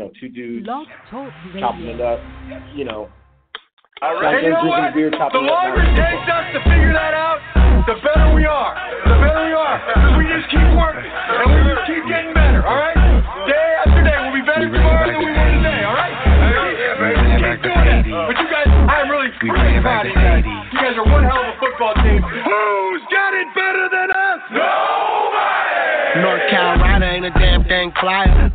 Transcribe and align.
you 0.00 0.06
know, 0.08 0.12
two 0.16 0.28
dudes 0.32 0.64
Blog 0.64 0.88
Talk 1.10 1.28
chopping 1.60 1.92
it 1.92 2.00
up. 2.00 2.20
You 2.72 2.88
know, 2.88 3.12
All 4.00 4.16
Like. 4.16 4.40
You 4.40 4.48
know 4.56 4.64
what? 4.64 4.96
beer, 4.96 5.12
The 5.12 5.16
chopping 5.20 5.44
it 5.44 5.52
up. 5.52 5.60
longer 5.60 5.84
it 5.84 5.92
takes 5.92 6.24
us 6.24 6.46
to 6.56 6.60
figure 6.64 6.96
that 6.96 7.12
out, 7.12 7.36
the 7.84 8.00
better 8.00 8.32
we 8.32 8.48
are. 8.48 8.72
The 9.04 9.16
better 9.20 9.44
we 9.44 9.52
are. 9.52 9.76
Because 9.92 10.16
we 10.16 10.24
just 10.24 10.48
keep 10.48 10.68
working. 10.72 11.04
And 11.04 11.52
we 11.52 11.60
just 11.68 11.84
keep 11.84 12.00
getting 12.08 12.32
better, 12.32 12.64
all 12.64 12.80
right? 12.80 12.96
Day 13.44 13.68
after 13.84 14.00
day. 14.00 14.16
We'll 14.24 14.40
be 14.40 14.44
better 14.48 14.64
We 14.64 14.72
bring 14.72 14.80
tomorrow 14.80 15.04
than 15.04 15.20
we 15.20 15.32
were 15.36 15.52
today, 15.60 15.80
all 15.84 15.92
right? 15.92 16.16
We 16.16 16.48
bring 16.96 17.28
it 17.28 17.44
Keep 17.44 17.60
to 17.60 17.68
doing 17.68 17.84
that. 17.84 18.02
But 18.08 18.36
you 18.40 18.48
guys, 18.48 18.68
I'm 18.72 19.08
really, 19.12 19.28
We 19.44 19.52
really 19.52 19.76
it 19.76 19.84
proud 19.84 20.08
of 20.08 20.16
you 20.16 20.16
guys. 20.16 20.44
You 20.48 20.78
guys 20.80 20.96
are 20.96 21.04
one 21.04 21.28
hell 21.28 21.44
of 21.44 21.52
a 21.52 21.56
football 21.60 21.92
team. 22.00 22.24
Who's 22.24 23.04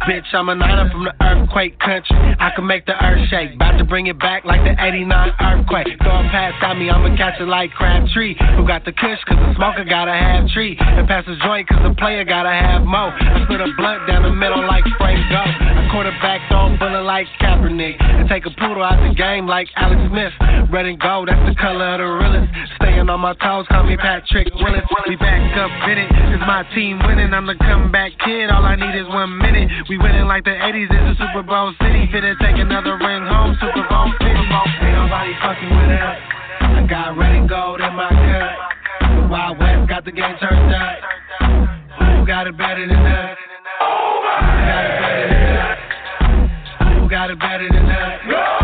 Bitch, 0.05 0.29
I'm 0.33 0.49
a 0.49 0.55
niner 0.55 0.85
from 0.93 1.03
the 1.05 1.17
earthquake 1.17 1.79
country. 1.79 2.13
I 2.37 2.53
can 2.53 2.67
make 2.67 2.85
the 2.85 2.93
earth 2.93 3.25
shake. 3.29 3.55
About 3.57 3.81
to 3.81 3.83
bring 3.83 4.05
it 4.05 4.19
back 4.19 4.45
like 4.45 4.61
the 4.61 4.77
89 4.77 5.09
earthquake. 5.41 5.97
Throw 5.97 6.21
a 6.21 6.29
pass 6.29 6.53
at 6.61 6.77
me, 6.77 6.93
I'ma 6.93 7.17
catch 7.17 7.41
it 7.41 7.49
like 7.49 7.73
Crabtree. 7.73 8.37
Who 8.53 8.67
got 8.67 8.85
the 8.85 8.93
kush, 8.93 9.17
cause 9.25 9.41
the 9.41 9.53
smoker 9.57 9.83
gotta 9.83 10.13
have 10.13 10.45
tree. 10.53 10.77
And 10.77 11.07
pass 11.07 11.25
the 11.25 11.33
joint, 11.41 11.67
cause 11.67 11.81
the 11.81 11.97
player 11.97 12.23
gotta 12.23 12.53
have 12.53 12.85
mo. 12.85 13.09
I 13.17 13.49
split 13.49 13.65
a 13.65 13.69
blunt 13.73 14.05
down 14.05 14.21
the 14.21 14.29
middle 14.29 14.61
like 14.67 14.85
spray 14.93 15.17
go. 15.33 15.41
A 15.41 15.89
quarterback 15.89 16.45
throw 16.53 16.69
a 16.69 16.77
bullet 16.77 17.01
like 17.01 17.25
Kaepernick. 17.41 17.97
And 17.97 18.29
take 18.29 18.45
a 18.45 18.53
poodle 18.61 18.85
out 18.85 19.01
the 19.01 19.15
game 19.17 19.49
like 19.49 19.73
Alex 19.73 19.97
Smith. 20.13 20.37
Red 20.69 20.85
and 20.85 21.01
gold, 21.01 21.33
that's 21.33 21.41
the 21.49 21.57
color 21.57 21.97
of 21.97 21.97
the 21.97 22.05
realest. 22.05 22.53
Staying 22.77 23.09
on 23.09 23.19
my 23.25 23.33
toes, 23.41 23.65
call 23.73 23.89
me 23.89 23.97
Patrick 23.97 24.53
Willis. 24.53 24.85
We 25.09 25.17
back 25.17 25.41
up 25.57 25.73
in 25.89 25.97
it, 25.97 26.09
it's 26.13 26.45
my 26.45 26.61
team 26.77 27.01
winning. 27.01 27.33
I'm 27.33 27.49
the 27.49 27.57
comeback 27.57 28.13
kid, 28.21 28.53
all 28.53 28.65
I 28.65 28.77
need 28.77 28.93
is 28.93 29.07
one 29.09 29.37
minute. 29.37 29.69
We 29.89 29.94
winning 29.97 30.25
like 30.25 30.43
the 30.43 30.51
80s, 30.51 30.87
it's 30.89 31.19
a 31.19 31.23
Super 31.23 31.43
Bowl 31.43 31.73
city. 31.81 32.07
Fit 32.11 32.23
Finna 32.23 32.35
take 32.39 32.57
another 32.57 32.97
ring 32.97 33.23
home, 33.25 33.55
Super 33.61 33.85
Bowl 33.87 34.11
50. 34.19 34.25
Ain't 34.25 34.95
nobody 34.95 35.33
fucking 35.41 35.69
with 35.69 35.91
us. 35.93 36.17
I 36.61 36.87
got 36.89 37.17
red 37.17 37.35
and 37.35 37.49
gold 37.49 37.81
in 37.81 37.93
my 37.93 38.09
cut. 38.09 38.55
The 39.21 39.27
Wild 39.27 39.59
West 39.59 39.89
got 39.89 40.05
the 40.05 40.11
game 40.11 40.35
turned 40.39 40.73
up. 40.73 40.97
Who 42.19 42.25
got 42.25 42.47
it 42.47 42.57
better 42.57 42.87
than 42.87 42.97
us? 42.97 43.37
Who 43.79 43.89
got 44.29 44.89
it 44.89 44.99
better 44.99 45.29
than 45.29 45.45
us? 45.59 45.79
Who 46.99 47.09
got 47.09 47.29
it 47.29 47.39
better 47.39 47.67
than 47.69 47.85
us? 47.85 48.54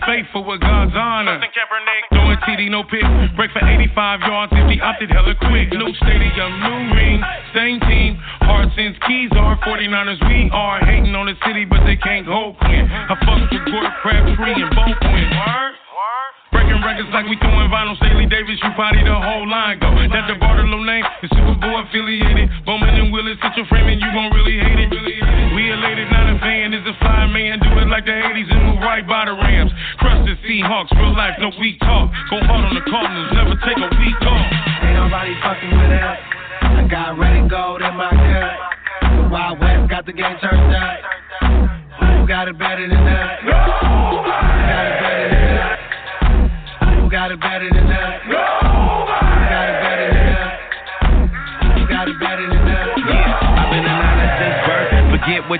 49 0.00 0.24
faithful 0.24 0.44
with 0.44 0.60
God's 0.60 0.92
honor. 0.94 1.40
Throwing 2.10 2.38
TD, 2.44 2.70
no 2.70 2.82
pick. 2.84 3.04
Break 3.36 3.50
for 3.52 3.64
85 3.64 4.20
yards 4.20 4.52
if 4.52 4.70
he 4.70 4.80
opted 4.80 5.10
hella 5.10 5.34
quick. 5.34 5.72
New 5.72 5.92
stadium, 6.02 6.50
new 6.60 6.94
ring, 6.94 7.22
same 7.54 7.80
team. 7.80 8.16
Hard 8.44 8.68
since 8.76 8.96
keys 9.06 9.30
are 9.36 9.58
49ers, 9.60 10.20
we 10.28 10.50
are. 10.52 10.80
Hating 10.84 11.14
on 11.14 11.26
the 11.26 11.36
city, 11.46 11.64
but 11.64 11.84
they 11.84 11.96
can't 11.96 12.26
hold 12.26 12.58
Quinn. 12.58 12.88
I 12.88 13.14
fucked 13.24 13.52
with 13.52 13.64
Gort, 13.72 13.92
Crabtree, 14.02 14.56
and 14.56 14.70
both 14.74 14.98
win. 15.00 15.28
Word? 15.32 15.74
Breaking 16.52 16.80
records 16.80 17.10
like 17.12 17.26
we 17.26 17.36
throwing 17.42 17.68
vinyl. 17.68 17.96
Staley 17.98 18.26
Davis, 18.26 18.56
you 18.62 18.70
probably 18.78 19.02
the 19.02 19.12
whole 19.12 19.48
line 19.48 19.82
go. 19.82 19.90
That's 19.90 20.30
the 20.30 20.38
Bartolo 20.38 20.78
name, 20.84 21.04
the 21.20 21.28
Super 21.28 21.58
Bowl 21.58 21.82
affiliated. 21.82 22.48
Bowman 22.64 22.94
and 22.94 23.12
Willis, 23.12 23.36
sit 23.42 23.56
your 23.58 23.66
frame 23.66 23.85
Seahawks, 30.66 30.90
real 30.98 31.14
life, 31.14 31.38
no 31.38 31.52
weak 31.60 31.78
talk. 31.78 32.10
Go 32.28 32.42
hard 32.42 32.64
on 32.66 32.74
the 32.74 32.82
Cardinals, 32.90 33.30
never 33.38 33.54
take 33.62 33.78
a 33.78 33.86
week 34.02 34.18
off. 34.26 34.50
Ain't 34.82 34.98
nobody 34.98 35.30
fucking 35.38 35.70
with 35.70 35.94
us. 35.94 36.18
I 36.58 36.88
got 36.90 37.14
red 37.14 37.36
and 37.38 37.48
gold 37.48 37.82
in 37.82 37.94
my 37.94 38.10
cut. 38.10 39.14
The 39.14 39.28
Wild 39.30 39.60
West 39.62 39.88
got 39.88 40.06
the 40.06 40.12
game 40.12 40.34
turned 40.42 40.55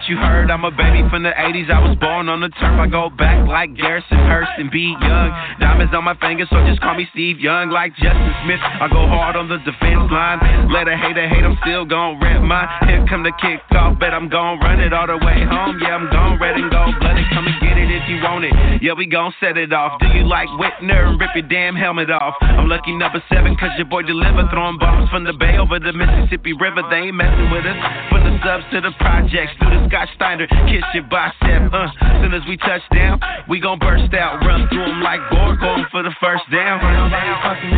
you 0.08 0.16
heard. 0.16 0.50
I'm 0.50 0.64
a 0.64 0.70
baby 0.70 1.02
from 1.10 1.22
the 1.22 1.34
80s. 1.34 1.70
I 1.70 1.82
was 1.82 1.96
born 1.98 2.28
on 2.28 2.40
the 2.40 2.48
turf. 2.48 2.78
I 2.78 2.86
go 2.86 3.10
back 3.10 3.46
like 3.46 3.74
Garrison 3.74 4.18
Hearst 4.26 4.50
and 4.58 4.70
B. 4.70 4.94
Young. 5.00 5.28
Diamonds 5.58 5.92
on 5.94 6.04
my 6.04 6.14
fingers, 6.18 6.48
so 6.50 6.62
just 6.66 6.80
call 6.80 6.94
me 6.94 7.08
Steve 7.12 7.40
Young. 7.40 7.70
Like 7.70 7.94
Justin 7.96 8.32
Smith, 8.44 8.60
I 8.62 8.86
go 8.90 9.06
hard 9.06 9.36
on 9.36 9.48
the 9.48 9.58
defense 9.66 10.06
line. 10.10 10.38
Let 10.70 10.86
a 10.88 10.96
hater 10.96 11.26
hate, 11.28 11.42
I'm 11.42 11.58
still 11.62 11.84
gon' 11.84 12.20
rep 12.20 12.42
mine. 12.42 12.68
Here 12.86 13.04
come 13.08 13.22
the 13.22 13.34
kickoff, 13.42 13.98
bet 13.98 14.14
I'm 14.14 14.28
gon' 14.28 14.60
run 14.60 14.80
it 14.80 14.92
all 14.92 15.06
the 15.06 15.18
way 15.18 15.42
home. 15.42 15.78
Yeah, 15.82 15.96
I'm 15.96 16.10
gon' 16.10 16.38
red 16.38 16.56
and 16.56 16.70
gold 16.70 16.94
blooded. 17.00 17.26
It 17.26 17.55
if 17.96 18.04
you 18.12 18.20
want 18.20 18.44
it. 18.44 18.52
Yeah, 18.84 18.92
we 18.92 19.06
gon' 19.06 19.32
set 19.40 19.56
it 19.56 19.72
off. 19.72 19.98
Do 20.00 20.06
you 20.12 20.28
like 20.28 20.48
Whitner 20.60 21.08
and 21.08 21.20
rip 21.20 21.32
your 21.34 21.48
damn 21.48 21.74
helmet 21.74 22.10
off? 22.10 22.36
I'm 22.40 22.68
lucky 22.68 22.92
number 22.92 23.22
seven, 23.32 23.56
cause 23.56 23.72
your 23.80 23.88
boy 23.88 24.02
deliver. 24.02 24.44
Throwing 24.52 24.78
bombs 24.78 25.08
from 25.08 25.24
the 25.24 25.32
bay 25.32 25.56
over 25.56 25.80
the 25.80 25.92
Mississippi 25.92 26.52
River. 26.52 26.84
They 26.90 27.08
ain't 27.08 27.16
messing 27.16 27.48
with 27.50 27.64
us. 27.64 27.78
From 28.12 28.22
the 28.28 28.36
subs 28.44 28.64
to 28.76 28.80
the 28.84 28.92
projects, 29.00 29.56
through 29.58 29.72
the 29.72 29.88
Scott 29.88 30.08
Steiner, 30.14 30.46
kiss 30.68 30.84
your 30.92 31.08
bicep. 31.08 31.72
Uh, 31.72 31.88
soon 32.20 32.36
as 32.36 32.44
we 32.46 32.56
touch 32.58 32.84
down, 32.92 33.18
we 33.48 33.60
gon' 33.60 33.78
burst 33.78 34.12
out. 34.12 34.44
Run 34.44 34.68
through 34.68 34.84
'em 34.84 35.00
like 35.00 35.20
Borg, 35.30 35.58
going 35.60 35.86
for 35.90 36.02
the 36.02 36.12
first 36.20 36.44
down. 36.52 36.84
Nobody 36.84 37.32
fucking. 37.42 37.72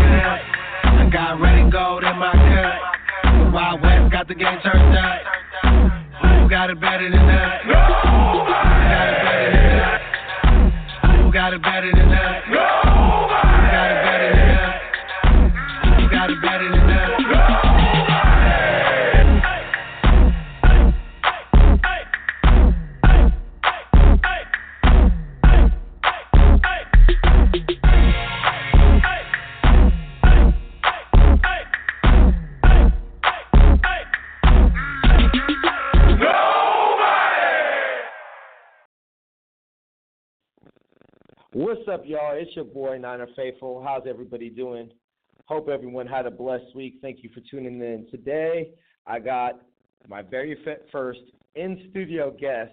I 0.99 1.11
got 1.11 1.41
red 1.41 1.59
and 1.59 1.73
gold 1.73 2.03
in 2.03 2.17
my 2.19 2.33
cut. 2.33 3.53
Wild 3.53 3.81
West 3.83 4.13
got 4.13 4.27
the 4.27 4.35
game 4.35 4.59
turned 4.63 4.97
up. 4.99 5.21
Who 6.23 6.49
got 6.51 6.71
it 6.71 6.81
better 6.81 7.09
than 7.09 7.23
us? 7.23 7.63
Who 7.65 7.73
got 7.73 8.69
it 9.09 9.23
better? 9.23 9.28
Who 11.29 11.33
got 11.35 11.53
it 11.53 11.61
better 11.61 11.93
than 11.93 12.09
us? 12.09 12.88
What's 41.55 41.89
up, 41.91 42.03
y'all? 42.05 42.37
It's 42.37 42.55
your 42.55 42.67
boy 42.67 42.99
Niner 42.99 43.27
Faithful. 43.35 43.83
How's 43.83 44.03
everybody 44.07 44.51
doing? 44.51 44.91
Hope 45.47 45.71
everyone 45.71 46.07
had 46.07 46.27
a 46.27 46.31
blessed 46.31 46.75
week. 46.75 46.99
Thank 47.01 47.23
you 47.23 47.31
for 47.33 47.41
tuning 47.51 47.81
in. 47.81 48.07
Today, 48.11 48.73
I 49.07 49.19
got 49.19 49.63
my 50.07 50.21
very 50.21 50.59
first 50.93 51.21
in 51.55 51.89
studio 51.89 52.37
guest, 52.39 52.73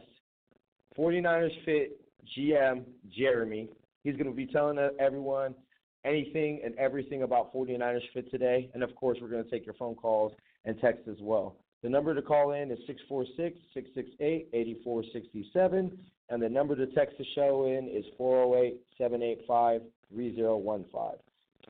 49ers 0.98 1.52
Fit 1.64 2.02
GM 2.38 2.84
Jeremy. 3.18 3.70
He's 4.04 4.18
going 4.18 4.30
to 4.30 4.36
be 4.36 4.46
telling 4.46 4.78
everyone 5.00 5.56
anything 6.04 6.60
and 6.66 6.76
everything 6.78 7.24
about 7.24 7.54
49ers 7.54 8.02
Fit 8.14 8.30
today. 8.30 8.70
And 8.74 8.84
of 8.84 8.94
course, 8.98 9.20
we're 9.22 9.30
going 9.30 9.46
to 9.46 9.50
take 9.50 9.66
your 9.66 9.76
phone 9.76 9.96
calls 9.96 10.34
and 10.66 10.78
texts 10.82 11.08
as 11.10 11.18
well. 11.22 11.56
The 11.82 11.88
number 11.88 12.14
to 12.14 12.22
call 12.22 12.52
in 12.52 12.72
is 12.72 12.80
646 12.88 13.58
668 13.74 14.50
8467. 14.52 15.98
And 16.30 16.42
the 16.42 16.50
number 16.50 16.76
to 16.76 16.88
text 16.88 17.18
the 17.18 17.26
show 17.36 17.66
in 17.68 17.88
is 17.88 18.06
408 18.18 18.82
785 18.98 19.82
3015. 20.12 21.20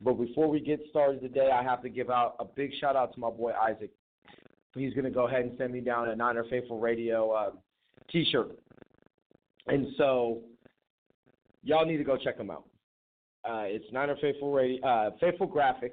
But 0.01 0.13
before 0.13 0.49
we 0.49 0.59
get 0.59 0.79
started 0.89 1.21
today, 1.21 1.49
I 1.51 1.63
have 1.63 1.81
to 1.83 1.89
give 1.89 2.09
out 2.09 2.35
a 2.39 2.45
big 2.45 2.71
shout 2.79 2.95
out 2.95 3.13
to 3.13 3.19
my 3.19 3.29
boy 3.29 3.51
Isaac. 3.51 3.91
He's 4.73 4.93
going 4.93 5.05
to 5.05 5.11
go 5.11 5.27
ahead 5.27 5.41
and 5.41 5.57
send 5.57 5.71
me 5.71 5.79
down 5.79 6.09
a 6.09 6.15
Niner 6.15 6.43
Faithful 6.49 6.79
Radio 6.79 7.31
uh, 7.31 7.51
t 8.11 8.25
shirt. 8.29 8.57
And 9.67 9.87
so, 9.97 10.41
y'all 11.63 11.85
need 11.85 11.97
to 11.97 12.03
go 12.03 12.17
check 12.17 12.37
him 12.37 12.51
out. 12.51 12.65
Uh, 13.47 13.63
it's 13.65 13.85
Niner 13.91 14.17
Faithful 14.21 14.51
Radio, 14.51 14.85
uh, 14.85 15.11
Faithful 15.19 15.47
Graphics. 15.47 15.91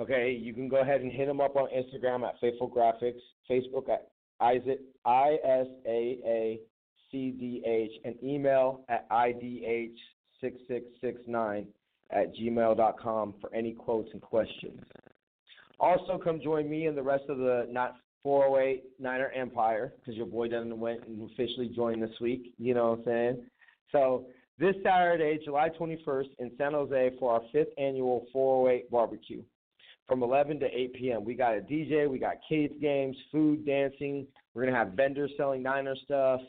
Okay, 0.00 0.30
you 0.30 0.52
can 0.52 0.68
go 0.68 0.80
ahead 0.80 1.00
and 1.00 1.10
hit 1.10 1.28
him 1.28 1.40
up 1.40 1.56
on 1.56 1.68
Instagram 1.68 2.26
at 2.26 2.38
Faithful 2.40 2.70
Graphics, 2.70 3.20
Facebook 3.50 3.88
at 3.88 4.08
Isaac 4.40 4.80
I 5.04 5.38
S 5.44 5.66
A 5.86 6.18
A 6.24 6.60
C 7.10 7.30
D 7.30 7.62
H, 7.66 7.92
and 8.04 8.14
email 8.22 8.84
at 8.88 9.10
idh6669 9.10 11.66
at 12.10 12.34
gmail.com 12.34 13.34
for 13.40 13.54
any 13.54 13.72
quotes 13.72 14.08
and 14.12 14.22
questions. 14.22 14.80
Also, 15.80 16.18
come 16.22 16.40
join 16.40 16.68
me 16.68 16.86
and 16.86 16.96
the 16.96 17.02
rest 17.02 17.24
of 17.28 17.38
the 17.38 17.66
not 17.70 17.96
408 18.22 18.84
Niner 18.98 19.30
Empire 19.30 19.92
because 20.00 20.16
your 20.16 20.26
boy 20.26 20.48
done 20.48 20.80
went 20.80 21.06
and 21.06 21.30
officially 21.30 21.68
joined 21.68 22.02
this 22.02 22.18
week. 22.20 22.52
You 22.58 22.74
know 22.74 22.90
what 22.90 22.98
I'm 23.00 23.04
saying? 23.04 23.44
So 23.92 24.26
this 24.58 24.74
Saturday, 24.82 25.38
July 25.44 25.68
21st, 25.78 26.28
in 26.40 26.50
San 26.58 26.72
Jose 26.72 27.12
for 27.18 27.34
our 27.34 27.42
fifth 27.52 27.68
annual 27.78 28.26
408 28.32 28.90
barbecue 28.90 29.42
from 30.08 30.22
11 30.22 30.58
to 30.60 30.66
8 30.66 30.94
p.m. 30.94 31.24
We 31.24 31.34
got 31.34 31.56
a 31.56 31.60
DJ, 31.60 32.08
we 32.08 32.18
got 32.18 32.36
kids 32.48 32.74
games, 32.80 33.16
food, 33.30 33.64
dancing. 33.64 34.26
We're 34.54 34.64
gonna 34.64 34.76
have 34.76 34.94
vendors 34.94 35.30
selling 35.36 35.62
Niner 35.62 35.94
stuff. 36.04 36.40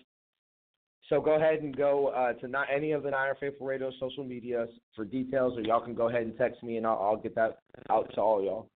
So 1.09 1.19
go 1.19 1.35
ahead 1.35 1.61
and 1.61 1.75
go 1.75 2.09
uh, 2.09 2.33
to 2.33 2.47
not 2.47 2.67
any 2.73 2.91
of 2.91 3.01
the 3.01 3.09
Niner 3.09 3.35
Faithful 3.39 3.65
Radio 3.65 3.91
social 4.00 4.23
medias 4.23 4.69
for 4.95 5.06
details, 5.06 5.57
or 5.57 5.61
y'all 5.61 5.81
can 5.83 5.95
go 5.95 6.07
ahead 6.07 6.21
and 6.21 6.38
text 6.38 6.61
me, 6.61 6.77
and 6.77 6.85
I'll, 6.85 7.00
I'll 7.01 7.17
get 7.17 7.33
that 7.33 7.59
out 7.89 8.13
to 8.13 8.21
all 8.21 8.44
y'all. 8.44 8.69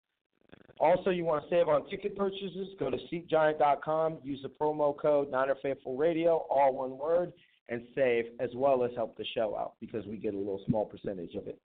Also, 0.80 1.10
you 1.10 1.24
want 1.24 1.44
to 1.44 1.50
save 1.50 1.68
on 1.68 1.88
ticket 1.90 2.16
purchases? 2.16 2.68
Go 2.78 2.90
to 2.90 2.96
SeatGiant.com, 3.12 4.18
use 4.24 4.40
the 4.42 4.48
promo 4.48 4.98
code 4.98 5.30
Niner 5.30 5.56
Faithful 5.62 5.96
Radio, 5.96 6.46
all 6.50 6.74
one 6.74 6.98
word, 6.98 7.32
and 7.68 7.82
save, 7.94 8.24
as 8.40 8.50
well 8.54 8.82
as 8.82 8.90
help 8.96 9.16
the 9.18 9.24
show 9.34 9.54
out 9.56 9.74
because 9.80 10.06
we 10.06 10.16
get 10.16 10.32
a 10.34 10.36
little 10.36 10.62
small 10.66 10.86
percentage 10.86 11.34
of 11.34 11.46
it. 11.46 11.60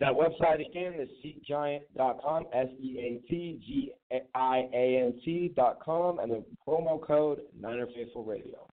That 0.00 0.12
website 0.12 0.66
again 0.68 0.94
is 1.00 1.08
SeatGiant.com, 1.24 2.46
S 2.52 2.68
E 2.78 2.98
A 2.98 3.28
T 3.30 3.60
G 3.66 3.92
I 4.34 4.68
A 4.74 5.04
N 5.06 5.20
T.com, 5.24 6.18
and 6.18 6.30
the 6.30 6.44
promo 6.66 7.00
code 7.00 7.40
Niner 7.58 7.86
Faithful 7.86 8.24
Radio. 8.24 8.68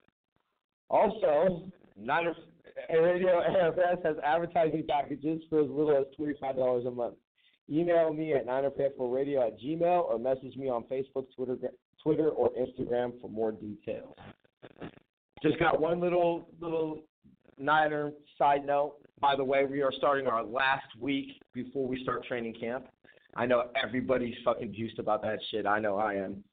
Also, 0.89 1.63
Niner 1.97 2.33
Radio 2.89 3.41
AFS 3.49 4.03
has 4.03 4.15
advertising 4.23 4.83
packages 4.87 5.41
for 5.49 5.61
as 5.61 5.69
little 5.69 5.95
as 5.95 6.05
$25 6.19 6.87
a 6.87 6.91
month. 6.91 7.15
Email 7.71 8.11
me 8.11 8.33
at 8.33 8.47
ninerfaithfulradio 8.47 9.37
oh 9.37 9.47
at 9.47 9.59
gmail 9.59 10.03
or 10.05 10.17
message 10.17 10.55
me 10.57 10.69
on 10.69 10.83
Facebook, 10.85 11.27
Twitter, 11.35 11.55
Twitter, 12.01 12.29
or 12.29 12.49
Instagram 12.51 13.19
for 13.21 13.29
more 13.29 13.51
details. 13.51 14.15
Just 15.43 15.59
got 15.59 15.79
one 15.79 15.99
little 15.99 16.49
little 16.59 17.03
Niner 17.59 18.11
side 18.37 18.65
note. 18.65 18.95
By 19.21 19.35
the 19.35 19.43
way, 19.43 19.65
we 19.65 19.81
are 19.81 19.91
starting 19.91 20.27
our 20.27 20.43
last 20.43 20.87
week 20.99 21.27
before 21.53 21.87
we 21.87 22.01
start 22.01 22.25
training 22.25 22.55
camp. 22.59 22.87
I 23.35 23.45
know 23.45 23.65
everybody's 23.81 24.35
fucking 24.43 24.73
juiced 24.73 24.97
about 24.97 25.21
that 25.21 25.37
shit. 25.51 25.67
I 25.67 25.79
know 25.79 25.97
I 25.97 26.15
am. 26.15 26.43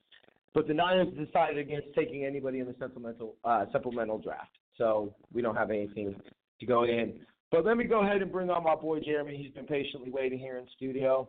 But 0.56 0.66
the 0.66 0.72
Niners 0.72 1.08
decided 1.08 1.58
against 1.58 1.88
taking 1.94 2.24
anybody 2.24 2.60
in 2.60 2.66
the 2.66 2.74
supplemental 2.78 3.34
uh, 3.44 3.66
supplemental 3.72 4.16
draft, 4.16 4.56
so 4.78 5.14
we 5.30 5.42
don't 5.42 5.54
have 5.54 5.68
anything 5.68 6.16
to 6.58 6.66
go 6.66 6.84
in. 6.84 7.20
But 7.52 7.66
let 7.66 7.76
me 7.76 7.84
go 7.84 8.02
ahead 8.02 8.22
and 8.22 8.32
bring 8.32 8.48
on 8.48 8.64
my 8.64 8.74
boy 8.74 9.00
Jeremy. 9.00 9.36
He's 9.36 9.52
been 9.52 9.66
patiently 9.66 10.10
waiting 10.10 10.38
here 10.38 10.56
in 10.56 10.64
studio. 10.74 11.28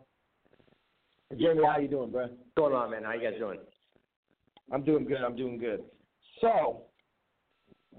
Jeremy, 1.38 1.60
how 1.70 1.78
you 1.78 1.88
doing, 1.88 2.10
bro? 2.10 2.22
What's 2.22 2.32
going 2.56 2.72
on, 2.72 2.90
man? 2.90 3.04
How 3.04 3.12
you 3.12 3.30
guys 3.30 3.38
doing? 3.38 3.58
I'm 4.72 4.82
doing 4.82 5.04
good. 5.04 5.18
I'm 5.18 5.36
doing 5.36 5.58
good. 5.58 5.82
So, 6.40 6.84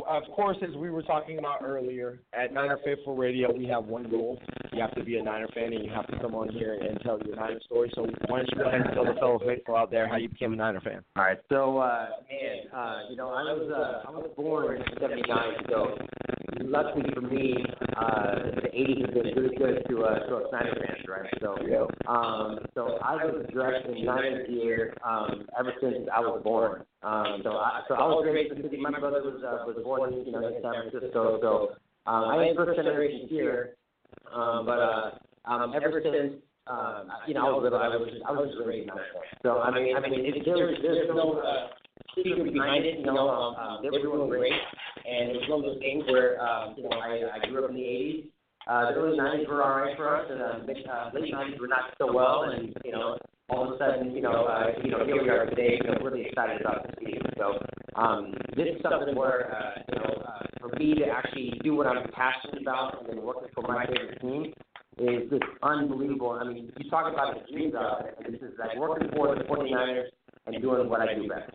of 0.08 0.24
course, 0.36 0.58
as 0.68 0.76
we 0.76 0.90
were 0.90 1.04
talking 1.04 1.40
about 1.40 1.62
earlier, 1.64 2.20
at 2.34 2.54
Niner 2.54 2.80
Faithful 2.84 3.16
Radio, 3.16 3.52
we 3.52 3.66
have 3.68 3.86
one 3.86 4.10
rule. 4.10 4.42
You 4.72 4.82
have 4.82 4.94
to 4.96 5.04
be 5.04 5.18
a 5.18 5.24
Niner 5.24 5.48
fan 5.54 5.74
and 5.74 5.84
you 5.84 5.92
have 5.92 6.08
to 6.08 6.20
come 6.20 6.36
on 6.36 6.50
here 6.50 6.74
and 6.74 7.00
tell 7.02 7.20
your 7.26 7.36
Niner 7.36 7.60
story. 7.66 7.92
So 7.96 8.08
why 8.28 8.40
don't 8.40 8.50
you 8.52 8.58
go 8.64 8.68
ahead 8.68 8.82
and 8.82 8.94
tell 8.94 9.06
the 9.06 9.14
fellow 9.20 9.40
faithful 9.40 9.76
out 9.76 9.92
there 9.92 10.08
how 10.08 10.18
you 10.18 10.30
became 10.30 10.54
a 10.54 10.56
Niner 10.56 10.82
fan? 10.82 11.04
All 11.16 11.24
right. 11.24 11.38
So, 11.50 11.80
uh, 11.80 12.08
man, 12.30 12.72
uh, 12.74 13.00
you 13.10 13.16
know, 13.16 13.30
I 13.30 13.44
was 13.44 13.72
uh, 13.72 14.10
I 14.10 14.12
was 14.12 14.30
born 14.36 14.78
in 14.78 14.84
'79, 15.00 15.38
so 15.70 15.98
luckily 16.62 17.10
for 17.14 17.22
me, 17.22 17.56
uh, 17.98 18.36
the 18.62 18.70
'80s 18.74 19.02
have 19.02 19.14
been 19.14 19.36
really 19.36 19.56
good 19.56 19.84
to 19.90 20.04
uh, 20.04 20.20
to 20.28 20.36
us 20.38 20.44
Niner 20.52 20.76
fans, 20.76 21.06
right? 21.08 21.30
So, 21.42 21.56
um, 22.08 22.60
so 22.74 22.98
I 23.02 23.16
was 23.26 23.46
dressed 23.52 23.88
in 23.88 24.06
Niners 24.06 24.48
gear 24.48 24.94
um, 25.04 25.46
ever 25.60 25.74
since 25.82 26.08
I 26.16 26.20
was 26.20 26.42
born. 26.44 26.84
Um, 27.02 27.40
so, 27.44 27.52
I, 27.52 27.82
so 27.88 27.96
I 27.96 28.04
was 28.04 28.26
raised 28.28 28.52
in 28.52 28.62
the 28.62 28.68
city. 28.68 28.82
My 28.82 28.92
brother 28.92 29.22
was 29.24 29.42
uh, 29.42 29.66
was 29.66 29.78
born, 29.84 29.89
you 29.98 30.32
know, 30.32 30.48
in 30.48 30.62
San 30.62 30.90
Francisco. 30.90 31.40
So, 31.42 31.52
um, 32.06 32.30
I 32.30 32.46
am 32.46 32.56
first 32.56 32.78
generation 32.78 33.28
here. 33.30 33.76
Um, 34.34 34.66
but 34.66 34.80
uh, 34.80 35.12
um, 35.46 35.74
ever 35.76 36.02
since 36.04 36.42
um, 36.68 37.10
you 37.28 37.34
know 37.34 37.48
I 37.48 37.50
was 37.50 37.64
little, 37.64 37.80
I 37.80 37.90
was 37.90 38.10
just, 38.10 38.22
I 38.26 38.32
was 38.32 38.50
just 38.54 38.62
raised 38.66 38.88
Niner 38.88 39.06
fan. 39.14 39.26
So 39.42 39.60
I 39.60 39.74
mean, 39.74 39.98
I 39.98 40.00
mean, 40.02 40.26
it, 40.26 40.46
there's 40.46 40.78
there's 40.82 41.10
no 41.10 41.42
uh, 41.42 41.74
secret 42.16 42.54
behind 42.54 42.86
it. 42.86 43.00
You 43.00 43.06
know, 43.06 43.30
um, 43.30 43.56
um, 43.56 43.78
they 43.82 43.90
great, 43.90 44.54
and 45.06 45.34
it 45.34 45.36
was 45.42 45.50
one 45.50 45.66
of 45.66 45.66
those 45.66 45.82
things 45.82 46.06
where 46.10 46.38
um, 46.42 46.76
you 46.78 46.84
know 46.84 46.94
I 46.94 47.42
I 47.42 47.50
grew 47.50 47.66
up 47.66 47.72
in 47.72 47.76
the 47.76 47.82
'80s. 47.82 48.30
Uh, 48.70 48.92
the 48.92 48.98
early 49.02 49.18
'90s 49.18 49.50
were 49.50 49.64
all 49.64 49.82
right 49.82 49.98
for 49.98 50.14
us, 50.16 50.30
and 50.30 50.42
uh, 50.42 50.62
uh, 50.94 51.10
late 51.14 51.34
'90s 51.34 51.60
were 51.60 51.68
not 51.68 51.98
so 51.98 52.14
well, 52.14 52.46
and 52.54 52.76
you 52.86 52.92
know 52.92 53.18
all 53.50 53.68
of 53.68 53.74
a 53.74 53.78
sudden, 53.78 54.12
you 54.16 54.22
know, 54.22 54.46
uh, 54.46 54.68
you 54.84 54.92
know, 54.92 55.06
here 55.06 55.22
we 55.22 55.30
are 55.30 55.46
today, 55.46 55.80
you 55.82 55.90
know, 55.90 55.98
really 56.04 56.28
excited 56.28 56.62
about 56.62 56.86
this 56.86 56.96
season. 57.00 57.34
So, 57.38 57.58
um, 58.00 58.34
this 58.56 58.68
is 58.76 58.82
something 58.82 59.16
where, 59.16 59.54
uh, 59.54 59.82
you 59.90 59.96
know, 60.00 60.24
uh, 60.26 60.44
for 60.60 60.70
me 60.80 60.96
to 60.96 61.06
actually 61.06 61.60
do 61.64 61.76
what 61.76 61.88
I'm 61.88 62.10
passionate 62.12 62.62
about 62.62 63.00
and 63.00 63.10
then 63.10 63.26
working 63.26 63.50
for 63.54 63.64
my 63.68 63.86
favorite 63.86 64.22
team 64.22 64.54
is 64.98 65.30
just 65.30 65.44
unbelievable. 65.64 66.32
I 66.32 66.46
mean, 66.46 66.72
you 66.78 66.90
talk 66.90 67.12
about 67.12 67.36
the 67.36 67.52
dream 67.52 67.72
job, 67.72 68.06
and 68.24 68.34
this 68.34 68.42
is 68.42 68.54
like 68.58 68.78
working 68.78 69.10
for 69.16 69.36
the 69.36 69.44
49ers 69.44 70.06
and 70.48 70.62
doing 70.62 70.90
what 70.90 71.02
I 71.02 71.14
do 71.14 71.28
best. 71.28 71.52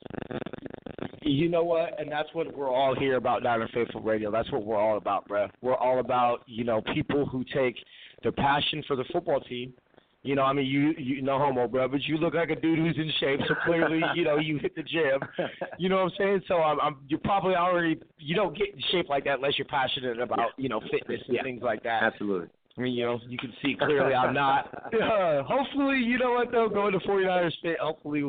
You 1.23 1.49
know 1.49 1.65
what? 1.65 1.99
And 1.99 2.13
that's 2.13 2.29
what 2.35 2.55
we're 2.55 2.71
all 2.71 2.95
here 2.95 3.17
about 3.17 3.43
Niner 3.43 3.69
Faithful 3.73 4.03
Radio. 4.03 4.31
That's 4.31 4.51
what 4.53 4.65
we're 4.65 4.79
all 4.79 4.99
about, 4.99 5.27
bro. 5.27 5.49
We're 5.63 5.77
all 5.77 6.01
about, 6.01 6.43
you 6.47 6.65
know, 6.65 6.83
people 6.93 7.25
who 7.25 7.45
take 7.55 7.77
their 8.23 8.33
passion 8.33 8.83
for 8.87 8.97
the 8.97 9.05
football 9.11 9.41
team 9.41 9.73
you 10.25 10.35
know, 10.35 10.43
I 10.43 10.53
mean, 10.53 10.67
you 10.67 10.95
you 10.99 11.23
no 11.23 11.39
homo, 11.39 11.69
bro, 11.69 11.87
but 11.87 12.03
you 12.05 12.17
look 12.17 12.35
like 12.35 12.51
a 12.51 12.57
dude 12.57 12.79
who's 12.79 12.97
in 12.97 13.13
shape. 13.21 13.41
So 13.47 13.55
clearly, 13.65 14.01
you 14.15 14.25
know, 14.25 14.39
you 14.39 14.59
hit 14.59 14.75
the 14.75 14.83
gym. 14.83 15.21
You 15.79 15.89
know 15.89 15.97
what 15.97 16.05
I'm 16.05 16.11
saying? 16.19 16.43
So 16.49 16.57
I'm, 16.57 16.81
I'm 16.81 16.97
you're 17.09 17.19
probably 17.21 17.55
already 17.57 18.01
you 18.19 18.35
don't 18.35 18.57
get 18.57 18.69
in 18.75 18.81
shape 18.93 19.09
like 19.09 19.25
that 19.25 19.37
unless 19.37 19.59
you're 19.59 19.67
passionate 19.67 20.19
about 20.21 20.51
you 20.57 20.69
know 20.69 20.81
fitness 20.91 21.21
and 21.27 21.37
Yeah. 21.37 21.43
things 21.43 21.63
like 21.63 21.83
that. 21.83 22.03
Absolutely. 22.03 22.49
I 22.77 22.81
mean, 22.81 22.95
you 22.95 23.05
know, 23.05 23.21
you 23.29 23.37
can 23.39 23.53
see 23.63 23.77
clearly 23.79 24.15
I'm 24.15 24.33
not. 24.35 24.73
Uh, 24.95 25.43
hopefully, 25.47 25.99
you 25.99 26.19
know 26.19 26.33
what 26.33 26.51
though, 26.53 26.69
going 26.69 26.93
to 26.93 26.99
49ers 27.01 27.53
fit. 27.63 27.79
Hopefully, 27.81 28.25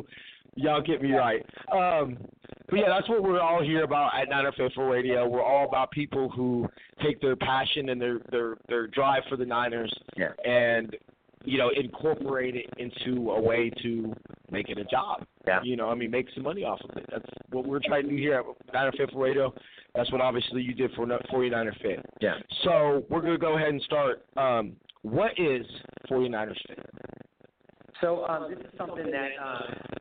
y'all 0.55 0.81
get 0.81 1.01
me 1.01 1.13
right. 1.13 1.45
Um, 1.71 2.17
but 2.69 2.79
yeah, 2.79 2.89
that's 2.89 3.07
what 3.07 3.21
we're 3.23 3.39
all 3.39 3.61
here 3.63 3.83
about 3.83 4.11
at 4.19 4.27
Niner 4.29 4.51
Faithful 4.57 4.85
Radio. 4.85 5.27
We're 5.27 5.43
all 5.43 5.67
about 5.67 5.91
people 5.91 6.29
who 6.29 6.67
take 7.03 7.21
their 7.21 7.35
passion 7.35 7.89
and 7.89 8.01
their 8.01 8.19
their 8.31 8.57
their 8.67 8.87
drive 8.87 9.23
for 9.29 9.35
the 9.37 9.45
Niners 9.45 9.93
Yeah. 10.17 10.29
and 10.43 10.95
you 11.45 11.57
know 11.57 11.69
incorporate 11.69 12.55
it 12.55 12.69
into 12.77 13.31
a 13.31 13.41
way 13.41 13.71
to 13.81 14.13
make 14.51 14.69
it 14.69 14.77
a 14.77 14.85
job. 14.85 15.25
Yeah. 15.47 15.59
You 15.63 15.75
know, 15.75 15.89
I 15.89 15.95
mean, 15.95 16.11
make 16.11 16.27
some 16.33 16.43
money 16.43 16.63
off 16.63 16.79
of 16.89 16.97
it. 16.97 17.05
That's 17.11 17.25
what 17.51 17.65
we're 17.65 17.79
trying 17.85 18.03
to 18.03 18.09
do 18.09 18.15
here 18.15 18.35
at 18.35 18.73
Niner 18.73 18.91
Faithful 18.97 19.19
Radio. 19.19 19.53
That's 19.93 20.11
what 20.11 20.21
obviously 20.21 20.61
you 20.61 20.73
did 20.73 20.91
for 20.93 21.05
49er 21.05 21.81
Fit. 21.81 22.05
Yeah. 22.21 22.35
So 22.63 23.03
we're 23.09 23.21
going 23.21 23.33
to 23.33 23.39
go 23.39 23.55
ahead 23.55 23.69
and 23.69 23.81
start. 23.83 24.25
Um, 24.37 24.75
what 25.03 25.31
is 25.37 25.65
49ers 26.09 26.57
Fit? 26.67 26.79
So 28.01 28.25
um, 28.25 28.49
this 28.49 28.59
is 28.59 28.71
something 28.77 29.09
that 29.09 29.29
uh, 29.41 29.59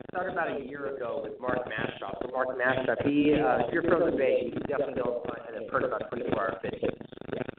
started 0.09 0.33
about 0.33 0.61
a 0.61 0.65
year 0.65 0.95
ago 0.95 1.21
with 1.23 1.39
Mark 1.39 1.59
Mastrov. 1.65 2.21
So 2.21 2.31
Mark 2.31 2.49
Mastrov, 2.57 3.05
he, 3.05 3.33
uh, 3.33 3.65
if 3.65 3.73
you're 3.73 3.83
from 3.83 4.11
the 4.11 4.17
Bay, 4.17 4.51
you 4.53 4.59
definitely 4.67 4.95
know 4.95 5.23
and 5.47 5.63
have 5.63 5.71
heard 5.71 5.83
about 5.83 6.09
24 6.09 6.39
Hour 6.39 6.59
Fitness. 6.61 6.95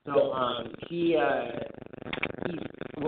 So 0.04 0.32
um, 0.32 0.72
he, 0.88 1.16
uh, 1.16 1.50
he, 2.46 2.58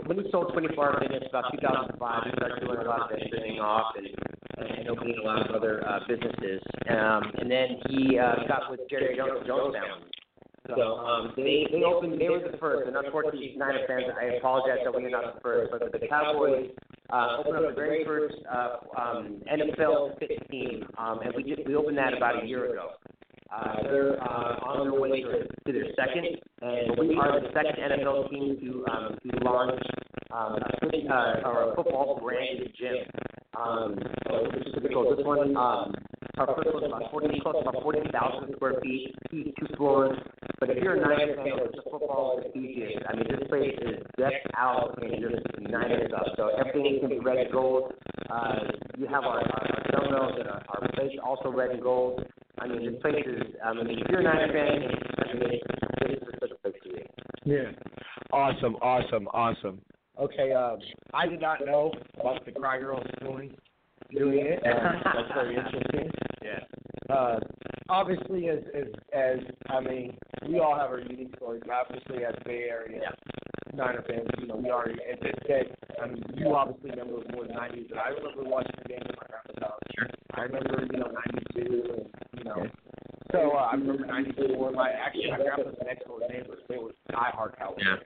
when 0.06 0.18
he 0.18 0.30
sold 0.30 0.52
24 0.52 0.84
Hour 0.84 1.00
Fitness 1.00 1.24
about 1.28 1.52
2005, 1.52 2.24
he 2.24 2.30
started 2.36 2.60
doing 2.64 2.78
a 2.78 2.84
lot 2.84 3.02
of 3.02 3.10
venturing 3.10 3.60
off 3.60 3.94
and, 3.96 4.78
and 4.78 4.88
opening 4.88 5.18
a 5.22 5.24
lot 5.24 5.48
of 5.48 5.54
other 5.54 5.86
uh, 5.86 6.00
businesses. 6.08 6.60
Um, 6.88 7.32
and 7.38 7.50
then 7.50 7.76
he 7.88 8.18
uh, 8.18 8.46
got 8.48 8.70
with 8.70 8.80
Jerry 8.88 9.16
Jones, 9.16 9.46
Jones 9.46 9.74
Family. 9.74 10.10
So 10.68 10.98
um, 10.98 11.32
they 11.36 11.66
they 11.72 11.82
opened 11.82 12.20
they 12.20 12.28
were 12.28 12.40
the 12.40 12.58
first, 12.58 12.88
and 12.88 12.96
unfortunately, 12.96 13.54
Niner 13.56 13.86
fans, 13.86 14.04
I 14.20 14.36
apologize 14.36 14.78
that 14.84 14.94
we 14.94 15.06
are 15.06 15.10
not 15.10 15.36
the 15.36 15.40
first, 15.40 15.72
but 15.72 15.92
the 15.92 16.06
Cowboys 16.08 16.68
uh, 17.10 17.36
opened 17.38 17.56
up 17.56 17.70
the 17.70 17.74
very 17.74 18.04
first 18.04 18.34
uh, 18.44 18.76
um, 19.00 19.40
NFL 19.50 20.18
fit 20.18 20.30
team, 20.50 20.84
um, 20.98 21.20
and 21.24 21.32
we 21.34 21.42
just 21.42 21.66
we 21.66 21.74
opened 21.74 21.96
that 21.96 22.12
about 22.14 22.44
a 22.44 22.46
year 22.46 22.70
ago. 22.70 22.90
Uh, 23.50 23.82
they're 23.82 24.22
uh, 24.22 24.60
on 24.60 24.90
their 24.90 25.00
way 25.00 25.22
to, 25.22 25.48
to 25.66 25.72
their 25.72 25.88
second, 25.96 26.36
and 26.60 26.98
we 26.98 27.16
are 27.16 27.40
the 27.40 27.48
second 27.54 27.80
NFL 27.80 28.28
team 28.28 28.58
to 28.60 28.92
um, 28.92 29.18
to 29.24 29.44
launch 29.44 29.80
um, 30.30 30.58
a, 30.82 31.14
uh, 31.14 31.48
or 31.48 31.74
football 31.76 32.20
branded 32.22 32.74
gym. 32.78 32.96
Um, 33.58 33.96
so 34.26 34.48
this 34.52 34.66
is 34.66 34.72
pretty 34.74 34.94
cool. 34.94 35.16
This 35.16 35.24
one, 35.24 35.56
um, 35.56 35.94
our 36.40 36.54
first 36.54 36.72
one 36.72 36.84
is 36.84 36.88
about 36.88 37.10
40, 37.10 37.40
close 37.40 37.56
about 37.60 37.82
40,000 37.82 38.54
square 38.54 38.74
feet, 38.82 39.14
two, 39.30 39.52
floors. 39.76 40.18
But 40.60 40.70
if 40.70 40.82
you're 40.82 40.94
a 40.94 41.00
Niners 41.00 41.36
fan 41.36 41.58
just 41.74 41.86
a 41.86 41.90
football 41.90 42.40
enthusiast, 42.44 43.04
I 43.08 43.16
mean, 43.16 43.26
this 43.28 43.48
place 43.48 43.74
is 43.82 44.02
decked 44.16 44.46
out 44.56 44.98
in 45.02 45.20
just 45.20 45.44
Niners 45.60 46.08
stuff. 46.08 46.28
So 46.36 46.50
everything 46.58 46.98
can 47.00 47.10
be 47.10 47.18
red 47.18 47.38
and 47.38 47.52
gold. 47.52 47.92
Uh, 48.30 48.58
you 48.96 49.06
have 49.06 49.24
our, 49.24 49.40
our, 49.40 49.82
dumbbells 49.92 50.34
and 50.38 50.48
our, 50.48 50.62
our 50.68 50.88
place 50.94 51.12
also 51.24 51.50
red 51.50 51.70
and 51.70 51.82
gold. 51.82 52.24
I 52.58 52.66
mean, 52.66 52.92
this 52.92 53.00
place 53.00 53.24
is, 53.26 53.54
I 53.64 53.72
mean, 53.74 53.98
if 53.98 54.06
you're 54.08 54.20
a 54.20 54.24
Niners 54.24 54.50
fan, 54.52 54.66
I 54.66 55.34
mean, 55.34 55.40
this, 55.40 56.12
is 56.12 56.34
such 56.40 56.50
a 56.50 56.54
place 56.56 56.74
to 56.84 56.88
be. 56.90 57.02
Yeah. 57.44 57.70
Awesome, 58.32 58.74
awesome, 58.76 59.28
awesome. 59.28 59.80
Okay, 60.20 60.52
um, 60.52 60.78
I 61.14 61.26
did 61.28 61.40
not 61.40 61.64
know 61.64 61.92
about 62.18 62.44
the 62.44 62.52
Cry 62.52 62.78
Girls 62.78 63.06
doing 63.20 63.54
doing 64.10 64.46
it. 64.46 64.60
That's 64.64 65.32
very 65.34 65.56
interesting. 65.56 66.10
Yeah. 66.42 67.14
Uh, 67.14 67.40
obviously, 67.88 68.48
as 68.48 68.60
as 68.74 68.86
as 69.12 69.38
I 69.70 69.80
mean, 69.80 70.16
we 70.46 70.60
all 70.60 70.76
have 70.76 70.90
our 70.90 71.00
unique 71.00 71.34
stories. 71.36 71.62
Obviously, 71.70 72.24
as 72.24 72.34
Bay 72.44 72.66
Area 72.68 73.00
Niner 73.74 74.04
fans, 74.08 74.28
you 74.40 74.46
know, 74.46 74.56
we 74.56 74.70
are. 74.70 74.88
As 74.88 75.18
it 75.20 75.38
said, 75.46 75.74
I 76.02 76.06
mean, 76.06 76.22
you 76.34 76.54
obviously 76.54 76.90
remember 76.90 77.22
more 77.32 77.46
than 77.46 77.56
I 77.56 77.68
do, 77.68 77.84
but 77.88 77.98
I 77.98 78.08
remember 78.08 78.44
watching 78.44 78.74
the 78.82 78.88
game 78.88 79.02
in 79.02 79.14
my 79.16 79.26
grandpa's 79.28 79.62
house. 79.62 79.80
Sure. 79.96 80.08
I 80.34 80.40
remember, 80.42 80.86
you 80.90 80.98
know, 80.98 81.10
'92, 81.56 81.84
and 81.96 82.06
you 82.38 82.44
know. 82.44 82.66
So 83.32 83.52
uh, 83.52 83.68
I 83.70 83.72
remember 83.72 84.06
'94. 84.06 84.72
My 84.72 84.90
actually, 84.90 85.30
my 85.30 85.38
grandpa's 85.38 85.74
next 85.84 86.06
door 86.06 86.20
neighbors. 86.28 86.60
They 86.68 86.78
were 86.78 86.92
diehard 87.12 87.58
Cowboys. 87.58 87.84
Yeah. 87.84 87.96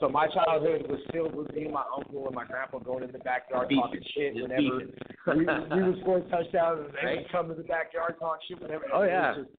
So 0.00 0.08
my 0.08 0.26
childhood 0.28 0.86
was 0.88 1.00
filled 1.12 1.34
with 1.34 1.52
me 1.54 1.64
and 1.64 1.72
my 1.72 1.84
uncle 1.96 2.26
and 2.26 2.34
my 2.34 2.44
grandpa 2.44 2.78
going 2.78 3.04
in 3.04 3.12
the 3.12 3.18
backyard 3.18 3.68
Beefing. 3.68 3.82
talking 3.82 4.02
shit 4.14 4.34
Just 4.34 4.42
whenever 4.48 4.78
we, 5.36 5.76
we 5.76 5.82
would 5.90 6.00
score 6.00 6.20
touchdowns 6.30 6.86
and 6.86 6.94
they 6.94 7.06
Right. 7.06 7.18
would 7.18 7.32
come 7.32 7.48
to 7.48 7.54
the 7.54 7.62
backyard 7.62 8.16
talk 8.18 8.38
shit 8.48 8.60
whenever. 8.60 8.84
Oh, 8.92 9.02
It 9.02 9.06
was 9.06 9.10
yeah. 9.10 9.34
just- 9.42 9.50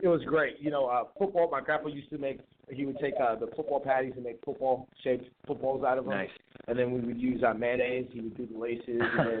it 0.00 0.08
was 0.08 0.22
great. 0.24 0.56
You 0.60 0.70
know, 0.70 0.86
uh, 0.86 1.04
football. 1.18 1.48
My 1.50 1.60
grandpa 1.60 1.88
used 1.88 2.10
to 2.10 2.18
make. 2.18 2.40
He 2.68 2.84
would 2.84 2.98
take 2.98 3.14
uh, 3.22 3.36
the 3.36 3.46
football 3.54 3.78
patties 3.80 4.12
and 4.16 4.24
make 4.24 4.38
football 4.44 4.88
shaped 5.04 5.26
footballs 5.46 5.84
out 5.84 5.98
of 5.98 6.04
them. 6.04 6.14
Nice. 6.14 6.30
And 6.66 6.76
then 6.78 6.90
we 6.92 7.00
would 7.00 7.18
use 7.18 7.42
uh, 7.44 7.54
mayonnaise. 7.54 8.08
He 8.10 8.20
would 8.20 8.36
do 8.36 8.46
the 8.50 8.58
laces, 8.58 9.00
and 9.00 9.40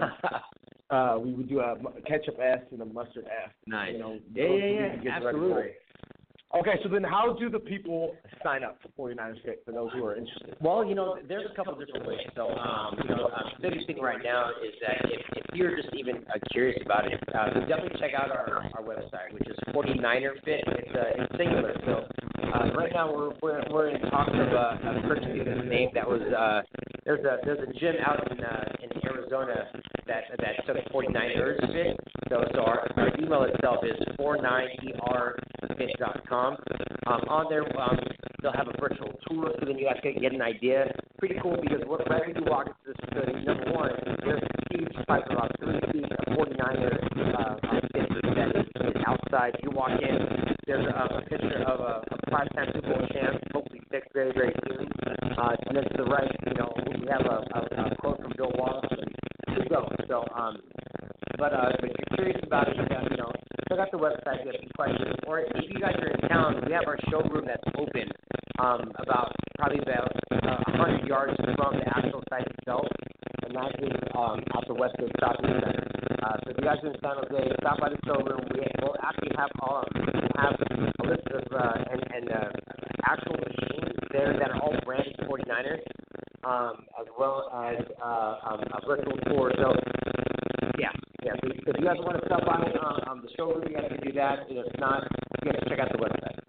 uh, 0.96 1.18
we 1.18 1.32
would 1.32 1.48
do 1.48 1.60
a 1.60 1.76
mu- 1.76 1.90
ketchup 2.06 2.38
S 2.40 2.60
and 2.70 2.80
a 2.82 2.84
mustard 2.84 3.26
F. 3.26 3.50
Nice. 3.66 3.94
You 3.94 3.98
know, 3.98 4.18
Yeah, 4.32 4.44
yeah, 4.44 4.96
yeah, 5.02 5.16
absolutely. 5.16 5.70
Okay, 6.54 6.78
so 6.84 6.88
then 6.88 7.02
how 7.02 7.36
do 7.36 7.50
the 7.50 7.58
people 7.58 8.14
sign 8.44 8.62
up 8.62 8.78
for 8.96 9.10
49ers 9.10 9.42
Fit 9.44 9.62
for 9.66 9.72
those 9.72 9.90
who 9.92 10.04
are 10.04 10.14
interested? 10.14 10.54
Well, 10.60 10.84
you 10.84 10.94
know, 10.94 11.18
there's 11.28 11.50
a 11.50 11.54
couple 11.56 11.74
different 11.74 12.06
ways. 12.06 12.20
So, 12.36 12.48
um, 12.50 12.96
you 13.02 13.08
know, 13.08 13.26
uh, 13.26 13.42
the 13.60 13.70
biggest 13.70 13.88
thing 13.88 13.98
right 14.00 14.22
now 14.22 14.50
is 14.62 14.72
that 14.86 15.10
if, 15.10 15.20
if 15.34 15.56
you're 15.56 15.74
just 15.74 15.92
even 15.94 16.18
uh, 16.28 16.38
curious 16.52 16.80
about 16.86 17.10
it, 17.10 17.20
uh, 17.34 17.58
definitely 17.66 17.98
check 17.98 18.12
out 18.16 18.30
our, 18.30 18.70
our 18.72 18.82
website, 18.82 19.32
which 19.32 19.48
is 19.48 19.56
49er 19.74 20.34
Fit. 20.44 20.62
It's, 20.64 20.94
uh, 20.94 21.22
it's 21.24 21.36
singular. 21.36 21.74
So, 21.86 22.06
uh, 22.54 22.70
right 22.74 22.92
now 22.92 23.12
we're, 23.12 23.32
we're, 23.42 23.62
we're 23.72 23.88
in 23.88 24.00
talks 24.02 24.30
of, 24.32 24.52
uh, 24.54 25.08
purchasing 25.08 25.44
this 25.44 25.58
name 25.66 25.90
that 25.94 26.08
was, 26.08 26.22
uh, 26.22 26.62
there's 27.04 27.24
a, 27.24 27.38
there's 27.44 27.68
a 27.68 27.72
gym 27.80 27.96
out 28.06 28.30
in, 28.30 28.38
uh, 28.44 28.64
in 28.80 28.90
Arizona 29.04 29.66
that, 30.06 30.24
that 30.38 30.64
took 30.66 30.76
49ers 30.92 31.60
Fit. 31.72 31.96
So, 32.28 32.44
so 32.54 32.60
our, 32.62 32.86
our 32.96 33.10
email 33.18 33.42
itself 33.44 33.78
is 33.84 33.96
49erfit.com. 34.18 36.56
Um, 37.06 37.20
on 37.28 37.46
there, 37.50 37.64
um, 37.78 37.98
they'll 38.42 38.52
have 38.52 38.68
a 38.68 38.74
virtual 38.80 39.12
tour, 39.28 39.52
so 39.60 39.66
then 39.66 39.78
you 39.78 39.84
guys 39.86 39.98
can 40.02 40.18
get 40.20 40.32
an 40.32 40.42
idea. 40.42 40.90
Pretty 41.18 41.36
cool 41.42 41.56
because 41.60 41.82
what, 41.86 42.08
right 42.08 42.26
you 42.28 42.34
walk 42.46 42.66
into 42.66 42.78
this 42.86 42.96
facility, 43.08 43.44
number 43.44 43.72
one, 43.72 43.90
there's 44.24 44.42
a 44.42 44.46
huge 44.76 44.94
pipe 45.06 45.24
about 45.30 45.50
three 45.58 45.80
feet 45.92 46.04
of 46.04 46.18
49er 46.36 46.98
uh, 47.34 47.56
fit 47.92 48.08
that 48.34 48.48
is, 48.56 48.64
outside. 49.06 49.52
You 49.62 49.70
walk 49.72 49.90
in, 50.00 50.18
there's 50.66 50.86
a, 50.86 51.14
a 51.14 51.20
picture 51.28 51.62
of 51.66 51.80
a, 51.80 52.00
a 52.10 52.16
five-time 52.30 52.68
Super 52.74 52.88
Bowl 52.88 53.06
champ, 53.12 53.36
hopefully 53.52 53.80
picked 53.90 54.14
very, 54.14 54.32
very 54.32 54.54
soon. 54.66 54.88
Uh, 55.36 55.56
and 55.66 55.76
then 55.76 55.84
to 55.84 55.96
the 55.98 56.04
right, 56.04 56.30
you 56.46 56.54
know, 56.54 56.72
we 57.00 57.06
have 57.10 57.26
a, 57.26 57.44
a, 57.54 57.60
a 57.92 57.96
quote 57.96 58.20
from 58.22 58.32
Bill 58.36 58.50
Walsh. 58.54 58.84
Keep 59.54 59.70
going. 59.70 59.96
So, 60.08 60.24
um, 60.34 60.58
but 61.38 61.52
uh, 61.52 61.70
if 61.78 61.82
you're 61.82 62.16
curious 62.16 62.40
about 62.42 62.68
it, 62.68 62.76
you 62.76 63.16
know, 63.16 63.32
check 63.68 63.78
out 63.78 63.90
the 63.90 63.98
website. 63.98 64.42
If 64.42 64.46
you 64.46 64.52
have 64.52 64.60
some 64.60 64.74
questions, 64.74 65.16
or 65.26 65.40
if 65.40 65.64
you 65.68 65.80
guys 65.80 65.94
are 65.98 66.10
in 66.10 66.28
town, 66.28 66.62
we 66.66 66.72
have 66.72 66.86
our 66.86 66.98
showroom 67.10 67.46
that's 67.46 67.62
open, 67.78 68.10
um, 68.58 68.92
about 68.98 69.32
probably 69.58 69.78
about 69.78 70.10
uh, 70.30 70.58
100 70.78 71.06
yards 71.06 71.36
from 71.56 71.78
the 71.78 71.86
actual 71.86 72.22
site 72.30 72.46
itself, 72.58 72.86
and 73.46 73.54
that 73.54 73.72
is 73.78 73.96
um, 74.14 74.42
at 74.42 74.66
the 74.66 74.74
Westgate 74.74 75.10
Shopping 75.20 75.54
Center. 75.62 75.86
Uh, 76.22 76.36
so 76.44 76.50
if 76.50 76.56
you 76.58 76.64
guys 76.64 76.78
are 76.82 76.90
in 76.90 76.96
San 77.02 77.14
Jose, 77.14 77.54
stop 77.60 77.78
by 77.80 77.88
the 77.90 77.98
showroom. 78.06 78.42
We 78.54 78.64
will 78.82 78.96
actually 79.02 79.34
have 79.36 79.50
all 79.60 79.84
have 80.38 80.56
a 80.58 81.06
list 81.06 81.26
of 81.30 81.44
uh, 81.52 81.92
and, 81.92 82.02
and 82.14 82.26
uh, 82.30 82.50
actual 83.06 83.36
machines 83.38 83.94
there 84.10 84.32
that 84.38 84.50
are 84.50 84.60
all 84.62 84.74
branded 84.84 85.14
49ers, 85.28 85.82
um, 86.44 86.86
as 87.00 87.06
well 87.18 87.50
as 87.52 87.76
uh, 88.02 88.34
um, 88.46 88.60
a 88.72 88.86
virtual 88.86 89.18
tour. 89.26 89.43
So 89.56 89.74
yeah, 90.78 90.88
yeah. 91.22 91.32
If 91.42 91.76
you 91.78 91.84
guys 91.84 91.96
want 91.98 92.20
to 92.20 92.26
stop 92.26 92.44
by 92.46 92.62
um, 92.80 93.00
um, 93.08 93.22
the 93.22 93.28
showroom, 93.36 93.64
you 93.68 93.76
guys 93.76 93.88
can 93.88 94.06
do 94.06 94.12
that. 94.12 94.48
And 94.48 94.58
if 94.58 94.78
not, 94.78 95.04
you 95.42 95.52
guys 95.52 95.60
can 95.60 95.68
check 95.68 95.78
out 95.80 95.92
the 95.92 95.98
website. 95.98 96.44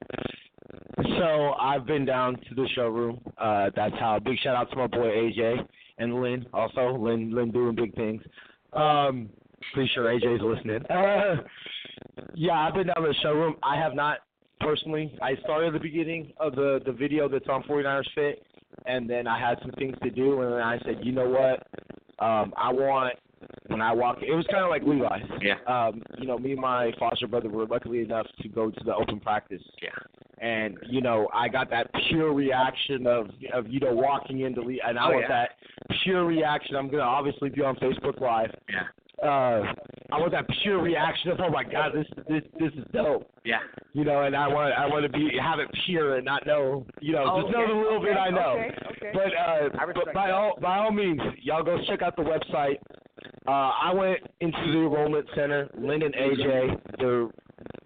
So 1.20 1.54
I've 1.60 1.86
been 1.86 2.06
down 2.06 2.36
to 2.50 2.56
the 2.56 2.68
showroom. 2.76 3.20
Uh, 3.38 3.70
that's 3.76 3.96
how. 4.00 4.20
Big 4.20 4.38
shout 4.40 4.56
out 4.56 4.70
to 4.72 4.76
my 4.76 4.88
boy 4.88 5.08
AJ 5.08 5.68
and 5.98 6.22
Lynn. 6.22 6.46
Also, 6.54 6.98
Lynn, 6.98 7.34
Lynn 7.34 7.52
doing 7.52 7.76
big 7.76 7.94
things. 7.96 8.22
Um, 8.74 9.30
pretty 9.74 9.90
sure 9.94 10.06
AJ's 10.06 10.42
listening. 10.42 10.86
Uh, 10.88 11.42
yeah, 12.36 12.60
I've 12.60 12.74
been 12.74 12.88
down 12.88 13.04
to 13.04 13.10
the 13.10 13.16
showroom. 13.22 13.56
I 13.64 13.78
have 13.78 13.94
not 13.94 14.20
personally. 14.62 15.18
I 15.22 15.36
started 15.44 15.74
the 15.74 15.80
beginning 15.80 16.34
of 16.38 16.56
the 16.56 16.82
the 16.86 16.92
video 16.92 17.28
that's 17.30 17.48
on 17.48 17.64
49ers 17.64 18.04
Fit, 18.16 18.44
and 18.86 19.10
then 19.10 19.28
I 19.28 19.40
had 19.40 19.60
some 19.62 19.72
things 19.72 19.96
to 20.04 20.10
do, 20.10 20.42
and 20.42 20.54
then 20.54 20.62
I 20.62 20.80
said, 20.80 21.00
you 21.04 21.12
know 21.12 21.30
what? 21.30 21.68
Um, 22.20 22.54
I 22.58 22.72
want 22.72 23.16
when 23.68 23.82
I 23.82 23.94
walk. 23.94 24.18
It 24.22 24.34
was 24.34 24.46
kind 24.50 24.64
of 24.64 24.70
like 24.70 24.84
Levi's. 24.84 25.24
Yeah. 25.42 25.56
Um, 25.68 26.02
you 26.18 26.26
know, 26.28 26.38
me 26.38 26.54
and 26.54 26.62
my 26.62 26.92
foster 26.98 27.28
brother 27.28 27.50
were 27.50 27.66
luckily 27.66 28.00
enough 28.02 28.28
to 28.42 28.48
go 28.48 28.72
to 28.72 28.84
the 28.84 28.96
open 28.96 29.20
practice. 29.20 29.62
Yeah. 29.82 29.90
And 30.40 30.78
you 30.90 31.02
know, 31.02 31.28
I 31.34 31.48
got 31.48 31.70
that 31.70 31.90
pure 32.10 32.34
reaction 32.34 33.08
of 33.08 33.30
of 33.54 33.68
you 33.68 33.80
know 33.80 33.94
walking 33.94 34.42
into 34.42 34.62
Le- 34.62 34.76
and 34.88 34.98
I 34.98 35.06
Oh, 35.08 35.12
want 35.12 35.22
yeah. 35.22 35.28
that 35.28 35.50
pure 36.04 36.26
reaction. 36.26 36.76
I'm 36.76 36.90
gonna 36.90 37.04
obviously 37.04 37.50
be 37.50 37.62
on 37.62 37.76
Facebook 37.78 38.20
Live. 38.20 38.54
Yeah. 38.70 38.84
Uh, 39.26 39.74
I 40.12 40.20
want 40.20 40.32
that 40.34 40.46
pure 40.62 40.82
reaction 40.82 41.32
of 41.32 41.40
oh 41.40 41.50
my 41.50 41.64
god, 41.64 41.92
this 41.94 42.06
this 42.30 42.44
this 42.60 42.72
is 42.74 42.86
dope. 42.94 43.28
Yeah. 43.44 43.60
You 43.94 44.04
know, 44.04 44.22
and 44.24 44.36
I 44.36 44.48
want 44.48 44.74
I 44.78 44.86
want 44.88 45.04
to 45.04 45.10
be 45.10 45.32
have 45.42 45.60
it 45.60 45.68
pure 45.86 46.16
and 46.18 46.26
not 46.26 46.46
know 46.46 46.86
you 47.02 47.14
know 47.14 47.26
Oh, 47.28 47.42
just 47.42 47.54
know 47.54 47.68
the 47.68 47.74
little 47.74 48.02
bit 48.02 48.16
I 48.18 48.30
know. 48.30 48.60
okay, 48.60 48.76
okay. 48.92 49.12
But 49.14 49.34
uh, 49.34 49.94
but 49.94 50.14
by 50.14 50.28
that. 50.28 50.34
all 50.34 50.54
by 50.62 50.78
all 50.78 50.92
means, 50.92 51.20
y'all 51.42 51.64
go 51.64 51.78
check 51.88 52.02
out 52.02 52.16
the 52.16 52.22
website. 52.22 52.78
Uh, 53.48 53.72
I 53.82 53.94
went 53.94 54.20
into 54.42 54.58
the 54.58 54.80
enrollment 54.80 55.28
center. 55.36 55.70
Lynn 55.78 56.04
and 56.04 56.14
AJ, 56.14 56.80
they're 57.00 57.28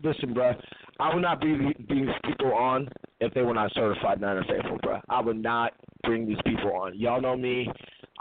listen, 0.04 0.34
bruh. 0.34 0.60
I 1.00 1.14
would 1.14 1.22
not 1.22 1.40
be 1.40 1.56
bring 1.88 2.06
these 2.06 2.16
people 2.26 2.54
on 2.54 2.90
if 3.22 3.34
they 3.34 3.42
were 3.42 3.54
not 3.54 3.74
certified 3.74 4.20
Niner 4.20 4.44
faithful, 4.44 4.78
bruh. 4.80 5.02
I 5.10 5.22
would 5.22 5.42
not 5.42 5.74
bring 6.04 6.28
these 6.28 6.38
people 6.46 6.74
on. 6.76 6.98
Y'all 6.98 7.22
know 7.22 7.38
me. 7.38 7.70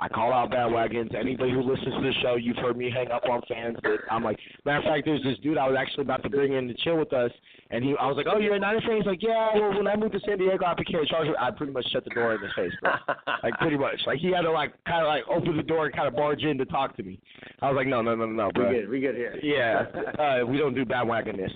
I 0.01 0.09
call 0.09 0.33
out 0.33 0.51
bandwagons. 0.53 1.13
Anybody 1.15 1.51
who 1.51 1.61
listens 1.61 1.93
to 1.95 2.01
the 2.01 2.13
show, 2.23 2.37
you've 2.37 2.57
heard 2.59 2.77
me 2.77 2.89
hang 2.89 3.11
up 3.11 3.25
on 3.29 3.43
fans. 3.49 3.77
That 3.83 3.99
I'm 4.11 4.23
like, 4.23 4.39
matter 4.65 4.79
of 4.79 4.85
fact, 4.85 5.05
there's 5.05 5.23
this 5.25 5.37
dude 5.43 5.59
I 5.59 5.67
was 5.67 5.77
actually 5.79 6.03
about 6.03 6.23
to 6.23 6.31
bring 6.31 6.53
in 6.53 6.69
to 6.69 6.75
chill 6.75 6.97
with 6.97 7.13
us, 7.13 7.33
and 7.71 7.83
he, 7.83 7.97
I 7.99 8.07
was 8.07 8.17
like, 8.17 8.27
oh, 8.31 8.39
you're 8.39 8.55
a 8.55 8.61
Niner 8.61 8.81
fan? 8.81 8.99
He's 8.99 9.07
like, 9.07 9.23
yeah. 9.23 9.51
Well, 9.55 9.75
when 9.75 9.89
I 9.89 9.97
moved 9.97 10.13
to 10.13 10.21
San 10.21 10.39
Diego, 10.39 10.65
I 10.65 10.75
became 10.75 11.01
a 11.01 11.07
Charger. 11.07 11.35
I 11.39 11.51
pretty 11.51 11.73
much 11.73 11.87
shut 11.91 12.05
the 12.05 12.11
door 12.11 12.35
in 12.35 12.41
his 12.41 12.53
face, 12.55 12.73
bro. 12.81 12.93
like 13.43 13.55
pretty 13.55 13.77
much. 13.77 13.99
Like 14.07 14.19
he 14.19 14.31
had 14.31 14.43
to 14.43 14.53
like 14.53 14.73
kind 14.87 15.03
of 15.03 15.09
like 15.09 15.25
open 15.29 15.57
the 15.57 15.65
door 15.65 15.87
and 15.87 15.95
kind 15.95 16.07
of 16.07 16.15
barge 16.15 16.43
in 16.43 16.59
to 16.59 16.65
talk 16.65 16.97
to 16.97 17.03
me. 17.03 17.19
I 17.61 17.69
was 17.69 17.77
like, 17.77 17.89
no, 17.89 18.01
no, 18.01 18.15
no, 18.15 18.27
no, 18.27 18.51
bro. 18.55 18.69
We 18.69 18.77
good. 18.77 18.89
We 18.89 19.01
good 19.01 19.17
here. 19.17 19.37
Yeah, 19.43 19.85
uh, 20.23 20.47
we 20.47 20.59
don't 20.59 20.75
do 20.75 20.85
bandwagon 20.85 21.37
this. 21.37 21.53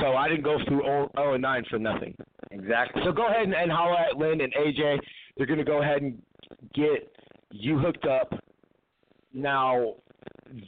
So 0.00 0.14
I 0.14 0.28
didn't 0.28 0.44
go 0.44 0.58
through 0.68 0.82
0, 0.82 1.10
0 1.16 1.34
and 1.34 1.42
9 1.42 1.64
for 1.68 1.78
nothing. 1.80 2.14
Exactly. 2.52 3.02
So 3.04 3.12
go 3.12 3.26
ahead 3.26 3.42
and, 3.42 3.54
and 3.54 3.70
holler 3.72 3.98
at 3.98 4.16
Lynn 4.16 4.40
and 4.40 4.52
AJ. 4.54 4.98
They're 5.36 5.46
going 5.46 5.58
to 5.58 5.64
go 5.64 5.82
ahead 5.82 6.02
and 6.02 6.20
get 6.74 7.11
you 7.52 7.78
hooked 7.78 8.06
up. 8.06 8.32
Now, 9.34 9.94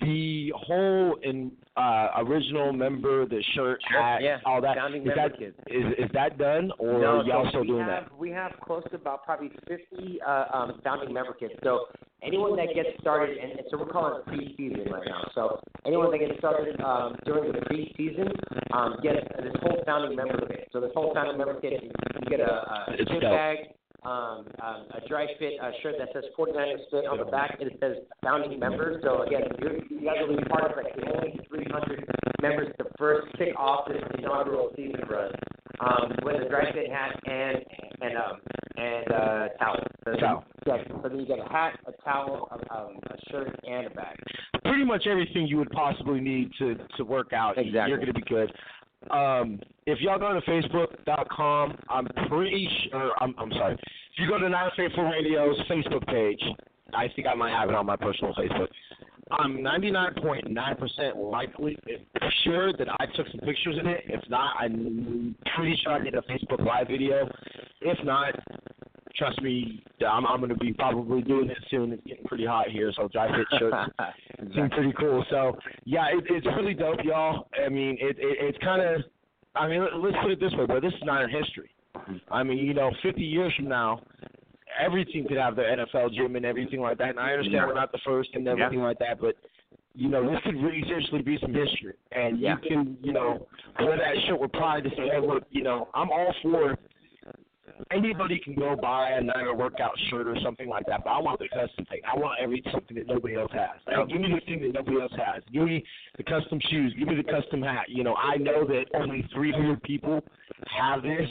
the 0.01 0.53
whole 0.57 1.17
in, 1.23 1.53
uh, 1.77 2.09
original 2.19 2.73
member, 2.73 3.27
the 3.27 3.43
shirt, 3.55 3.81
Sure, 3.91 4.01
hat, 4.03 4.23
yeah. 4.23 4.39
all 4.47 4.61
that, 4.63 4.77
Founding 4.77 5.03
is 5.03 5.13
that 5.15 5.33
is 5.43 5.85
is 5.99 6.11
that 6.15 6.39
done 6.39 6.71
or 6.79 7.01
no, 7.01 7.07
are 7.21 7.25
y'all 7.25 7.45
so 7.47 7.49
still 7.51 7.65
doing 7.65 7.85
have, 7.85 8.05
that? 8.05 8.17
We 8.19 8.31
have 8.31 8.53
close 8.63 8.83
to 8.91 8.97
about 8.97 9.25
probably 9.25 9.51
50 9.69 10.21
uh, 10.27 10.45
um, 10.53 10.81
founding 10.83 11.13
member 11.13 11.35
kits. 11.35 11.55
So 11.63 11.87
anyone 12.23 12.57
that 12.57 12.69
gets 12.75 12.89
started, 13.01 13.37
and, 13.37 13.61
so 13.71 13.77
we're 13.79 13.91
calling 13.93 14.21
it 14.21 14.27
preseason 14.31 14.91
right 14.91 15.03
now. 15.07 15.29
So 15.35 15.61
anyone 15.85 16.11
that 16.13 16.19
gets 16.19 16.39
started 16.39 16.81
um, 16.81 17.17
during 17.27 17.53
the 17.53 17.59
preseason 17.59 18.31
um, 18.73 18.97
gets 19.03 19.27
this 19.43 19.53
whole 19.61 19.83
founding 19.85 20.17
member 20.17 20.47
kit. 20.47 20.69
So 20.73 20.81
this 20.81 20.93
whole 20.95 21.13
founding 21.13 21.37
member 21.37 21.61
kit, 21.61 21.83
you, 21.83 21.91
get 22.31 22.41
a, 22.41 22.51
a 22.51 22.87
It's 22.99 23.11
gym 23.11 23.21
dope. 23.21 23.33
bag, 23.33 23.57
um, 24.05 24.45
um, 24.63 24.85
a 24.93 25.09
dry 25.09 25.27
fit 25.39 25.55
uh, 25.63 25.71
shirt 25.83 25.95
that 25.99 26.09
says 26.13 26.25
49ers 26.39 26.91
fit 26.91 27.07
on 27.07 27.19
the 27.19 27.25
back, 27.25 27.57
and 27.61 27.71
it 27.71 27.79
says 27.81 27.97
founding 28.23 28.59
member. 28.59 29.01
So 29.03 29.23
again, 29.23 29.43
you're, 29.61 29.77
you 29.77 30.05
guys 30.05 30.17
will 30.29 30.37
be 30.37 30.45
part 30.45 30.71
of 30.71 30.77
like 30.77 30.95
the 30.95 31.11
only 31.11 31.41
300 31.49 32.05
members 32.43 32.75
to 32.79 32.85
first 32.99 33.27
kick 33.39 33.59
off 33.59 33.89
this 33.89 34.03
inaugural 34.19 34.71
season 34.77 35.01
for 35.07 35.19
us 35.19 35.35
um, 35.81 36.13
with 36.23 36.43
a 36.43 36.49
dry 36.49 36.71
fit 36.73 36.91
hat 36.91 37.19
and 37.27 37.59
and 38.01 38.17
um 38.17 38.41
and 38.77 39.13
uh 39.13 39.49
towel. 39.59 39.87
So 40.05 40.17
Towel. 40.17 40.45
Yeah, 40.67 40.77
so 40.89 41.09
then 41.09 41.21
you 41.21 41.27
get 41.27 41.39
a 41.39 41.49
hat, 41.49 41.79
a 41.87 41.93
towel, 42.03 42.49
a, 42.51 42.75
um, 42.75 42.99
a 43.11 43.31
shirt, 43.31 43.55
and 43.67 43.87
a 43.87 43.91
bag. 43.91 44.17
Pretty 44.65 44.85
much 44.85 45.07
everything 45.07 45.47
you 45.47 45.59
would 45.59 45.71
possibly 45.71 46.21
need 46.21 46.51
to 46.59 46.77
to 46.97 47.05
work 47.05 47.33
out. 47.33 47.59
Exactly. 47.59 47.91
You're 47.91 47.99
going 47.99 48.09
to 48.09 48.15
be 48.15 48.23
good. 48.23 48.53
Um, 49.11 49.61
if 49.87 50.01
y'all 50.01 50.19
go 50.19 50.33
to 50.33 50.41
Facebook.com, 50.41 51.79
I'm 51.89 52.07
pretty 52.29 52.69
sure. 52.91 53.13
I'm, 53.21 53.35
I'm 53.39 53.51
sorry. 53.53 53.75
If 53.75 54.19
you 54.19 54.29
go 54.29 54.39
to 54.39 54.49
Nine 54.49 54.71
Faithful 54.77 55.05
Radio's 55.05 55.61
Facebook 55.69 56.07
page, 56.07 56.43
I 56.95 57.09
think 57.15 57.27
I 57.27 57.35
might 57.35 57.51
have 57.51 57.69
it 57.69 57.75
on 57.75 57.87
my 57.87 57.97
personal 57.97 58.35
Facebook. 58.35 58.69
I'm 59.31 59.59
99.9% 59.59 61.17
likely 61.17 61.79
sure 62.45 62.73
that 62.75 62.89
I 63.01 63.07
took 63.15 63.27
some 63.29 63.41
pictures 63.41 63.77
in 63.81 63.87
it. 63.87 64.05
If 64.07 64.29
not, 64.29 64.57
I'm 64.59 65.35
pretty 65.57 65.79
sure 65.83 65.93
I 65.93 66.01
did 66.01 66.15
a 66.15 66.23
Facebook 66.23 66.65
Live 66.65 66.89
video. 66.89 67.29
If 67.81 68.05
not, 68.05 68.35
trust 69.17 69.41
me, 69.43 69.83
I'm, 70.07 70.27
I'm 70.27 70.39
going 70.41 70.51
to 70.51 70.57
be 70.57 70.73
probably 70.73 71.23
doing 71.23 71.49
it 71.51 71.59
soon. 71.71 71.93
It's 71.93 72.03
getting 72.07 72.25
pretty 72.25 72.47
hot 72.47 72.69
here, 72.69 72.93
so 72.97 73.09
dry 73.09 73.29
fit 73.29 73.47
shirts 73.59 73.77
seem 74.55 74.71
pretty 74.71 74.93
cool. 74.99 75.25
So 75.31 75.57
yeah, 75.85 76.07
it, 76.09 76.25
it's 76.29 76.47
really 76.47 76.75
dope, 76.75 76.99
y'all. 77.05 77.49
I 77.65 77.69
mean, 77.69 77.97
it, 78.01 78.17
it 78.19 78.39
it's 78.41 78.59
kind 78.59 78.83
of, 78.83 79.03
I 79.55 79.69
mean, 79.69 79.87
let's 79.97 80.17
put 80.23 80.33
it 80.33 80.41
this 80.41 80.53
way, 80.53 80.67
but 80.67 80.81
this 80.83 80.93
is 80.93 81.01
Niner 81.05 81.29
history. 81.29 81.71
I 82.31 82.43
mean, 82.43 82.59
you 82.59 82.75
know, 82.75 82.91
50 83.03 83.21
years 83.23 83.53
from 83.57 83.69
now, 83.69 84.01
every 84.81 85.05
team 85.05 85.27
could 85.29 85.37
have 85.37 85.55
their 85.57 85.77
NFL 85.77 86.13
gym 86.15 86.35
and 86.37 86.45
everything 86.45 86.81
like 86.81 86.99
that. 86.99 87.11
And 87.11 87.21
I 87.21 87.31
understand 87.31 87.55
Yeah. 87.55 87.67
we're 87.67 87.75
not 87.75 87.93
the 87.93 88.01
first 88.05 88.31
and 88.35 88.47
everything 88.49 88.81
like 88.81 88.99
that, 88.99 89.21
but 89.21 89.37
you 89.97 90.09
know, 90.09 90.29
this 90.29 90.41
could 90.45 90.57
really 90.57 90.83
seriously 90.89 91.23
be 91.23 91.39
some 91.41 91.55
history. 91.55 91.95
And 92.11 92.41
Yeah. 92.41 92.57
you 92.63 92.69
can, 92.69 92.99
you 93.01 93.13
know, 93.13 93.47
wear 93.79 93.97
that 93.97 94.17
shirt 94.27 94.41
with 94.41 94.51
pride 94.53 94.83
to 94.85 94.91
say, 94.91 95.09
hey, 95.09 95.21
look, 95.21 95.45
you 95.51 95.63
know, 95.63 95.89
I'm 95.95 96.11
all 96.11 96.35
for 96.43 96.77
anybody 97.91 98.39
can 98.39 98.55
go 98.55 98.77
buy 98.77 99.11
a 99.11 99.23
Niner 99.23 99.55
workout 99.55 99.93
shirt 100.11 100.27
or 100.27 100.37
something 100.43 100.69
like 100.69 100.87
that, 100.87 101.05
but 101.05 101.11
I 101.11 101.21
want 101.21 101.39
the 101.39 101.49
custom 101.49 101.85
thing. 101.87 102.01
I 102.07 102.19
want 102.19 102.39
every 102.41 102.63
something 102.73 102.97
that 102.97 103.07
nobody 103.07 103.37
else 103.37 103.53
has. 103.53 103.81
Like, 103.87 104.09
give 104.09 104.21
me 104.21 104.29
the 104.35 104.41
thing 104.47 104.63
that 104.63 104.75
nobody 104.75 105.01
else 105.01 105.13
has. 105.17 105.43
Give 105.53 105.63
me 105.63 105.85
the 106.17 106.25
custom 106.25 106.61
shoes. 106.71 106.95
Give 106.99 107.09
me 107.09 107.17
the 107.17 107.31
custom 107.31 107.63
hat. 107.63 107.87
You 107.89 108.05
know, 108.05 108.15
I 108.15 108.37
know 108.37 108.67
that 108.67 108.85
only 108.95 109.29
300 109.35 109.83
people 109.83 110.23
have 110.67 111.03
this, 111.03 111.29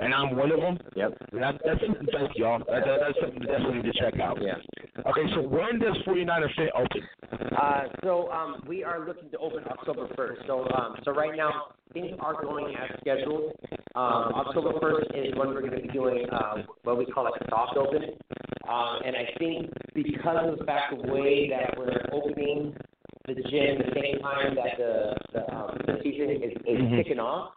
and 0.00 0.14
I'm 0.14 0.36
one 0.36 0.50
of 0.50 0.60
them. 0.60 0.78
Yep. 0.96 1.18
That, 1.32 1.60
that's 1.64 1.80
something 1.86 2.06
dope, 2.10 2.30
y'all. 2.36 2.58
That, 2.58 2.84
that, 2.84 2.98
that's 3.00 3.18
something 3.20 3.40
to 3.40 3.46
definitely 3.46 3.90
to 3.90 3.98
check 3.98 4.20
out. 4.20 4.38
Yeah. 4.40 4.54
Okay, 5.06 5.22
so 5.34 5.42
when 5.42 5.78
does 5.78 5.96
49er 6.06 6.54
Fit 6.56 6.70
open? 6.74 7.52
Uh, 7.56 7.82
so 8.02 8.30
um, 8.30 8.62
we 8.66 8.84
are 8.84 9.06
looking 9.06 9.30
to 9.30 9.38
open 9.38 9.64
October 9.64 10.08
1st. 10.16 10.46
So 10.46 10.68
um, 10.74 10.96
so 11.04 11.12
right 11.12 11.36
now 11.36 11.74
things 11.92 12.16
are 12.20 12.40
going 12.42 12.74
as 12.74 12.98
scheduled. 13.00 13.52
Um, 13.94 14.32
October 14.34 14.72
1st 14.80 15.28
is 15.28 15.34
when 15.36 15.48
we're 15.48 15.60
going 15.60 15.80
to 15.80 15.82
be 15.82 15.88
doing 15.88 16.26
uh, 16.30 16.62
what 16.82 16.98
we 16.98 17.06
call 17.06 17.24
like 17.24 17.40
a 17.40 17.48
soft 17.48 17.76
open. 17.76 18.02
Um, 18.68 18.98
and 19.04 19.14
I 19.14 19.28
think 19.38 19.70
because 19.94 20.36
of 20.40 20.58
the 20.58 20.64
fact 20.64 20.94
the 20.96 21.12
way 21.12 21.48
that 21.50 21.78
we're 21.78 22.04
opening 22.12 22.74
the 23.26 23.34
gym 23.48 23.80
at 23.80 23.86
the 23.88 24.00
same 24.00 24.18
time 24.20 24.54
that 24.54 24.76
the 24.76 25.16
the, 25.32 25.54
um, 25.54 25.78
the 25.86 25.96
season 26.02 26.30
is, 26.30 26.52
is 26.68 26.78
Mhm. 26.78 26.96
kicking 26.96 27.18
off, 27.18 27.54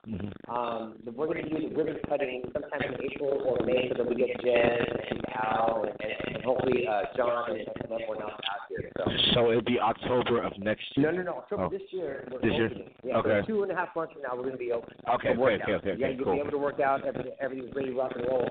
um, 0.48 0.96
the- 1.04 1.12
we're 1.12 1.28
going 1.28 1.44
to 1.44 1.50
do 1.50 1.70
the 1.70 1.76
ribbon 1.76 2.00
cutting 2.08 2.42
sometime 2.54 2.82
in 2.94 2.96
April 3.04 3.44
or 3.46 3.60
May 3.66 3.90
so 3.90 3.96
that 3.96 4.08
we 4.08 4.16
get 4.16 4.32
Jed 4.42 4.88
and 5.12 5.22
Al 5.36 5.84
and, 5.84 5.92
and, 6.02 6.36
and 6.36 6.44
hopefully 6.46 6.88
uh, 6.88 7.04
John 7.18 7.52
and, 7.52 7.68
everyone 7.92 8.22
else 8.22 8.32
out 8.50 8.64
here. 8.70 8.92
So. 8.98 9.04
So 9.34 9.52
it'd 9.52 9.66
be 9.66 9.80
October 9.80 10.42
of 10.42 10.58
next 10.58 10.86
year. 10.96 11.12
No, 11.12 11.18
no, 11.18 11.24
no. 11.24 11.32
October 11.40 11.66
Oh. 11.66 11.70
this 11.70 11.82
year. 11.92 12.28
We're 12.32 12.40
This 12.40 12.54
year? 12.54 12.72
Yeah, 13.04 13.18
Okay. 13.18 13.42
so 13.42 13.48
two 13.48 13.64
and 13.64 13.72
a 13.72 13.76
half 13.76 13.94
months 13.96 14.14
from 14.14 14.22
now, 14.24 14.30
we're 14.36 14.44
going 14.44 14.54
to 14.54 14.58
be 14.58 14.72
open. 14.72 14.94
Okay, 15.16 15.30
okay, 15.30 15.42
okay, 15.42 15.74
okay, 15.74 15.96
Yeah, 15.98 16.08
okay, 16.08 16.16
you'll 16.16 16.24
cool. 16.26 16.34
be 16.34 16.40
able 16.40 16.52
to 16.52 16.58
work 16.58 16.80
out. 16.80 17.06
Everything, 17.06 17.34
everything's 17.40 17.76
ready, 17.76 17.92
rock 17.92 18.14
and 18.16 18.26
roll. 18.28 18.48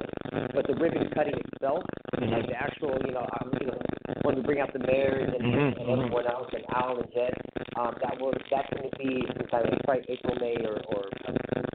But 0.55 0.67
the 0.67 0.75
ribbon 0.75 1.09
cutting 1.11 1.35
itself, 1.55 1.83
Mhm. 2.17 2.31
like 2.31 2.47
the 2.47 2.61
actual, 2.61 2.97
you 3.07 3.13
know, 3.13 3.27
um, 3.41 3.53
you 3.61 3.67
know, 3.69 3.79
when 4.23 4.37
we 4.37 4.43
bring 4.43 4.61
out 4.61 4.73
the 4.73 4.81
mayors 4.81 5.33
and, 5.33 5.43
Mhm, 5.43 5.81
and 5.81 5.91
everyone 5.91 6.27
else 6.27 6.49
and 6.53 6.65
Al 6.77 6.99
and 6.99 7.13
Jed, 7.13 7.35
um, 7.79 7.95
that 8.03 8.21
will 8.21 8.33
that's 8.51 8.69
going 8.71 8.91
to 8.91 8.99
be 8.99 9.25
sometime 9.37 9.73
in 9.73 9.79
probably 9.85 10.05
April, 10.09 10.37
May, 10.41 10.57
or, 10.65 10.81
or 10.95 11.09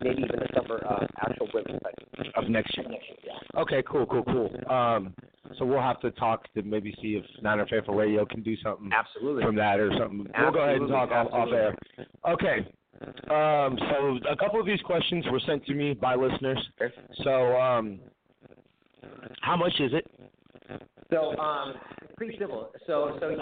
maybe 0.01 0.23
even 0.23 0.39
the 0.39 0.47
summer 0.53 0.83
uh, 0.87 1.05
actual 1.25 1.47
ribbon 1.53 1.79
cutting. 1.83 2.31
Of 2.35 2.49
next 2.49 2.77
year. 2.77 2.87
Next 2.87 3.05
year, 3.09 3.17
yeah. 3.25 3.61
Okay, 3.61 3.83
cool, 3.89 4.05
cool, 4.05 4.23
cool. 4.23 4.49
Um, 4.71 5.13
so 5.57 5.65
we'll 5.65 5.81
have 5.81 5.99
to 6.01 6.11
talk 6.11 6.51
to 6.53 6.61
maybe 6.61 6.95
see 7.01 7.15
if 7.15 7.25
Niner 7.41 7.65
Faithful 7.67 7.95
Radio 7.95 8.25
can 8.25 8.41
do 8.41 8.55
something 8.63 8.89
Absolutely. 8.93 9.43
from 9.43 9.55
that 9.55 9.79
or 9.79 9.91
something. 9.99 10.27
We'll 10.39 10.51
go 10.51 10.59
ahead 10.59 10.77
and 10.77 10.89
talk 10.89 11.11
off, 11.11 11.27
off 11.33 11.49
air. 11.51 11.75
Okay. 12.29 12.67
Um, 13.29 13.77
so 13.89 14.19
a 14.29 14.35
couple 14.37 14.59
of 14.59 14.65
these 14.65 14.81
questions 14.81 15.25
were 15.31 15.41
sent 15.45 15.65
to 15.65 15.73
me 15.73 15.93
by 15.93 16.15
listeners. 16.15 16.59
So, 17.23 17.57
um, 17.57 17.99
how 19.41 19.57
much 19.57 19.73
is 19.79 19.91
it? 19.93 20.05
So, 21.11 21.37
um, 21.37 21.73
pretty 22.15 22.37
simple. 22.39 22.71
So, 22.87 23.17
so 23.19 23.35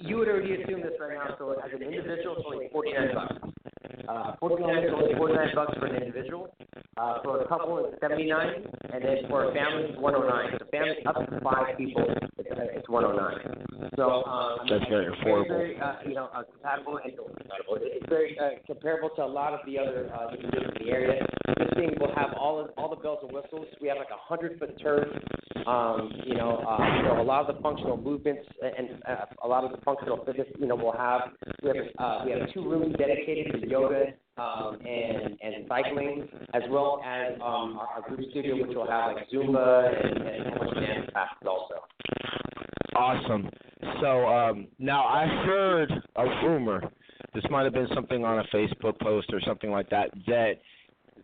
you 0.00 0.16
would 0.16 0.28
already 0.28 0.62
assume 0.62 0.82
this 0.82 0.92
right 1.00 1.14
now. 1.14 1.36
So, 1.38 1.52
as 1.52 1.70
an 1.74 1.82
individual, 1.82 2.36
it's 2.36 2.46
only 2.46 2.68
forty 2.72 2.92
nine 2.92 3.14
bucks. 3.14 3.34
Uh, 4.08 4.36
forty 4.40 4.64
nine 4.64 4.84
is 4.84 4.90
only 4.94 5.14
forty 5.14 5.34
nine 5.34 5.54
bucks 5.54 5.78
for 5.78 5.86
an 5.86 6.02
individual. 6.02 6.54
Uh, 6.96 7.22
for 7.22 7.40
a 7.40 7.48
couple, 7.48 7.78
it's 7.86 8.00
seventy 8.00 8.26
nine, 8.28 8.66
and 8.92 9.02
then 9.04 9.16
for 9.28 9.50
a 9.50 9.54
family, 9.54 9.84
it's 9.90 9.98
one 10.00 10.14
hundred 10.14 10.28
nine. 10.28 10.50
So, 10.58 10.66
family 10.70 10.96
up 11.06 11.14
to 11.30 11.40
five 11.40 11.78
people, 11.78 12.04
it's, 12.38 12.48
it's 12.50 12.88
one 12.88 13.04
hundred 13.04 13.22
nine. 13.22 13.90
So, 13.96 14.24
um, 14.24 14.58
That's 14.68 14.84
very 14.88 15.06
affordable. 15.06 15.48
Very, 15.48 15.80
uh, 15.80 15.94
you 16.06 16.14
know, 16.14 16.28
uh, 16.34 16.42
compatible 16.42 16.98
and 17.04 17.12
compatible. 17.16 17.78
It's 17.80 18.08
very 18.08 18.38
uh, 18.38 18.50
comparable 18.66 19.10
to 19.16 19.24
a 19.24 19.26
lot 19.26 19.52
of 19.52 19.60
the 19.66 19.78
other 19.78 20.10
uh, 20.14 20.34
in 20.34 20.50
the 20.50 20.90
area. 20.90 21.26
This 21.58 21.68
thing 21.74 21.94
will 22.00 22.14
have 22.14 22.32
all 22.38 22.60
of, 22.60 22.70
all 22.76 22.88
the 22.88 22.96
bells 22.96 23.18
and 23.22 23.32
whistles. 23.32 23.66
We 23.80 23.88
have 23.88 23.98
like 23.98 24.10
a 24.10 24.18
hundred 24.18 24.58
foot 24.58 24.78
turf. 24.82 25.08
Um, 25.66 26.10
you 26.24 26.34
know, 26.34 26.58
uh, 26.66 26.78
you 26.96 27.02
know, 27.14 27.22
a 27.22 27.24
lot 27.24 27.48
of 27.48 27.56
the 27.56 27.62
functional 27.62 27.96
movements 27.96 28.42
and 28.62 29.02
uh, 29.08 29.24
a 29.42 29.48
lot 29.48 29.64
of 29.64 29.72
the 29.72 29.78
functional 29.84 30.24
fitness. 30.24 30.46
You 30.58 30.66
know, 30.66 30.76
we'll 30.76 30.92
have 30.92 31.22
we 31.62 31.68
have 31.68 31.86
uh, 31.98 32.24
we 32.24 32.32
have 32.32 32.52
two 32.52 32.68
rooms 32.68 32.94
dedicated 32.98 33.60
to 33.60 33.68
yoga 33.68 34.04
um, 34.36 34.78
and 34.86 35.38
and 35.40 35.66
cycling, 35.68 36.28
as 36.54 36.62
well 36.70 37.02
as 37.04 37.34
um, 37.36 37.78
our, 37.78 37.88
our 37.96 38.08
group 38.08 38.20
studio, 38.30 38.56
which 38.56 38.74
will 38.76 38.88
have 38.88 39.14
like 39.14 39.28
Zumba 39.30 40.04
and, 40.04 40.22
and 40.26 40.46
a 40.54 40.58
bunch 40.58 40.76
of 40.76 40.82
dance 40.82 41.10
classes 41.12 41.46
also. 41.46 41.74
Awesome. 42.94 43.48
So 44.00 44.26
um, 44.26 44.68
now 44.78 45.04
I 45.04 45.26
heard 45.46 45.92
a 46.16 46.24
rumor. 46.46 46.82
This 47.34 47.44
might 47.50 47.64
have 47.64 47.72
been 47.72 47.88
something 47.94 48.24
on 48.24 48.40
a 48.40 48.44
Facebook 48.54 48.98
post 49.00 49.28
or 49.32 49.40
something 49.46 49.70
like 49.70 49.88
that. 49.90 50.10
That 50.26 50.54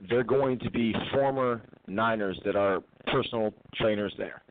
they're 0.09 0.25
going 0.25 0.59
to 0.61 0.71
be 0.71 0.95
former 1.13 1.63
Niners 1.87 2.39
that 2.45 2.57
are 2.57 2.81
personal 3.07 3.53
trainers 3.75 4.15
there. 4.17 4.43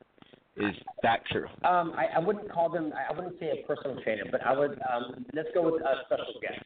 Is 0.59 0.75
that 1.03 1.21
true? 1.31 1.45
Um, 1.63 1.93
I, 1.95 2.17
I 2.17 2.19
wouldn't 2.19 2.51
call 2.51 2.69
them. 2.69 2.91
I 2.93 3.13
wouldn't 3.13 3.39
say 3.39 3.51
a 3.51 3.67
personal 3.67 4.01
trainer, 4.01 4.23
but 4.31 4.45
I 4.45 4.57
would. 4.57 4.79
Um, 4.91 5.25
let's 5.33 5.49
go 5.53 5.61
with 5.71 5.81
a 5.81 5.93
special 6.05 6.33
guest. 6.41 6.65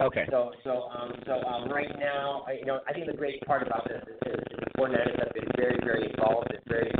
Okay. 0.00 0.26
So, 0.30 0.52
so, 0.64 0.88
um, 0.94 1.12
so 1.26 1.32
um, 1.46 1.68
right 1.68 1.90
now, 1.98 2.44
I, 2.46 2.52
you 2.52 2.64
know, 2.64 2.80
I 2.88 2.92
think 2.92 3.06
the 3.06 3.16
great 3.16 3.40
part 3.42 3.66
about 3.66 3.86
this 3.88 4.02
is, 4.26 4.38
is 4.38 4.44
the 4.48 4.66
coordinators 4.78 5.18
have 5.18 5.34
been 5.34 5.50
very, 5.56 5.76
very 5.82 6.08
involved 6.08 6.50
and 6.50 6.60
very 6.68 6.90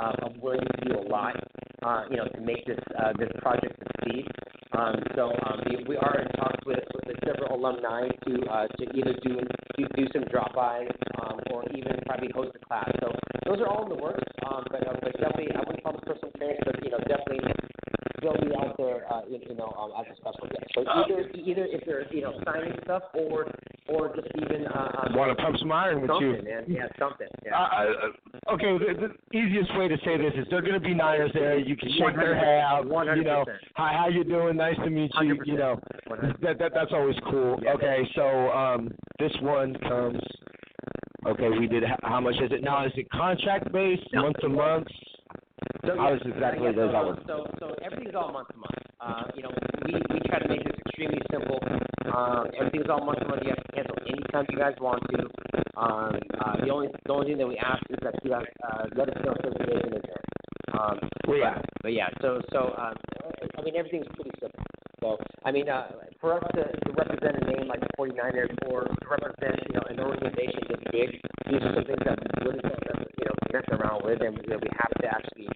um, 0.00 0.40
willing 0.40 0.60
to 0.60 0.88
do 0.88 0.98
a 0.98 1.06
lot, 1.08 1.36
uh, 1.82 2.02
you 2.10 2.16
know, 2.16 2.26
to 2.26 2.40
make 2.40 2.66
this 2.66 2.80
uh, 2.98 3.12
this 3.18 3.30
project 3.38 3.74
succeed. 3.78 4.26
Um, 4.72 4.96
so 5.14 5.30
um, 5.46 5.60
we, 5.68 5.84
we 5.86 5.96
are 5.96 6.20
in 6.20 6.28
talks 6.32 6.64
with, 6.66 6.80
with 7.06 7.16
several 7.24 7.56
alumni 7.56 8.08
to 8.26 8.46
uh, 8.50 8.66
to 8.66 8.84
either 8.96 9.14
do 9.22 9.38
do, 9.76 9.86
do 9.96 10.06
some 10.12 10.24
drop 10.24 10.54
bys 10.54 10.88
um, 11.22 11.38
or 11.50 11.64
even 11.76 11.92
probably 12.06 12.30
host 12.34 12.56
a 12.60 12.66
class. 12.66 12.90
So 13.00 13.12
those 13.46 13.60
are 13.60 13.68
all 13.68 13.84
in 13.84 13.96
the 13.96 14.02
works. 14.02 14.31
Um, 14.46 14.64
but, 14.70 14.86
uh, 14.86 14.96
but 15.02 15.12
definitely, 15.18 15.54
I 15.54 15.58
wouldn't 15.60 15.82
call 15.82 15.92
them 15.92 16.02
personal 16.06 16.32
trainers, 16.38 16.58
but 16.64 16.84
you 16.84 16.90
know, 16.90 16.98
definitely 17.06 17.52
they'll 18.22 18.38
be 18.40 18.54
out 18.54 18.76
there, 18.78 19.12
uh, 19.12 19.22
you, 19.28 19.54
know, 19.54 19.74
um, 19.78 19.92
as 19.98 20.06
a 20.12 20.16
special 20.16 20.46
guest. 20.48 20.70
So 20.74 20.84
either 20.86 21.30
either 21.34 21.66
if 21.66 21.84
they're 21.84 22.06
you 22.14 22.22
know 22.22 22.32
signing 22.44 22.72
stuff 22.84 23.02
or 23.14 23.50
or 23.88 24.14
just 24.14 24.28
even 24.36 24.66
uh, 24.66 25.06
um, 25.06 25.16
Want 25.16 25.36
to 25.36 25.42
pump 25.42 25.56
some 25.58 25.72
iron 25.72 26.00
with 26.00 26.10
you? 26.20 26.38
man. 26.42 26.64
Yeah, 26.68 26.86
something. 26.98 27.26
Yeah. 27.44 27.58
Uh, 27.58 28.08
uh, 28.48 28.54
okay, 28.54 28.78
the, 28.78 29.08
the 29.08 29.38
easiest 29.38 29.76
way 29.76 29.88
to 29.88 29.96
say 30.04 30.16
this 30.16 30.32
is 30.36 30.46
they're 30.50 30.62
going 30.62 30.74
to 30.74 30.80
be 30.80 30.94
Niners 30.94 31.30
there. 31.34 31.58
You 31.58 31.76
can 31.76 31.90
shake 31.90 32.16
their 32.16 32.34
hand, 32.34 32.86
you 32.86 33.24
know, 33.24 33.44
100%. 33.46 33.54
hi, 33.74 33.92
how 33.96 34.08
you 34.08 34.24
doing? 34.24 34.56
Nice 34.56 34.76
to 34.76 34.90
meet 34.90 35.10
you. 35.20 35.36
You 35.44 35.56
know, 35.56 35.80
that, 36.42 36.58
that 36.58 36.72
that's 36.74 36.92
always 36.92 37.16
cool. 37.30 37.58
Yeah. 37.62 37.72
Okay, 37.72 38.08
so 38.14 38.50
um, 38.50 38.90
this 39.18 39.32
one 39.40 39.74
comes. 39.88 40.20
Okay, 41.24 41.48
we 41.50 41.68
did. 41.68 41.84
How 42.02 42.20
much 42.20 42.34
is 42.42 42.50
it 42.50 42.62
now? 42.64 42.84
Is 42.84 42.92
it 42.96 43.08
contract 43.10 43.70
based, 43.72 44.02
month 44.12 44.36
to 44.40 44.48
month? 44.48 44.88
So, 45.86 45.96
How 45.96 46.10
yeah, 46.10 46.18
does 46.18 46.26
exactly 46.26 46.66
yeah, 46.66 46.74
so, 46.74 46.92
that 46.92 47.04
work? 47.06 47.18
So, 47.26 47.46
so 47.60 47.74
everything's 47.84 48.14
all 48.14 48.32
month 48.32 48.48
to 48.48 48.56
month. 48.56 48.82
Uh, 49.00 49.24
you 49.34 49.42
know, 49.42 49.50
we, 49.86 49.94
we 49.94 50.20
try 50.26 50.40
to 50.40 50.48
make 50.48 50.64
this 50.64 50.74
extremely 50.86 51.22
simple. 51.30 51.58
Um, 52.12 52.46
everything's 52.58 52.90
all 52.90 53.04
month 53.04 53.20
to 53.20 53.28
month. 53.28 53.42
You 53.44 53.50
have 53.50 53.62
to 53.62 53.72
cancel 53.72 53.96
anytime 54.06 54.46
you 54.50 54.58
guys 54.58 54.74
want 54.80 55.02
to. 55.10 55.22
Um, 55.76 56.18
uh, 56.44 56.56
the 56.64 56.70
only 56.70 56.88
the 57.06 57.12
only 57.12 57.26
thing 57.28 57.38
that 57.38 57.48
we 57.48 57.56
ask 57.58 57.82
is 57.90 57.98
that 58.02 58.14
you 58.24 58.30
guys 58.30 58.46
uh, 58.66 58.86
let 58.96 59.08
us 59.08 59.16
know 59.24 59.34
30 59.42 59.64
days 59.64 59.82
in 59.86 59.92
advance. 59.94 60.32
Um, 60.74 60.98
Well, 61.28 61.38
yeah. 61.38 61.54
But, 61.54 61.64
but 61.82 61.92
yeah, 61.92 62.08
so 62.20 62.40
so 62.50 62.74
um, 62.78 62.94
I 63.58 63.62
mean 63.62 63.76
everything's 63.76 64.06
pretty 64.14 64.30
simple. 64.40 64.64
So 65.00 65.18
I 65.44 65.52
mean, 65.52 65.68
uh, 65.68 65.86
for 66.22 66.38
us 66.38 66.44
to, 66.54 66.62
to 66.62 66.92
represent 66.96 67.42
a 67.42 67.50
name 67.50 67.68
like 67.68 67.80
the 67.80 67.90
49ers 67.98 68.54
or 68.70 68.84
to 68.84 69.06
represent 69.10 69.60
you 69.68 69.74
know 69.74 69.82
an 69.90 70.00
organization 70.00 70.60
this 70.70 70.78
big, 70.92 71.10
these 71.50 71.60
are 71.60 71.74
some 71.74 71.84
things 71.84 71.98
that 72.06 72.16
we 72.22 72.46
really 72.46 72.62
can't 72.62 73.10
you 73.18 73.26
know 73.26 73.34
mess 73.52 73.64
around 73.72 74.00
with, 74.04 74.22
and 74.22 74.38
that 74.48 74.60
we 74.62 74.68
have 74.78 74.94
to 75.02 75.06
actually 75.10 75.48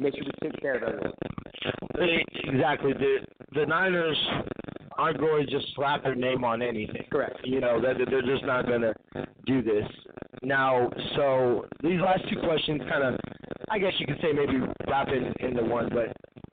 make 0.00 0.14
sure 0.16 0.24
we 0.24 0.50
take 0.50 0.60
care 0.60 0.76
of 0.76 0.82
everyone. 0.82 1.12
Exactly. 2.48 2.94
The 2.94 3.18
the 3.54 3.66
Niners 3.66 4.18
aren't 4.96 5.18
going 5.18 5.46
to 5.46 5.50
just 5.50 5.66
slap 5.74 6.02
their 6.02 6.14
name 6.14 6.42
on 6.42 6.62
anything. 6.62 7.04
Correct. 7.12 7.36
You 7.44 7.60
know, 7.60 7.80
that 7.80 7.98
that 7.98 8.08
they're 8.10 8.22
just 8.22 8.44
not 8.44 8.66
going 8.66 8.80
to 8.82 8.94
do 9.46 9.62
this. 9.62 9.84
Now, 10.42 10.90
so 11.16 11.66
these 11.82 12.00
last 12.00 12.22
two 12.30 12.40
questions 12.40 12.80
kind 12.90 13.04
of, 13.14 13.20
I 13.70 13.78
guess 13.78 13.92
you 13.98 14.06
could 14.06 14.18
say 14.20 14.32
maybe 14.32 14.58
wrap 14.88 15.08
in 15.08 15.32
into 15.46 15.64
one, 15.64 15.88
but 15.92 16.11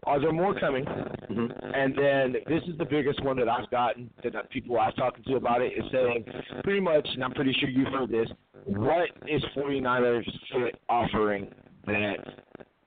are 0.10 0.20
there 0.20 0.34
more 0.34 0.60
coming? 0.60 0.86
Mm-hmm. 0.86 1.74
And 1.76 1.96
then 1.96 2.42
this 2.48 2.64
is 2.68 2.76
the 2.80 2.86
biggest 2.86 3.24
one 3.24 3.38
that 3.38 3.48
I've 3.48 3.70
gotten 3.70 4.10
that 4.24 4.50
people 4.50 4.80
I've 4.80 4.96
talked 4.96 5.24
to 5.26 5.36
about 5.36 5.62
it 5.62 5.74
is 5.78 5.84
saying 5.92 6.26
pretty 6.64 6.80
much, 6.80 7.08
and 7.14 7.24
I'm 7.24 7.32
pretty 7.32 7.54
sure 7.60 7.70
you've 7.70 7.94
heard 7.94 8.10
this. 8.10 8.28
What 8.66 9.10
is 9.28 9.44
49ers 9.56 10.26
Fit 10.52 10.82
offering 10.90 11.52
that 11.86 12.18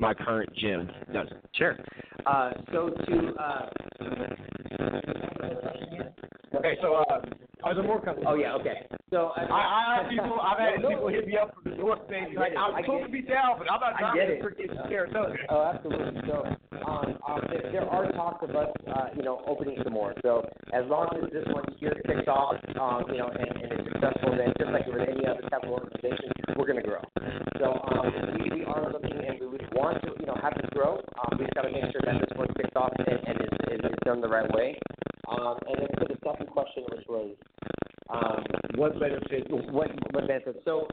my 0.01 0.13
current 0.15 0.53
gym 0.57 0.91
doesn't? 1.13 1.45
Sure. 1.55 1.79
Uh, 2.27 2.51
so 2.73 2.91
to 2.91 3.35
uh, 3.39 3.69
Okay, 6.57 6.77
so 6.83 6.95
uh, 6.95 7.21
are 7.63 7.75
there 7.75 7.85
more 7.85 8.01
coming? 8.01 8.25
oh 8.27 8.35
yeah, 8.35 8.55
okay. 8.55 8.87
So 9.13 9.29
uh, 9.37 9.45
I, 9.45 9.61
I 9.61 9.81
have 10.01 10.09
people. 10.09 10.41
I've 10.41 10.57
had 10.57 10.81
No, 10.81 10.89
people 10.89 11.09
hit 11.13 11.29
me 11.29 11.37
up 11.37 11.53
from 11.53 11.71
the 11.71 11.77
north 11.77 12.01
saying 12.09 12.33
like, 12.33 12.57
I 12.57 12.73
I'm 12.73 12.81
supposed 12.81 13.05
to 13.05 13.13
be 13.13 13.21
down, 13.21 13.61
but 13.61 13.69
I'm 13.69 13.77
not 13.85 13.93
I 14.01 14.17
driving 14.17 14.41
to 14.41 14.41
it. 14.41 14.41
freaking 14.41 14.73
Sarasota. 14.89 15.37
Oh, 15.53 15.69
absolutely. 15.69 16.17
So, 16.25 16.49
um, 16.89 17.21
um, 17.29 17.41
there, 17.53 17.69
there 17.77 17.85
are 17.93 18.09
talks 18.17 18.41
of 18.41 18.57
us, 18.57 18.73
uh, 18.89 19.13
you 19.15 19.23
know, 19.23 19.45
opening 19.47 19.77
some 19.85 19.93
more. 19.93 20.17
So, 20.25 20.49
as 20.73 20.89
long 20.89 21.13
as 21.13 21.29
this 21.29 21.45
one 21.53 21.69
here 21.77 21.93
kicks 22.09 22.25
off, 22.27 22.57
um, 22.81 23.05
you 23.13 23.21
know, 23.21 23.29
and, 23.29 23.53
and 23.61 23.85
is 23.85 23.85
successful, 23.93 24.33
then 24.33 24.49
just 24.57 24.73
like 24.73 24.89
with 24.89 25.05
any 25.05 25.29
other 25.29 25.45
type 25.53 25.61
of 25.61 25.77
organization, 25.77 26.33
we're 26.57 26.65
going 26.73 26.81
to 26.81 26.89
grow. 26.89 27.05
So, 27.61 27.69
um, 27.93 28.09
we, 28.41 28.61
we 28.61 28.65
are 28.65 28.89
looking 28.97 29.13
and 29.13 29.37
we 29.45 29.47
would 29.47 29.69
want 29.77 30.01
to, 30.09 30.17
you 30.21 30.27
know, 30.27 30.41
have 30.41 30.57
this 30.57 30.73
grow. 30.73 30.97
Um, 31.21 31.37
we've 31.37 31.53
got 31.53 31.69
to 31.69 31.71
make 31.71 31.85
sure 31.93 32.01
that 32.01 32.17
this 32.17 32.33
one 32.33 32.49
kicks 32.57 32.73
off 32.81 32.97
and, 32.97 33.13
and 33.29 33.37
is, 33.45 33.77
is, 33.77 33.81
is 33.93 33.99
done 34.09 34.25
the 34.25 34.33
right 34.33 34.49
way. 34.57 34.81
Um, 35.29 35.61
and 35.69 35.85
then 35.85 35.93
for 36.01 36.09
the 36.09 36.17
second 36.25 36.49
question, 36.49 36.89
which 36.89 37.05
was, 37.13 37.37
um, 38.13 38.45
What 38.77 38.99
benefits? 39.01 39.47
what 39.51 39.91
what 40.13 40.27
benefits? 40.27 40.59
So 40.65 40.87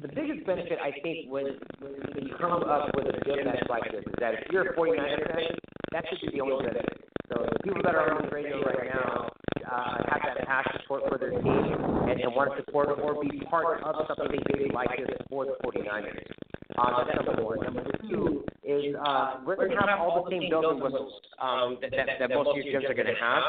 the 0.00 0.08
biggest 0.08 0.46
benefit 0.46 0.78
I 0.82 0.92
think 1.02 1.30
when 1.30 1.58
when 1.80 2.26
you 2.26 2.34
come 2.40 2.52
up 2.52 2.90
with 2.94 3.06
a 3.06 3.16
that's 3.44 3.68
like 3.68 3.90
this 3.92 4.04
is 4.06 4.14
that 4.20 4.34
if 4.34 4.52
you're 4.52 4.72
a 4.72 4.76
49er 4.76 5.34
fan, 5.34 5.56
that 5.92 6.04
should 6.08 6.30
be 6.32 6.38
the 6.38 6.42
only 6.42 6.66
benefit. 6.66 7.04
So 7.28 7.44
the 7.52 7.58
people 7.62 7.82
that 7.82 7.94
are 7.94 8.14
on 8.14 8.22
the 8.22 8.30
radio 8.30 8.60
right 8.62 8.90
now 8.94 9.30
uh, 9.70 9.96
have 10.08 10.22
that 10.22 10.46
passion 10.46 10.80
for, 10.86 11.00
for 11.08 11.18
their 11.18 11.30
team 11.30 11.42
and, 11.44 12.20
and 12.20 12.34
want 12.34 12.52
to 12.56 12.64
support 12.64 12.88
or 13.00 13.20
be 13.22 13.40
part 13.50 13.82
of 13.82 14.06
something 14.16 14.40
they 14.54 14.70
like 14.72 14.96
this 14.98 15.16
for 15.28 15.44
the 15.44 15.56
49ers. 15.64 16.22
Uh, 16.78 17.04
that's 17.04 17.26
number 17.26 17.44
one. 17.44 17.60
Number 17.64 17.84
two 18.08 18.44
is 18.62 18.94
uh, 19.00 19.38
we're 19.44 19.56
going 19.56 19.70
to 19.70 19.76
have 19.76 20.00
all 20.00 20.24
the 20.24 20.30
same 20.30 20.50
bells 20.50 20.66
and 20.68 20.82
whistles 20.82 21.12
um, 21.40 21.78
that, 21.80 21.90
that, 21.90 22.06
that 22.20 22.30
most 22.30 22.50
of 22.50 22.56
your 22.56 22.80
gyms 22.80 22.90
are 22.90 22.94
going 22.94 23.06
to 23.06 23.14
have. 23.18 23.42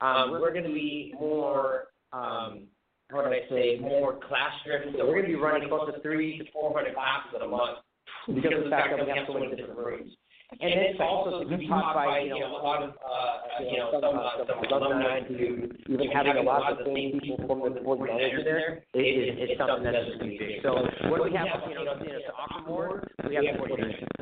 Um, 0.00 0.30
we're 0.30 0.52
going 0.52 0.64
to 0.64 0.72
be 0.72 1.14
more 1.20 1.88
um, 2.12 2.66
how 3.10 3.24
would 3.24 3.32
I 3.32 3.48
say, 3.50 3.78
more 3.80 4.18
class 4.28 4.52
driven. 4.64 4.94
So 4.96 5.06
we're 5.06 5.22
going 5.22 5.32
to 5.32 5.36
be 5.36 5.40
running 5.40 5.68
close 5.68 5.90
to 5.92 6.00
three 6.00 6.38
to 6.38 6.44
four 6.52 6.72
hundred 6.72 6.94
classes 6.94 7.34
in 7.34 7.42
a 7.42 7.48
month 7.48 7.78
because 8.26 8.52
of 8.56 8.64
the 8.64 8.70
fact 8.70 8.94
that 8.96 9.04
we 9.04 9.10
have 9.10 9.26
so 9.26 9.34
many 9.34 9.50
different 9.54 9.78
rooms. 9.78 10.12
And 10.50 10.74
it's 10.74 10.98
also 10.98 11.44
to 11.44 11.56
be 11.56 11.68
taught 11.68 11.94
by 11.94 12.26
you 12.26 12.30
know 12.30 12.58
a 12.58 12.62
lot 12.62 12.82
of 12.82 12.90
uh, 12.90 13.62
you 13.62 13.78
know 13.78 13.94
some 14.02 14.18
uh, 14.18 14.42
some 14.46 14.82
alumni 14.82 15.22
who 15.22 15.70
even 15.88 16.10
having 16.10 16.36
a 16.38 16.42
lot 16.42 16.72
of 16.72 16.78
the 16.78 16.84
same 16.90 17.20
people 17.20 17.46
from 17.46 17.72
the 17.72 17.80
49ers 17.80 18.44
there 18.44 18.82
is, 18.94 19.38
is, 19.38 19.50
is 19.50 19.58
something 19.58 19.84
that's 19.84 20.10
really 20.18 20.38
big. 20.38 20.62
So 20.62 20.74
what 21.06 21.18
do 21.18 21.30
we 21.30 21.36
have 21.38 21.46
you 21.68 21.74
know, 21.74 21.94
you 22.02 22.10
know 22.10 22.18
to 22.18 22.34
offer 22.34 22.66
more? 22.66 23.06
We 23.28 23.36
have 23.36 23.44
49ers. 23.62 24.19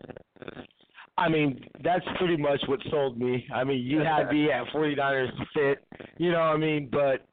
I 1.18 1.28
mean, 1.28 1.64
that's 1.82 2.04
pretty 2.16 2.36
much 2.36 2.60
what 2.68 2.78
sold 2.90 3.18
me. 3.18 3.44
I 3.52 3.64
mean, 3.64 3.84
you 3.84 3.98
had 3.98 4.30
me 4.30 4.52
at 4.52 4.66
49ers 4.68 5.30
fit, 5.52 5.84
you 6.16 6.30
know 6.30 6.38
what 6.38 6.54
I 6.54 6.56
mean? 6.56 6.88
But 6.90 7.26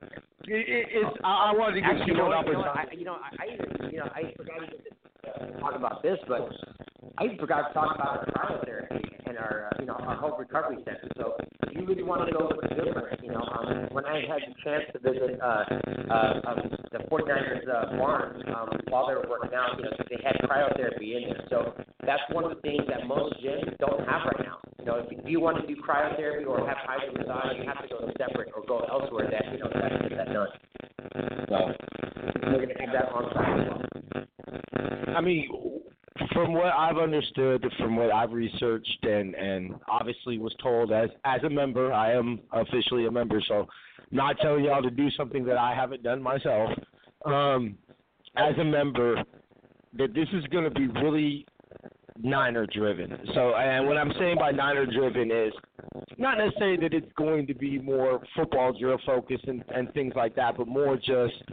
it, 0.48 0.66
it, 0.68 0.88
it's 0.90 1.18
I, 1.24 1.52
I 1.52 1.54
wanted 1.54 1.76
to 1.76 1.82
give 1.82 1.90
Actually, 1.92 2.14
you 2.14 2.18
know, 2.18 2.32
an 2.32 2.46
what, 2.46 2.48
you 2.48 2.54
know. 2.54 2.64
I, 2.64 2.86
you 2.98 3.06
know, 3.06 3.18
I, 3.22 3.44
I 3.44 3.54
even, 3.54 3.92
you 3.94 4.00
know, 4.00 4.10
I 4.16 4.34
forgot 4.36 4.58
even 4.64 4.80
talk 5.60 5.76
about 5.76 6.04
this, 6.04 6.18
but 6.28 6.50
I 7.18 7.36
forgot 7.40 7.70
to 7.70 7.74
talk 7.74 7.96
about 7.96 8.08
our 8.18 8.26
cryotherapy 8.28 9.04
and 9.28 9.38
our, 9.38 9.70
uh, 9.72 9.80
you 9.80 9.86
know, 9.86 9.94
our 9.94 10.16
Hope 10.16 10.40
Recovery 10.40 10.78
Center. 10.86 11.10
So 11.18 11.36
if 11.68 11.76
you 11.76 11.86
really 11.86 12.04
want 12.04 12.28
to 12.28 12.34
go 12.34 12.50
with 12.52 12.70
different, 12.70 13.24
you 13.24 13.32
know, 13.32 13.42
um, 13.42 13.88
when 13.92 14.06
I 14.06 14.22
had 14.28 14.42
the 14.44 14.56
chance 14.64 14.84
to 14.94 15.00
visit 15.00 15.40
uh, 15.42 15.64
uh, 16.12 16.42
um, 16.48 16.76
the 16.92 17.00
49ers 17.10 17.68
uh, 17.68 17.98
barn 17.98 18.44
um, 18.54 18.70
while 18.90 19.08
they 19.08 19.16
were 19.16 19.28
working 19.30 19.56
out, 19.56 19.78
you 19.78 19.86
know, 19.86 19.92
they 20.10 20.20
had 20.24 20.36
cryotherapy 20.44 21.16
in 21.16 21.30
there. 21.30 21.46
So 21.50 21.74
that's 22.06 22.22
one 22.32 22.44
of 22.44 22.52
the 22.56 22.62
things 22.62 22.84
that 22.90 23.08
most 23.08 23.36
gyms 23.44 23.78
don't 23.78 24.00
have 24.08 24.26
right 24.26 24.46
now. 24.46 24.60
You 24.80 24.86
know, 24.86 25.08
if 25.10 25.26
you 25.26 25.40
want 25.40 25.62
to 25.62 25.68
do 25.68 25.82
cryotherapy 25.82 26.46
or 26.46 26.68
have 26.68 26.78
hydro 26.84 27.14
massage, 27.14 27.58
you 27.58 27.66
have 27.66 27.82
to 27.82 27.88
go 27.88 28.12
separate 28.18 28.52
or 28.56 28.64
go 28.68 28.86
elsewhere 28.92 29.30
that, 29.32 29.52
you 29.52 29.60
know, 29.60 29.70
that 29.74 29.96
that 30.18 30.34
done. 30.34 30.48
So 31.50 31.58
we're 32.44 32.66
going 32.66 32.70
to 32.70 32.82
have 32.82 32.94
that 32.94 33.10
on 33.14 33.32
site 33.34 33.60
as 33.60 33.68
well. 33.70 34.26
I 35.16 35.22
mean, 35.22 35.50
from 36.34 36.54
what 36.54 36.74
I've 36.78 36.98
understood, 36.98 37.66
from 37.78 37.96
what 37.96 38.12
I've 38.12 38.32
researched, 38.32 39.04
and 39.04 39.34
and 39.36 39.76
obviously 39.90 40.38
was 40.38 40.54
told 40.62 40.92
as 40.92 41.10
as 41.24 41.42
a 41.44 41.50
member, 41.50 41.94
I 41.94 42.14
am 42.14 42.40
officially 42.52 43.06
a 43.06 43.12
member, 43.12 43.42
so 43.48 43.68
not 44.12 44.38
telling 44.42 44.66
y'all 44.66 44.82
to 44.82 44.92
do 44.92 45.10
something 45.12 45.46
that 45.46 45.58
I 45.58 45.74
haven't 45.74 46.04
done 46.04 46.22
myself. 46.22 46.70
Um, 47.26 47.78
as 48.38 48.54
a 48.60 48.64
member, 48.64 49.16
that 49.98 50.14
this 50.14 50.28
is 50.34 50.46
going 50.48 50.66
to 50.66 50.70
be 50.70 50.88
really 51.02 51.46
Niner 52.18 52.66
driven. 52.66 53.18
So, 53.34 53.56
and 53.56 53.88
what 53.88 53.98
I'm 53.98 54.12
saying 54.18 54.38
by 54.38 54.52
Niner 54.52 54.86
driven 54.86 55.32
is 55.32 55.54
not 56.18 56.38
necessarily 56.38 56.78
that 56.78 56.94
it's 56.94 57.12
going 57.18 57.46
to 57.48 57.54
be 57.54 57.78
more 57.78 58.22
football 58.36 58.78
drill 58.78 58.98
focused 59.06 59.46
and, 59.46 59.64
and 59.74 59.94
things 59.94 60.14
like 60.16 60.36
that, 60.36 60.58
but 60.58 60.68
more 60.68 60.96
just 60.96 61.44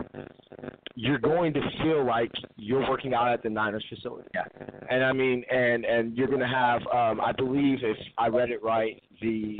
you're 0.94 1.18
going 1.18 1.52
to 1.54 1.60
feel 1.82 2.04
like 2.04 2.30
you're 2.56 2.88
working 2.88 3.14
out 3.14 3.28
at 3.28 3.42
the 3.42 3.50
Niners 3.50 3.84
facility. 3.88 4.28
Yeah. 4.34 4.44
And 4.90 5.04
I 5.04 5.12
mean, 5.12 5.44
and 5.50 5.84
and 5.84 6.16
you're 6.16 6.28
going 6.28 6.40
to 6.40 6.46
have, 6.46 6.80
um, 6.92 7.20
I 7.20 7.32
believe, 7.32 7.78
if 7.82 7.96
I 8.18 8.28
read 8.28 8.50
it 8.50 8.62
right, 8.62 9.02
the 9.20 9.58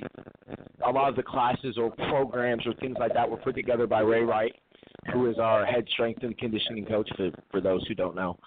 a 0.86 0.90
lot 0.90 1.08
of 1.08 1.16
the 1.16 1.22
classes 1.22 1.78
or 1.78 1.90
programs 1.90 2.66
or 2.66 2.74
things 2.74 2.96
like 2.98 3.14
that 3.14 3.28
were 3.28 3.36
put 3.38 3.54
together 3.54 3.86
by 3.86 4.00
Ray 4.00 4.22
Wright, 4.22 4.54
who 5.12 5.30
is 5.30 5.38
our 5.38 5.64
head 5.64 5.86
strength 5.92 6.22
and 6.22 6.36
conditioning 6.38 6.84
coach 6.84 7.08
for 7.16 7.30
for 7.50 7.60
those 7.60 7.86
who 7.86 7.94
don't 7.94 8.14
know. 8.14 8.38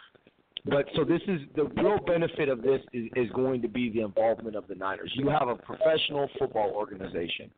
But 0.68 0.86
so 0.96 1.04
this 1.04 1.22
is 1.28 1.42
the 1.56 1.66
real 1.82 2.00
benefit 2.00 2.50
of 2.50 2.62
this 2.64 2.82
is, 2.92 3.10
is 3.16 3.30
going 3.32 3.62
to 3.62 3.68
be 3.68 3.90
the 3.92 4.02
involvement 4.02 4.56
of 4.56 4.68
the 4.68 4.76
Niners. 4.76 5.12
You 5.16 5.30
have 5.30 5.48
a 5.48 5.56
professional 5.56 6.28
football 6.40 6.72
organization 6.76 7.52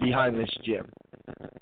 behind 0.00 0.38
this 0.38 0.50
gym. 0.64 0.88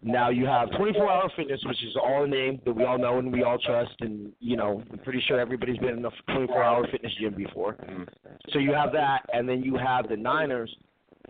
Now 0.03 0.29
you 0.29 0.45
have 0.45 0.71
24 0.77 1.11
Hour 1.11 1.31
Fitness, 1.37 1.61
which 1.65 1.83
is 1.83 1.97
all 1.97 2.25
a 2.25 2.29
name 2.29 2.61
that 2.67 2.73
we 2.75 2.85
all 2.85 2.99
know 2.99 3.19
and 3.19 3.33
we 3.33 3.43
all 3.43 3.59
trust, 3.59 3.95
and 4.01 4.31
you 4.41 4.57
know 4.57 4.83
I'm 4.93 4.99
pretty 4.99 5.23
sure 5.27 5.41
everybody's 5.41 5.79
been 5.79 5.97
in 5.99 6.05
a 6.05 6.11
24 6.33 6.63
Hour 6.63 6.87
Fitness 6.91 7.13
gym 7.19 7.35
before. 7.35 7.77
So 8.51 8.59
you 8.59 8.75
have 8.75 8.93
that, 8.93 9.21
and 9.33 9.49
then 9.49 9.63
you 9.63 9.77
have 9.77 10.09
the 10.09 10.17
Niners, 10.19 10.75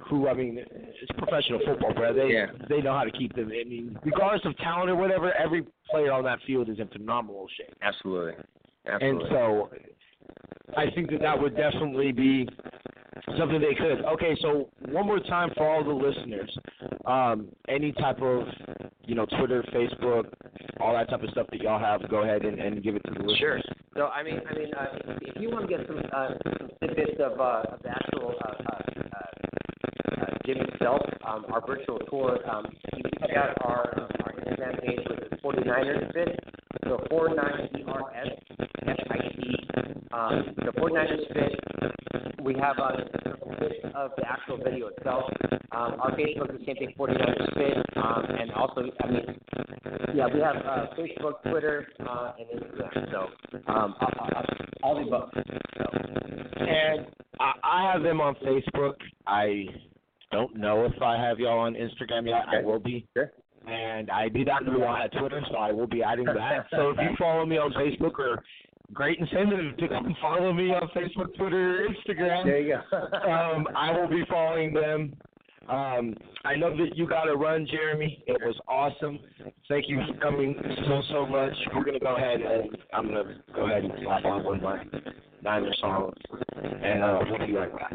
who 0.08 0.28
I 0.28 0.34
mean, 0.34 0.58
it's 0.58 1.12
professional 1.16 1.60
football, 1.64 1.94
bro. 1.94 2.12
They 2.12 2.32
Yeah. 2.32 2.46
they 2.68 2.80
know 2.80 2.92
how 2.94 3.04
to 3.04 3.12
keep 3.12 3.34
them. 3.36 3.52
I 3.52 3.62
mean, 3.62 3.96
regardless 4.04 4.44
of 4.44 4.56
talent 4.56 4.90
or 4.90 4.96
whatever, 4.96 5.32
every 5.34 5.64
player 5.88 6.10
on 6.10 6.24
that 6.24 6.40
field 6.44 6.68
is 6.68 6.80
in 6.80 6.88
phenomenal 6.88 7.46
shape. 7.56 7.76
Absolutely. 7.82 8.34
And 8.86 9.22
so 9.30 9.70
I 10.76 10.90
think 10.94 11.10
that 11.10 11.20
that 11.20 11.40
would 11.40 11.56
definitely 11.56 12.12
be 12.12 12.48
something 13.38 13.60
they 13.60 13.74
could. 13.74 14.04
Okay, 14.04 14.36
so 14.40 14.68
one 14.88 15.06
more 15.06 15.20
time 15.20 15.50
for 15.56 15.68
all 15.68 15.84
the 15.84 15.90
listeners, 15.90 16.56
um, 17.06 17.48
any 17.68 17.92
type 17.92 18.20
of, 18.20 18.46
you 19.04 19.14
know, 19.14 19.26
Twitter, 19.38 19.62
Facebook, 19.74 20.24
all 20.80 20.94
that 20.94 21.08
type 21.08 21.22
of 21.22 21.30
stuff 21.30 21.46
that 21.50 21.60
y'all 21.60 21.78
have, 21.78 22.08
go 22.10 22.22
ahead 22.22 22.44
and, 22.44 22.58
and 22.58 22.82
give 22.82 22.96
it 22.96 23.02
to 23.04 23.12
the 23.12 23.20
listeners. 23.20 23.38
Sure. 23.38 23.60
So 23.96 24.06
I 24.06 24.22
mean, 24.22 24.40
I 24.48 24.54
mean, 24.54 24.74
uh, 24.74 24.86
if 25.22 25.40
you 25.40 25.50
want 25.50 25.68
to 25.70 25.76
get 25.76 25.86
some 25.86 25.98
uh, 26.12 26.30
some 26.58 26.68
tidbits 26.80 27.20
of, 27.20 27.40
uh, 27.40 27.62
of 27.72 27.82
the 27.82 27.90
actual 27.90 28.34
uh, 28.44 28.54
uh, 28.66 28.84
uh, 30.82 30.98
um, 31.26 31.46
our 31.50 31.64
virtual 31.66 31.98
tour, 32.10 32.38
um, 32.50 32.66
you 32.96 33.02
can 33.02 33.28
check 33.28 33.36
out 33.36 33.56
our 33.62 34.08
our 34.24 34.32
Instagram 34.32 34.80
page 34.82 34.98
with 35.08 35.30
the 35.30 35.36
49ers 35.36 36.12
Fit. 36.12 36.40
So 36.84 36.98
49ERS 37.10 37.64
F-I-T. 37.84 38.43
Um, 40.14 40.54
the 40.56 40.70
49ers 40.80 41.32
Fit. 41.32 42.40
We 42.44 42.54
have 42.60 42.78
a 42.78 43.08
bit 43.58 43.84
of 43.94 44.12
the 44.16 44.28
actual 44.28 44.58
video 44.58 44.88
itself. 44.88 45.24
Um, 45.72 45.96
our 46.00 46.12
Facebook 46.12 46.54
is 46.54 46.60
the 46.60 46.66
same 46.66 46.76
thing, 46.76 46.94
49ers 46.96 47.54
Fit, 47.54 47.96
um, 47.96 48.24
and 48.38 48.50
also, 48.52 48.82
I 49.02 49.06
mean, 49.10 49.40
yeah, 50.14 50.26
we 50.32 50.40
have 50.40 50.56
uh, 50.56 50.86
Facebook, 50.96 51.42
Twitter, 51.50 51.88
uh, 52.08 52.32
and 52.38 52.60
Instagram. 52.62 53.10
So 53.10 53.72
um, 53.72 53.94
all 54.84 54.94
the 54.94 55.02
above. 55.08 55.30
So, 55.34 55.84
And 56.58 57.06
I, 57.40 57.52
I 57.64 57.92
have 57.92 58.02
them 58.02 58.20
on 58.20 58.36
Facebook. 58.36 58.94
I 59.26 59.64
don't 60.30 60.54
know 60.56 60.84
if 60.84 61.00
I 61.02 61.16
have 61.20 61.40
y'all 61.40 61.58
on 61.58 61.74
Instagram 61.74 62.26
yet. 62.28 62.44
I 62.48 62.58
Okay. 62.58 62.64
will 62.66 62.78
be. 62.78 63.06
Sure. 63.16 63.32
And 63.66 64.10
I 64.10 64.28
do 64.28 64.44
not 64.44 64.64
know 64.66 64.94
had 64.94 65.10
Twitter, 65.18 65.40
so 65.50 65.56
I 65.56 65.72
will 65.72 65.86
be 65.86 66.02
adding 66.02 66.26
that. 66.26 66.66
so 66.70 66.90
if 66.90 66.98
you 66.98 67.16
follow 67.18 67.46
me 67.46 67.56
on 67.56 67.72
Facebook 67.72 68.18
or 68.18 68.44
great 68.92 69.18
incentive 69.18 69.76
to 69.78 69.88
come 69.88 70.16
follow 70.22 70.52
me 70.52 70.70
on 70.70 70.88
Facebook, 70.94 71.34
Twitter, 71.36 71.88
Instagram. 71.88 72.44
there 72.44 72.60
you 72.60 72.78
go. 72.90 72.96
um, 73.30 73.66
I 73.76 73.90
will 73.92 74.08
be 74.08 74.24
following 74.28 74.74
them. 74.74 75.14
Um, 75.68 76.14
I 76.44 76.56
know 76.56 76.76
that 76.76 76.94
you 76.94 77.08
got 77.08 77.24
to 77.24 77.36
run, 77.36 77.66
Jeremy. 77.70 78.22
It 78.26 78.38
was 78.44 78.58
awesome. 78.68 79.18
Thank 79.68 79.88
you 79.88 79.98
for 80.06 80.20
coming 80.20 80.54
so 80.86 81.02
so 81.10 81.26
much. 81.26 81.54
We're 81.74 81.84
gonna 81.84 81.98
go 81.98 82.16
ahead 82.16 82.42
and 82.42 82.76
I'm 82.92 83.06
gonna 83.06 83.36
go 83.54 83.64
ahead 83.64 83.84
and 83.84 83.92
slap 84.02 84.24
on 84.26 84.44
one 84.44 84.56
of 84.56 84.62
my 84.62 84.84
Niner 85.42 85.74
songs, 85.80 86.14
and 86.62 87.02
uh, 87.02 87.20
we'll 87.30 87.46
be 87.46 87.54
right 87.54 87.72
back. 87.72 87.92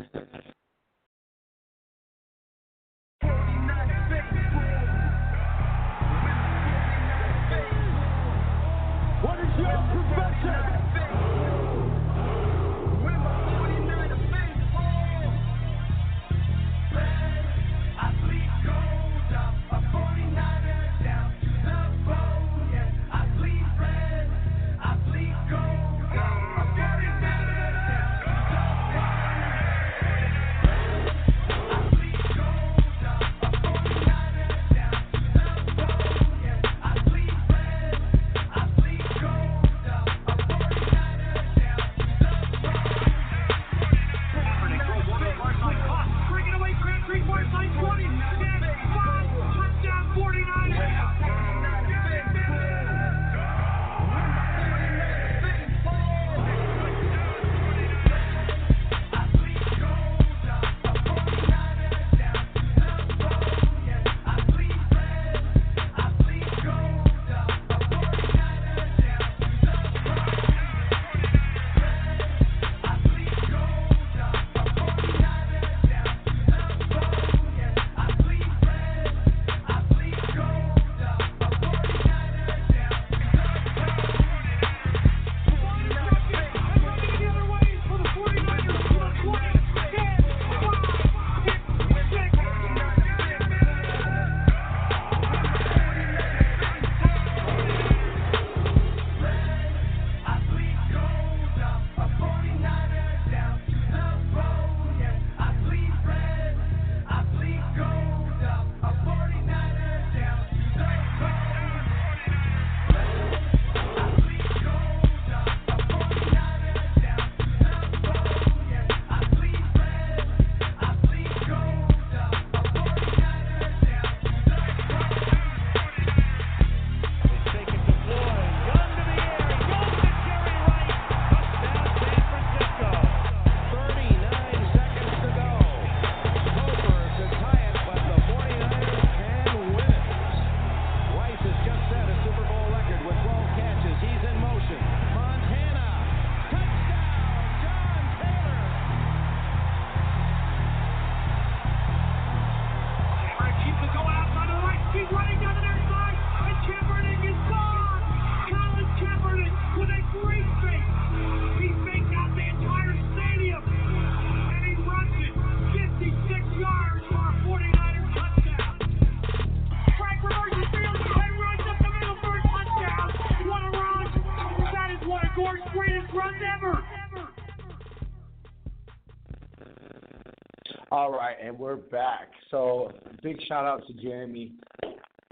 All 181.10 181.17
right, 181.17 181.38
and 181.43 181.58
we're 181.58 181.76
back. 181.76 182.30
So, 182.52 182.91
big 183.24 183.41
shout 183.48 183.65
out 183.65 183.82
to 183.88 183.93
Jeremy. 183.93 184.52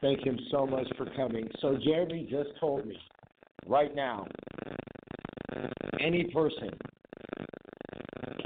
Thank 0.01 0.25
him 0.25 0.39
so 0.49 0.65
much 0.65 0.87
for 0.97 1.05
coming. 1.15 1.47
So, 1.61 1.77
Jeremy 1.85 2.27
just 2.27 2.49
told 2.59 2.87
me 2.87 2.97
right 3.67 3.95
now 3.95 4.25
any 6.01 6.23
person 6.33 6.71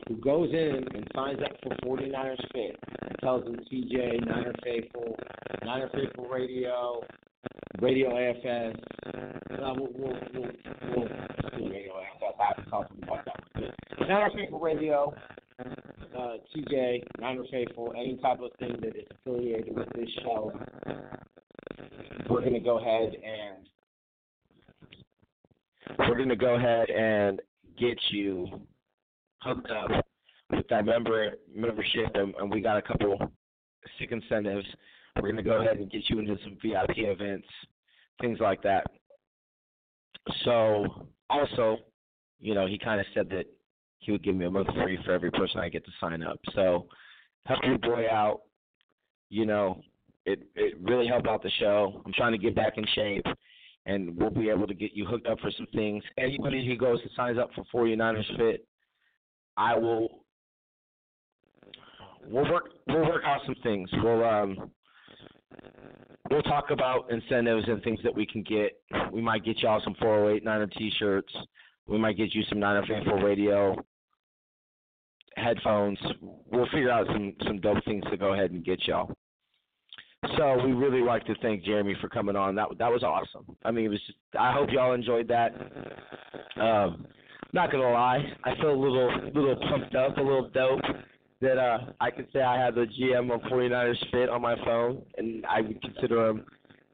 who 0.09 0.17
goes 0.17 0.49
in 0.51 0.83
and 0.93 1.07
signs 1.15 1.39
up 1.41 1.55
for 1.63 1.73
49ers 1.87 2.35
Fit 2.51 2.77
and 3.01 3.15
tells 3.21 3.45
them 3.45 3.55
TJ, 3.71 4.27
Niner 4.27 4.53
Faithful, 4.61 5.15
Niner 5.63 5.89
Faithful 5.93 6.27
Radio, 6.27 7.01
Radio 7.79 8.09
AFS, 8.09 8.75
uh, 9.05 9.73
we'll, 9.77 9.87
we'll, 9.95 10.17
we'll, 10.33 10.51
we'll 10.97 11.07
do 11.07 11.69
Radio 11.71 11.93
AFS. 11.93 12.41
I 12.41 12.47
have 12.47 12.65
to 12.65 12.69
talk 12.69 12.91
about 13.01 13.23
that. 13.23 14.07
Niner 14.09 14.29
Faithful 14.35 14.59
Radio, 14.59 15.13
uh, 16.17 16.37
TJ, 16.55 17.03
Niner 17.19 17.43
Faithful, 17.51 17.93
any 17.97 18.17
type 18.17 18.39
of 18.41 18.51
thing 18.59 18.77
that 18.81 18.95
is 18.95 19.05
affiliated 19.11 19.75
with 19.75 19.87
this 19.95 20.09
show, 20.23 20.51
we're 22.29 22.41
going 22.41 22.53
to 22.53 22.59
go 22.59 22.79
ahead 22.79 23.13
and 23.15 23.67
we're 25.99 26.15
going 26.15 26.29
to 26.29 26.35
go 26.35 26.55
ahead 26.55 26.89
and 26.89 27.41
get 27.77 27.97
you 28.09 28.47
hooked 29.41 29.69
up 29.69 30.05
with 30.49 30.67
that 30.69 30.85
member 30.85 31.31
membership, 31.53 32.11
and, 32.13 32.33
and 32.35 32.51
we 32.51 32.61
got 32.61 32.77
a 32.77 32.81
couple 32.81 33.17
sick 33.99 34.11
incentives. 34.11 34.67
We're 35.15 35.31
going 35.31 35.37
to 35.37 35.43
go 35.43 35.61
ahead 35.61 35.77
and 35.77 35.91
get 35.91 36.09
you 36.09 36.19
into 36.19 36.37
some 36.43 36.57
VIP 36.61 36.97
events, 36.97 37.47
things 38.19 38.39
like 38.39 38.61
that. 38.63 38.85
So, 40.45 41.07
also, 41.29 41.77
you 42.39 42.53
know, 42.53 42.67
he 42.67 42.77
kind 42.77 42.99
of 42.99 43.05
said 43.13 43.29
that 43.29 43.45
he 44.01 44.11
would 44.11 44.23
give 44.23 44.35
me 44.35 44.45
a 44.45 44.51
month 44.51 44.67
free 44.73 44.99
for 45.05 45.11
every 45.11 45.31
person 45.31 45.59
I 45.59 45.69
get 45.69 45.85
to 45.85 45.91
sign 45.99 46.21
up. 46.23 46.39
So, 46.53 46.87
help 47.45 47.59
your 47.63 47.77
boy 47.77 48.05
out. 48.11 48.41
You 49.29 49.45
know, 49.45 49.81
it 50.25 50.41
it 50.55 50.75
really 50.81 51.07
helped 51.07 51.27
out 51.27 51.41
the 51.41 51.51
show. 51.59 52.01
I'm 52.05 52.13
trying 52.13 52.33
to 52.33 52.37
get 52.37 52.55
back 52.55 52.77
in 52.77 52.85
shape 52.93 53.25
and 53.85 54.15
we'll 54.17 54.29
be 54.29 54.49
able 54.49 54.67
to 54.67 54.73
get 54.73 54.91
you 54.93 55.05
hooked 55.05 55.27
up 55.27 55.39
for 55.39 55.51
some 55.57 55.67
things. 55.73 56.03
Anybody 56.17 56.65
who 56.65 56.77
goes 56.77 56.99
and 57.01 57.11
signs 57.15 57.37
up 57.37 57.49
for 57.55 57.63
49ers 57.73 58.37
Fit, 58.37 58.65
I 59.57 59.75
will. 59.77 60.23
We'll 62.27 62.49
work. 62.51 62.69
We'll 62.87 63.05
work 63.07 63.23
out 63.25 63.41
some 63.45 63.55
things. 63.63 63.89
We'll 63.93 64.23
um. 64.23 64.71
We'll 66.29 66.43
talk 66.43 66.69
about 66.69 67.11
incentives 67.11 67.67
and 67.67 67.83
things 67.83 67.99
that 68.03 68.15
we 68.15 68.25
can 68.25 68.43
get. 68.43 68.79
We 69.11 69.21
might 69.21 69.43
get 69.43 69.59
y'all 69.59 69.81
some 69.83 69.95
408 69.95 70.45
Niner 70.45 70.67
T-shirts. 70.67 71.33
We 71.87 71.97
might 71.97 72.15
get 72.15 72.33
you 72.33 72.43
some 72.47 72.57
Niner 72.57 72.85
Faithful 72.85 73.17
Radio 73.17 73.75
headphones. 75.35 75.99
We'll 76.51 76.65
figure 76.67 76.91
out 76.91 77.07
some 77.07 77.33
some 77.45 77.59
dope 77.59 77.83
things 77.85 78.03
to 78.11 78.17
go 78.17 78.33
ahead 78.33 78.51
and 78.51 78.63
get 78.63 78.87
y'all. 78.87 79.11
So 80.37 80.63
we 80.63 80.73
really 80.73 81.01
like 81.01 81.25
to 81.25 81.35
thank 81.41 81.63
Jeremy 81.63 81.95
for 81.99 82.07
coming 82.07 82.35
on. 82.35 82.55
That 82.55 82.67
that 82.77 82.91
was 82.91 83.03
awesome. 83.03 83.55
I 83.65 83.71
mean, 83.71 83.85
it 83.85 83.89
was. 83.89 84.01
Just, 84.05 84.17
I 84.37 84.51
hope 84.51 84.69
y'all 84.71 84.93
enjoyed 84.93 85.27
that. 85.29 85.53
Um, 86.61 87.07
not 87.53 87.71
gonna 87.71 87.91
lie, 87.91 88.23
I 88.43 88.55
feel 88.55 88.71
a 88.71 88.81
little 88.81 89.11
little 89.33 89.55
pumped 89.69 89.95
up, 89.95 90.17
a 90.17 90.21
little 90.21 90.49
dope 90.49 90.81
that 91.41 91.57
uh 91.57 91.79
I 91.99 92.11
could 92.11 92.27
say 92.31 92.41
I 92.41 92.57
have 92.57 92.75
the 92.75 92.85
GM 92.85 93.33
of 93.33 93.41
49ers 93.41 94.11
Fit 94.11 94.29
on 94.29 94.41
my 94.41 94.55
phone, 94.63 95.01
and 95.17 95.45
I 95.45 95.61
would 95.61 95.81
consider 95.81 96.29
him 96.29 96.45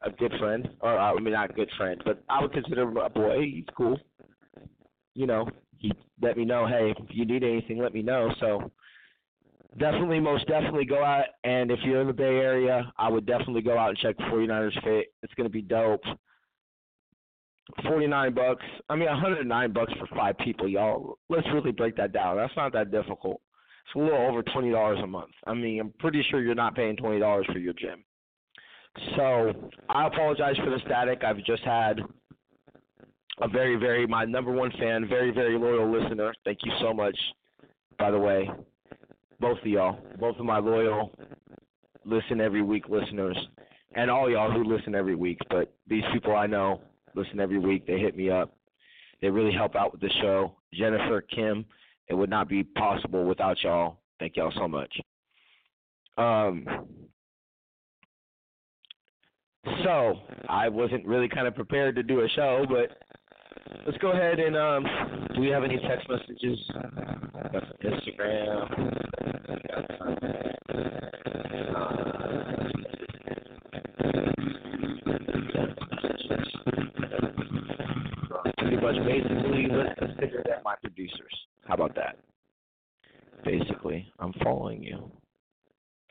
a 0.02 0.10
good 0.10 0.32
friend, 0.38 0.68
or 0.80 0.98
I 0.98 1.14
mean 1.14 1.34
not 1.34 1.50
a 1.50 1.52
good 1.52 1.70
friend, 1.76 2.00
but 2.04 2.22
I 2.28 2.42
would 2.42 2.52
consider 2.52 2.82
him 2.82 2.96
a 2.96 3.08
boy. 3.08 3.42
He's 3.42 3.64
cool. 3.76 3.98
You 5.14 5.26
know, 5.26 5.48
let 6.20 6.36
me 6.36 6.44
know, 6.44 6.66
hey, 6.66 6.94
if 6.96 7.06
you 7.10 7.24
need 7.24 7.44
anything, 7.44 7.78
let 7.78 7.94
me 7.94 8.02
know. 8.02 8.30
So 8.40 8.70
definitely, 9.78 10.20
most 10.20 10.46
definitely 10.46 10.84
go 10.84 11.02
out. 11.02 11.26
And 11.44 11.70
if 11.70 11.78
you're 11.84 12.00
in 12.00 12.06
the 12.06 12.12
Bay 12.12 12.38
Area, 12.38 12.92
I 12.98 13.08
would 13.08 13.26
definitely 13.26 13.62
go 13.62 13.78
out 13.78 13.90
and 13.90 13.98
check 13.98 14.16
49ers 14.18 14.82
Fit. 14.82 15.12
It's 15.22 15.34
going 15.34 15.48
to 15.48 15.52
be 15.52 15.62
dope. 15.62 16.02
49 17.86 18.34
bucks. 18.34 18.64
I 18.88 18.96
mean, 18.96 19.08
109 19.08 19.72
bucks 19.72 19.92
for 19.98 20.06
five 20.16 20.38
people, 20.38 20.66
y'all. 20.68 21.18
Let's 21.28 21.46
really 21.52 21.72
break 21.72 21.96
that 21.96 22.12
down. 22.12 22.36
That's 22.36 22.56
not 22.56 22.72
that 22.72 22.90
difficult. 22.90 23.40
It's 23.86 23.94
a 23.94 23.98
little 23.98 24.18
over 24.18 24.42
$20 24.42 25.02
a 25.02 25.06
month. 25.06 25.32
I 25.46 25.54
mean, 25.54 25.80
I'm 25.80 25.92
pretty 25.98 26.24
sure 26.30 26.40
you're 26.40 26.54
not 26.54 26.74
paying 26.74 26.96
$20 26.96 27.52
for 27.52 27.58
your 27.58 27.74
gym. 27.74 28.04
So 29.16 29.70
I 29.88 30.06
apologize 30.06 30.56
for 30.56 30.70
the 30.70 30.78
static. 30.84 31.22
I've 31.24 31.44
just 31.44 31.62
had 31.62 32.00
a 33.40 33.48
very, 33.48 33.76
very, 33.76 34.06
my 34.06 34.24
number 34.24 34.52
one 34.52 34.70
fan, 34.78 35.08
very, 35.08 35.30
very 35.30 35.58
loyal 35.58 35.90
listener. 35.90 36.32
Thank 36.44 36.58
you 36.64 36.72
so 36.80 36.92
much, 36.92 37.16
by 37.98 38.10
the 38.10 38.18
way 38.18 38.48
both 39.40 39.58
of 39.58 39.66
y'all, 39.66 39.98
both 40.18 40.36
of 40.38 40.44
my 40.44 40.58
loyal 40.58 41.12
listen 42.04 42.40
every 42.40 42.62
week 42.62 42.88
listeners, 42.88 43.36
and 43.94 44.10
all 44.10 44.30
y'all 44.30 44.50
who 44.50 44.64
listen 44.64 44.94
every 44.94 45.14
week. 45.14 45.38
But 45.50 45.72
these 45.86 46.04
people 46.12 46.34
I 46.34 46.46
know 46.46 46.80
listen 47.14 47.40
every 47.40 47.58
week. 47.58 47.86
They 47.86 47.98
hit 47.98 48.16
me 48.16 48.30
up. 48.30 48.54
They 49.20 49.28
really 49.28 49.52
help 49.52 49.76
out 49.76 49.92
with 49.92 50.00
the 50.00 50.10
show. 50.20 50.54
Jennifer, 50.72 51.20
Kim, 51.22 51.64
it 52.08 52.14
would 52.14 52.30
not 52.30 52.48
be 52.48 52.62
possible 52.62 53.24
without 53.24 53.62
y'all. 53.62 53.98
Thank 54.18 54.36
y'all 54.36 54.52
so 54.56 54.68
much. 54.68 54.92
Um, 56.16 56.66
so 59.84 60.14
I 60.48 60.68
wasn't 60.68 61.06
really 61.06 61.28
kind 61.28 61.46
of 61.46 61.54
prepared 61.54 61.94
to 61.96 62.02
do 62.02 62.20
a 62.20 62.28
show, 62.30 62.64
but 62.68 62.98
let's 63.86 63.98
go 63.98 64.12
ahead 64.12 64.38
and 64.38 64.56
um, 64.56 64.84
do 65.34 65.40
we 65.40 65.48
have 65.48 65.64
any 65.64 65.78
text 65.78 66.08
messages? 66.08 66.58
Instagram. 67.84 68.94
Pretty 78.58 78.76
much, 78.76 78.96
basically, 79.06 79.66
let's 79.70 79.98
consider 79.98 80.42
that 80.46 80.62
my 80.64 80.74
producers. 80.82 81.12
How 81.66 81.74
about 81.74 81.94
that? 81.96 82.18
Basically, 83.44 84.10
I'm 84.18 84.32
following 84.44 84.82
you. 84.82 85.10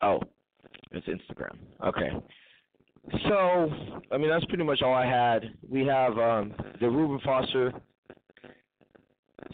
Oh, 0.01 0.19
it's 0.91 1.07
Instagram. 1.07 1.57
Okay. 1.85 2.09
So, 3.27 3.71
I 4.11 4.17
mean, 4.17 4.29
that's 4.29 4.45
pretty 4.45 4.63
much 4.63 4.81
all 4.81 4.93
I 4.93 5.05
had. 5.05 5.51
We 5.69 5.85
have 5.85 6.17
um, 6.17 6.53
the 6.79 6.89
Reuben 6.89 7.19
Foster 7.23 7.73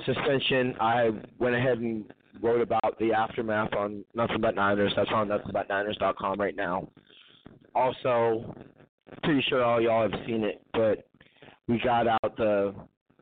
suspension. 0.06 0.76
I 0.80 1.10
went 1.39 1.56
ahead 1.56 1.78
and 1.78 2.06
wrote 2.42 2.62
about 2.62 2.98
the 3.00 3.13
aftermath 3.13 3.74
on 3.74 4.04
Nothing 4.16 4.42
But 4.42 4.56
Niners. 4.56 4.94
That's 4.96 5.10
on 5.13 5.30
nothingbutniners.com 5.30 6.39
right 6.39 6.56
now. 6.56 6.89
Also, 7.76 8.56
pretty 9.24 9.44
sure 9.48 9.63
all 9.63 9.82
y'all 9.82 10.10
have 10.10 10.20
seen 10.26 10.44
it, 10.44 10.62
but 10.74 11.08
we 11.68 11.80
got 11.84 12.08
out 12.08 12.38
the 12.38 12.74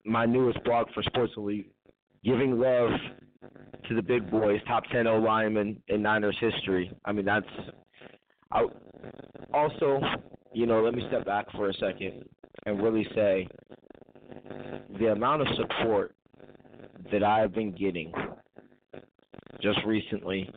my 0.03 0.25
newest 0.25 0.63
blog 0.63 0.87
for 0.93 1.03
Sports 1.03 1.33
Elite, 1.37 1.71
giving 2.23 2.59
love 2.59 2.89
to 3.87 3.95
the 3.95 4.01
big 4.01 4.29
boys, 4.31 4.59
top 4.67 4.83
10 4.91 5.07
O 5.07 5.17
linemen 5.19 5.81
in 5.89 6.01
Niners 6.01 6.37
history. 6.39 6.91
I 7.05 7.11
mean, 7.11 7.25
that's 7.25 7.45
I, 8.51 8.65
also, 9.53 9.99
you 10.53 10.65
know, 10.65 10.81
let 10.81 10.93
me 10.93 11.03
step 11.07 11.25
back 11.25 11.51
for 11.51 11.69
a 11.69 11.73
second 11.73 12.25
and 12.65 12.81
really 12.81 13.07
say 13.15 13.47
the 14.99 15.07
amount 15.07 15.41
of 15.41 15.47
support 15.55 16.15
that 17.11 17.23
I've 17.23 17.53
been 17.53 17.71
getting 17.71 18.11
just 19.61 19.79
recently 19.85 20.49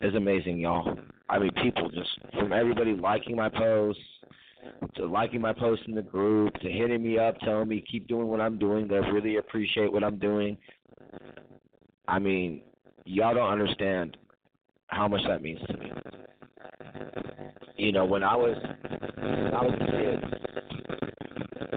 is 0.00 0.14
amazing, 0.14 0.58
y'all. 0.58 0.98
I 1.28 1.38
mean, 1.38 1.50
people 1.62 1.90
just 1.90 2.10
from 2.38 2.52
everybody 2.52 2.94
liking 2.94 3.36
my 3.36 3.48
posts 3.48 4.02
to 4.96 5.06
liking 5.06 5.40
my 5.40 5.52
posts 5.52 5.84
in 5.88 5.94
the 5.94 6.02
group 6.02 6.54
to 6.60 6.70
hitting 6.70 7.02
me 7.02 7.18
up, 7.18 7.38
telling 7.40 7.68
me 7.68 7.84
keep 7.90 8.06
doing 8.08 8.28
what 8.28 8.40
I'm 8.40 8.58
doing. 8.58 8.88
They 8.88 8.96
really 8.96 9.36
appreciate 9.36 9.92
what 9.92 10.04
I'm 10.04 10.18
doing. 10.18 10.56
I 12.08 12.18
mean, 12.18 12.62
y'all 13.04 13.34
don't 13.34 13.50
understand 13.50 14.16
how 14.88 15.08
much 15.08 15.22
that 15.26 15.42
means 15.42 15.60
to. 15.68 15.75
You 17.86 17.92
know, 17.92 18.04
when 18.04 18.24
I 18.24 18.34
was 18.34 18.56
when 19.16 19.54
I 19.54 19.62
was 19.62 19.74
a 19.74 19.78
kid, 19.78 20.18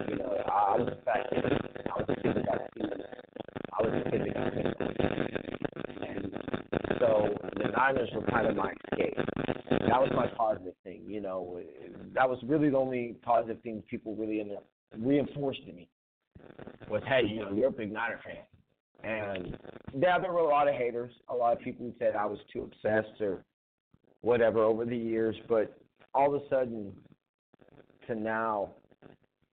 you 0.10 0.16
know, 0.16 0.38
I 0.52 0.76
was 0.76 0.88
a 0.88 1.06
fat 1.06 1.30
kid. 1.30 1.46
I 1.86 2.02
was 2.02 2.06
a 2.10 2.16
kid 2.16 2.36
that 2.36 2.46
got 2.48 2.62
seen. 2.74 2.90
I 3.78 3.84
was 3.84 3.94
a 3.94 4.10
kid 4.10 4.22
that 4.26 4.34
got 4.34 4.54
hit. 4.56 4.66
And 6.10 6.34
so 6.98 7.30
the 7.58 7.68
Niners 7.78 8.10
were 8.16 8.24
kind 8.24 8.48
of 8.48 8.56
my 8.56 8.74
escape. 8.92 9.18
That 9.70 10.02
was 10.02 10.10
my 10.16 10.26
positive 10.36 10.74
thing. 10.84 11.04
You 11.08 11.22
know, 11.22 11.60
that 12.16 12.28
was 12.28 12.40
really 12.44 12.72
the 12.72 12.78
only 12.78 13.16
positive 13.22 13.62
thing 13.62 13.84
people 13.88 14.16
really 14.16 14.44
reinforced 14.98 15.64
to 15.68 15.74
me 15.74 15.90
was, 16.90 17.04
hey, 17.08 17.22
you 17.28 17.42
know, 17.42 17.54
you're 17.54 17.68
a 17.68 17.72
big 17.72 17.92
Niner 17.92 18.20
fan. 18.26 18.48
And 19.04 19.56
yeah, 19.96 20.18
there 20.18 20.34
were 20.34 20.40
a 20.40 20.50
lot 20.50 20.68
of 20.68 20.74
haters. 20.74 21.12
A 21.30 21.36
lot 21.36 21.56
of 21.56 21.60
people 21.62 21.86
who 21.86 21.94
said 22.00 22.16
I 22.16 22.26
was 22.26 22.40
too 22.52 22.64
obsessed 22.64 23.22
or 23.22 23.46
whatever 24.22 24.64
over 24.64 24.86
the 24.86 24.98
years, 24.98 25.36
but 25.48 25.80
all 26.14 26.36
of 26.36 26.42
a 26.42 26.50
sudden 26.50 26.94
to 28.08 28.16
now 28.16 28.72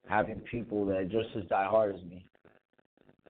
having 0.08 0.40
people 0.40 0.86
that 0.86 0.96
are 0.96 1.04
just 1.04 1.28
as 1.36 1.44
diehard 1.44 1.94
as 1.94 2.02
me, 2.04 2.24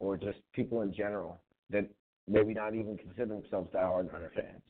or 0.00 0.16
just 0.16 0.38
people 0.52 0.82
in 0.82 0.92
general 0.94 1.40
that 1.70 1.88
maybe 2.28 2.54
not 2.54 2.74
even 2.74 2.96
consider 2.98 3.26
themselves 3.26 3.70
diehard 3.72 4.12
Niner 4.12 4.30
fans, 4.34 4.62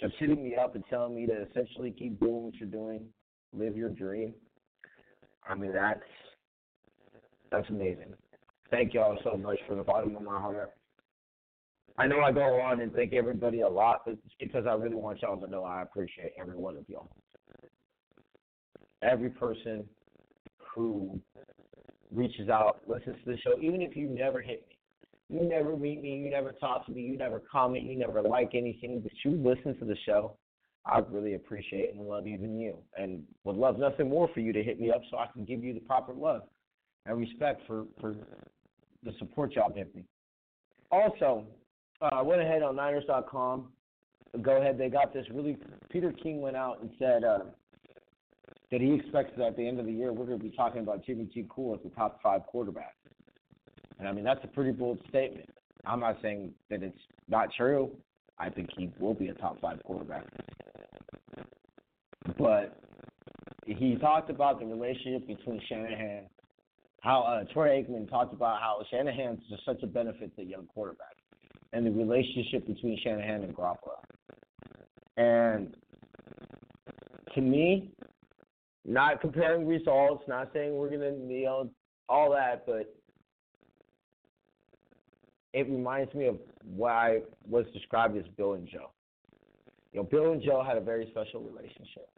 just 0.00 0.14
hitting 0.18 0.42
me 0.42 0.56
up 0.56 0.74
and 0.74 0.84
telling 0.90 1.14
me 1.14 1.26
to 1.26 1.46
essentially 1.48 1.90
keep 1.90 2.18
doing 2.20 2.44
what 2.44 2.54
you're 2.56 2.68
doing, 2.68 3.06
live 3.52 3.76
your 3.76 3.90
dream. 3.90 4.34
I 5.48 5.54
mean, 5.54 5.72
that's 5.72 6.00
that's 7.50 7.68
amazing. 7.70 8.12
Thank 8.70 8.94
y'all 8.94 9.16
so 9.22 9.36
much 9.36 9.58
from 9.68 9.78
the 9.78 9.84
bottom 9.84 10.16
of 10.16 10.22
my 10.22 10.40
heart. 10.40 10.75
I 11.98 12.06
know 12.06 12.20
I 12.20 12.30
go 12.32 12.60
on 12.60 12.80
and 12.80 12.92
thank 12.92 13.14
everybody 13.14 13.62
a 13.62 13.68
lot, 13.68 14.02
but 14.04 14.12
it's 14.12 14.34
because 14.38 14.66
I 14.66 14.74
really 14.74 14.96
want 14.96 15.22
y'all 15.22 15.40
to 15.40 15.50
know 15.50 15.64
I 15.64 15.82
appreciate 15.82 16.32
every 16.38 16.56
one 16.56 16.76
of 16.76 16.84
y'all. 16.88 17.10
Every 19.02 19.30
person 19.30 19.84
who 20.58 21.18
reaches 22.12 22.48
out, 22.48 22.80
listens 22.86 23.16
to 23.24 23.32
the 23.32 23.38
show, 23.38 23.58
even 23.60 23.80
if 23.80 23.96
you 23.96 24.08
never 24.08 24.40
hit 24.40 24.66
me. 24.68 24.76
You 25.28 25.48
never 25.48 25.76
meet 25.76 26.02
me, 26.02 26.16
you 26.18 26.30
never 26.30 26.52
talk 26.52 26.86
to 26.86 26.92
me, 26.92 27.02
you 27.02 27.16
never 27.16 27.42
comment, 27.50 27.84
you 27.84 27.98
never 27.98 28.22
like 28.22 28.50
anything, 28.54 29.00
but 29.00 29.12
you 29.24 29.32
listen 29.32 29.76
to 29.78 29.84
the 29.84 29.96
show. 30.04 30.36
I 30.84 31.00
really 31.10 31.34
appreciate 31.34 31.94
and 31.94 32.06
love 32.06 32.28
even 32.28 32.60
you, 32.60 32.76
and 32.96 33.24
would 33.42 33.56
love 33.56 33.76
nothing 33.78 34.08
more 34.08 34.28
for 34.32 34.38
you 34.38 34.52
to 34.52 34.62
hit 34.62 34.78
me 34.78 34.92
up 34.92 35.00
so 35.10 35.18
I 35.18 35.26
can 35.32 35.44
give 35.44 35.64
you 35.64 35.74
the 35.74 35.80
proper 35.80 36.12
love 36.12 36.42
and 37.06 37.18
respect 37.18 37.62
for 37.66 37.86
for 38.00 38.14
the 39.02 39.12
support 39.18 39.52
y'all 39.52 39.70
give 39.70 39.92
me. 39.96 40.04
Also, 40.92 41.44
uh, 42.00 42.10
I 42.12 42.22
went 42.22 42.40
ahead 42.40 42.62
on 42.62 42.76
Niners.com. 42.76 43.68
Go 44.42 44.60
ahead, 44.60 44.76
they 44.76 44.88
got 44.88 45.14
this 45.14 45.26
really. 45.32 45.56
Peter 45.90 46.12
King 46.12 46.40
went 46.40 46.56
out 46.56 46.80
and 46.82 46.90
said 46.98 47.24
uh, 47.24 47.38
that 48.70 48.80
he 48.80 48.92
expects 48.92 49.32
that 49.38 49.46
at 49.46 49.56
the 49.56 49.66
end 49.66 49.80
of 49.80 49.86
the 49.86 49.92
year 49.92 50.12
we're 50.12 50.26
going 50.26 50.38
to 50.38 50.44
be 50.44 50.54
talking 50.54 50.82
about 50.82 51.04
Jimmy 51.04 51.30
GQ 51.34 51.76
as 51.76 51.82
the 51.82 51.90
top 51.90 52.20
five 52.22 52.42
quarterback. 52.46 52.94
And 53.98 54.06
I 54.06 54.12
mean 54.12 54.24
that's 54.24 54.44
a 54.44 54.48
pretty 54.48 54.72
bold 54.72 54.98
statement. 55.08 55.48
I'm 55.86 56.00
not 56.00 56.18
saying 56.20 56.52
that 56.68 56.82
it's 56.82 56.98
not 57.28 57.48
true. 57.56 57.90
I 58.38 58.50
think 58.50 58.68
he 58.76 58.90
will 58.98 59.14
be 59.14 59.28
a 59.28 59.34
top 59.34 59.60
five 59.60 59.82
quarterback. 59.84 60.24
But 62.36 62.78
he 63.66 63.96
talked 63.96 64.30
about 64.30 64.60
the 64.60 64.66
relationship 64.66 65.26
between 65.26 65.60
Shanahan, 65.68 66.24
how 67.00 67.22
uh, 67.22 67.52
Troy 67.52 67.82
Aikman 67.82 68.08
talked 68.08 68.34
about 68.34 68.60
how 68.60 68.82
Shanahan's 68.90 69.40
just 69.48 69.64
such 69.64 69.82
a 69.82 69.86
benefit 69.86 70.34
to 70.36 70.42
young 70.42 70.68
quarterbacks, 70.76 71.22
and 71.72 71.86
the 71.86 71.90
relationship 71.90 72.66
between 72.66 72.98
Shanahan 73.02 73.42
and 73.42 73.54
Garoppolo. 73.54 73.98
And 75.16 75.76
to 77.34 77.40
me, 77.40 77.90
not 78.84 79.20
comparing 79.20 79.66
results, 79.66 80.24
not 80.28 80.50
saying 80.52 80.74
we're 80.74 80.90
gonna, 80.90 81.12
you 81.28 81.44
know, 81.44 81.70
all 82.08 82.30
that, 82.32 82.64
but 82.66 82.94
it 85.52 85.68
reminds 85.68 86.14
me 86.14 86.26
of 86.26 86.38
what 86.64 86.92
I 86.92 87.20
was 87.48 87.64
described 87.72 88.16
as 88.16 88.24
Bill 88.36 88.54
and 88.54 88.68
Joe. 88.68 88.90
You 89.92 90.00
know, 90.00 90.04
Bill 90.04 90.32
and 90.32 90.42
Joe 90.42 90.62
had 90.62 90.76
a 90.76 90.80
very 90.80 91.08
special 91.10 91.40
relationship. 91.40 92.08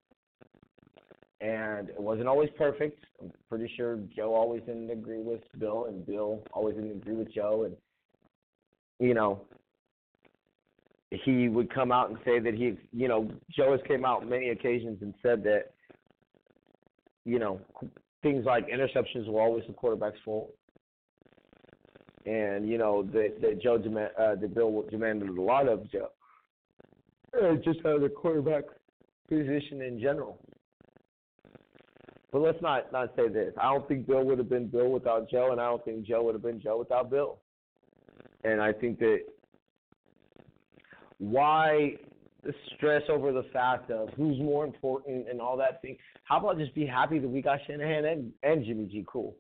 And 1.40 1.88
it 1.88 2.01
wasn't 2.01 2.26
always 2.26 2.51
perfect. 2.59 3.05
I'm 3.22 3.30
pretty 3.49 3.72
sure 3.76 4.01
Joe 4.14 4.34
always 4.34 4.62
didn't 4.62 4.90
agree 4.90 5.22
with 5.22 5.40
Bill, 5.61 5.84
and 5.84 6.05
Bill 6.05 6.42
always 6.53 6.74
didn't 6.74 6.90
agree 6.90 7.14
with 7.14 7.32
Joe. 7.32 7.62
And, 7.64 7.76
you 8.99 9.14
know, 9.14 9.42
he 11.11 11.49
would 11.49 11.72
come 11.72 11.90
out 11.90 12.11
and 12.11 12.18
say 12.24 12.38
that 12.38 12.55
he, 12.55 12.76
you 12.92 13.09
know, 13.09 13.30
Joe 13.51 13.72
has 13.72 13.80
came 13.88 14.05
out 14.05 14.28
many 14.28 14.51
occasions 14.51 14.99
and 15.01 15.14
said 15.22 15.42
that, 15.44 15.72
you 17.24 17.38
know, 17.38 17.61
things 18.22 18.44
like 18.44 18.66
interceptions 18.68 19.26
were 19.26 19.40
always 19.40 19.64
the 19.66 19.72
quarterback's 19.72 20.18
fault 20.24 20.53
and 22.28 22.68
you 22.68 22.78
know 22.78 23.03
that 23.03 23.40
that 23.40 23.62
Joe 23.62 23.78
demand, 23.78 24.11
uh, 24.18 24.34
that 24.34 24.55
Bill 24.55 24.84
demanded 24.90 25.28
a 25.28 25.42
lot 25.42 25.68
of 25.68 25.90
Joe, 25.90 26.09
uh, 27.40 27.55
just 27.64 27.80
out 27.86 27.96
of 27.96 28.03
the 28.03 28.09
quarterback 28.09 28.64
position 29.28 29.82
in 29.82 29.99
general. 30.01 30.38
But 32.30 32.40
let's 32.40 32.61
not 32.61 32.92
not 32.92 33.14
say 33.16 33.28
this. 33.28 33.55
I 33.61 33.72
don't 33.72 33.88
think 33.88 34.07
Bill 34.07 34.24
would 34.24 34.38
have 34.38 34.51
been 34.51 34.68
Bill 34.68 34.90
without 34.90 35.30
Joe, 35.30 35.53
and 35.53 35.61
I 35.61 35.64
don't 35.70 35.84
think 35.84 36.07
Joe 36.07 36.24
would 36.24 36.34
have 36.34 36.42
been 36.42 36.61
Joe 36.61 36.78
without 36.78 37.11
Bill. 37.11 37.38
And 38.45 38.61
I 38.61 38.72
think 38.72 38.99
that 39.01 39.20
why 41.18 41.95
the 42.45 42.55
stress 42.76 43.03
over 43.09 43.32
the 43.32 43.45
fact 43.53 43.91
of 43.91 44.11
who's 44.11 44.39
more 44.39 44.64
important 44.64 45.28
and 45.28 45.41
all 45.41 45.57
that 45.57 45.82
thing. 45.82 45.97
How 46.22 46.39
about 46.39 46.59
just 46.59 46.74
be 46.74 46.86
happy 46.86 47.18
that 47.18 47.28
we 47.28 47.43
got 47.43 47.59
Shanahan 47.66 48.05
and, 48.05 48.32
and 48.45 48.64
Jimmy 48.64 48.86
GQ? 48.86 49.34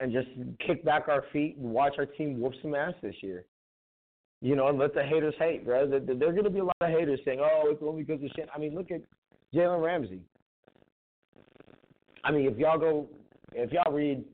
and 0.00 0.12
just 0.12 0.28
kick 0.64 0.84
back 0.84 1.08
our 1.08 1.24
feet 1.32 1.56
and 1.56 1.70
watch 1.70 1.94
our 1.98 2.06
team 2.06 2.40
whoop 2.40 2.54
some 2.62 2.74
ass 2.74 2.94
this 3.02 3.14
year. 3.20 3.44
You 4.40 4.54
know, 4.54 4.68
and 4.68 4.78
let 4.78 4.94
the 4.94 5.02
haters 5.02 5.34
hate, 5.38 5.64
bro. 5.64 5.88
There, 5.88 5.98
are 5.98 6.32
going 6.32 6.44
to 6.44 6.50
be 6.50 6.60
a 6.60 6.64
lot 6.64 6.76
of 6.80 6.90
haters 6.90 7.18
saying, 7.24 7.40
"Oh, 7.40 7.64
it's 7.66 7.82
only 7.82 8.04
because 8.04 8.22
of 8.22 8.30
shit." 8.36 8.48
I 8.54 8.58
mean, 8.58 8.74
look 8.74 8.92
at 8.92 9.00
Jalen 9.52 9.82
Ramsey. 9.82 10.20
I 12.22 12.30
mean, 12.30 12.46
if 12.46 12.56
y'all 12.56 12.78
go, 12.78 13.08
if 13.52 13.72
y'all 13.72 13.92
read 13.92 14.24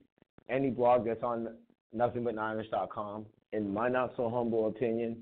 any 0.50 0.68
blog 0.68 1.06
that's 1.06 1.22
on 1.22 1.48
nothing.but-niners.com, 1.94 3.24
in 3.54 3.72
my 3.72 3.88
not 3.88 4.12
so 4.16 4.28
humble 4.28 4.68
opinion, 4.68 5.16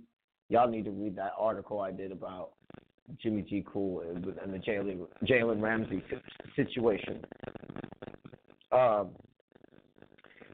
y'all 0.49 0.69
need 0.69 0.85
to 0.87 0.91
read 0.91 1.17
that 1.17 1.33
article 1.39 1.81
I 1.81 1.91
did 1.91 2.13
about 2.13 2.51
Jimmy 3.23 3.43
GQ 3.43 4.11
and, 4.11 4.25
the 4.25 4.59
Jalen 4.59 5.07
Jalen 5.25 5.61
Ramsey 5.61 6.03
situation. 6.57 7.25
Um, 8.71 9.11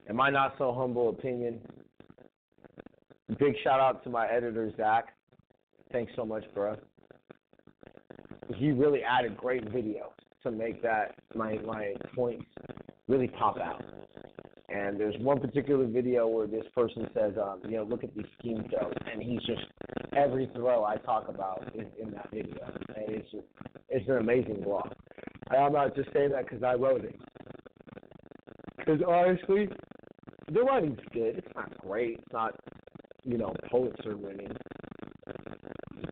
in 0.09 0.17
my 0.17 0.31
not 0.31 0.55
so 0.59 0.75
humble 0.75 1.11
opinion, 1.11 1.61
big 3.39 3.55
shout 3.63 3.79
out 3.79 4.03
to 4.05 4.11
my 4.11 4.27
editor 4.27 4.73
Zach. 4.77 5.15
Thanks 5.93 6.13
so 6.17 6.25
much, 6.25 6.45
bro. 6.55 6.77
He 8.57 8.73
really 8.73 9.03
added 9.03 9.37
great 9.37 9.71
video 9.71 10.13
to 10.43 10.51
make 10.51 10.83
that 10.83 11.15
my 11.35 11.59
my 11.59 11.95
points 12.15 12.47
really 13.07 13.29
pop 13.29 13.59
out. 13.59 13.85
And 14.69 15.01
there's 15.01 15.17
one 15.19 15.41
particular 15.41 15.87
video 15.87 16.27
where 16.27 16.47
this 16.47 16.65
person 16.75 17.09
says, 17.15 17.33
um, 17.41 17.61
you 17.65 17.77
know, 17.77 17.85
look 17.85 18.05
at 18.05 18.15
these 18.15 18.27
scheme 18.39 18.69
shows, 18.71 18.93
and 19.11 19.23
he's 19.23 19.41
just 19.41 19.63
every 20.15 20.51
throw 20.55 20.85
I 20.85 20.97
talk 20.97 21.29
about 21.29 21.71
is 21.75 21.87
in 22.01 22.11
that 22.11 22.31
video, 22.31 22.71
and 22.95 23.15
it's 23.15 23.31
just 23.31 23.47
it's 23.89 24.07
an 24.09 24.19
amazing 24.19 24.63
blog. 24.63 24.93
I'm 25.51 25.73
not 25.73 25.97
just 25.97 26.13
saying 26.13 26.33
that 26.33 26.45
because 26.47 26.63
I 26.63 26.75
wrote 26.75 27.05
it. 27.05 27.19
Because 28.77 29.01
honestly, 29.07 29.69
the 30.53 30.61
writing's 30.61 31.01
good. 31.13 31.39
It's 31.39 31.55
not 31.55 31.77
great. 31.79 32.19
It's 32.19 32.33
not, 32.33 32.55
you 33.25 33.39
know, 33.39 33.55
Pulitzer 33.71 34.17
winning, 34.17 34.55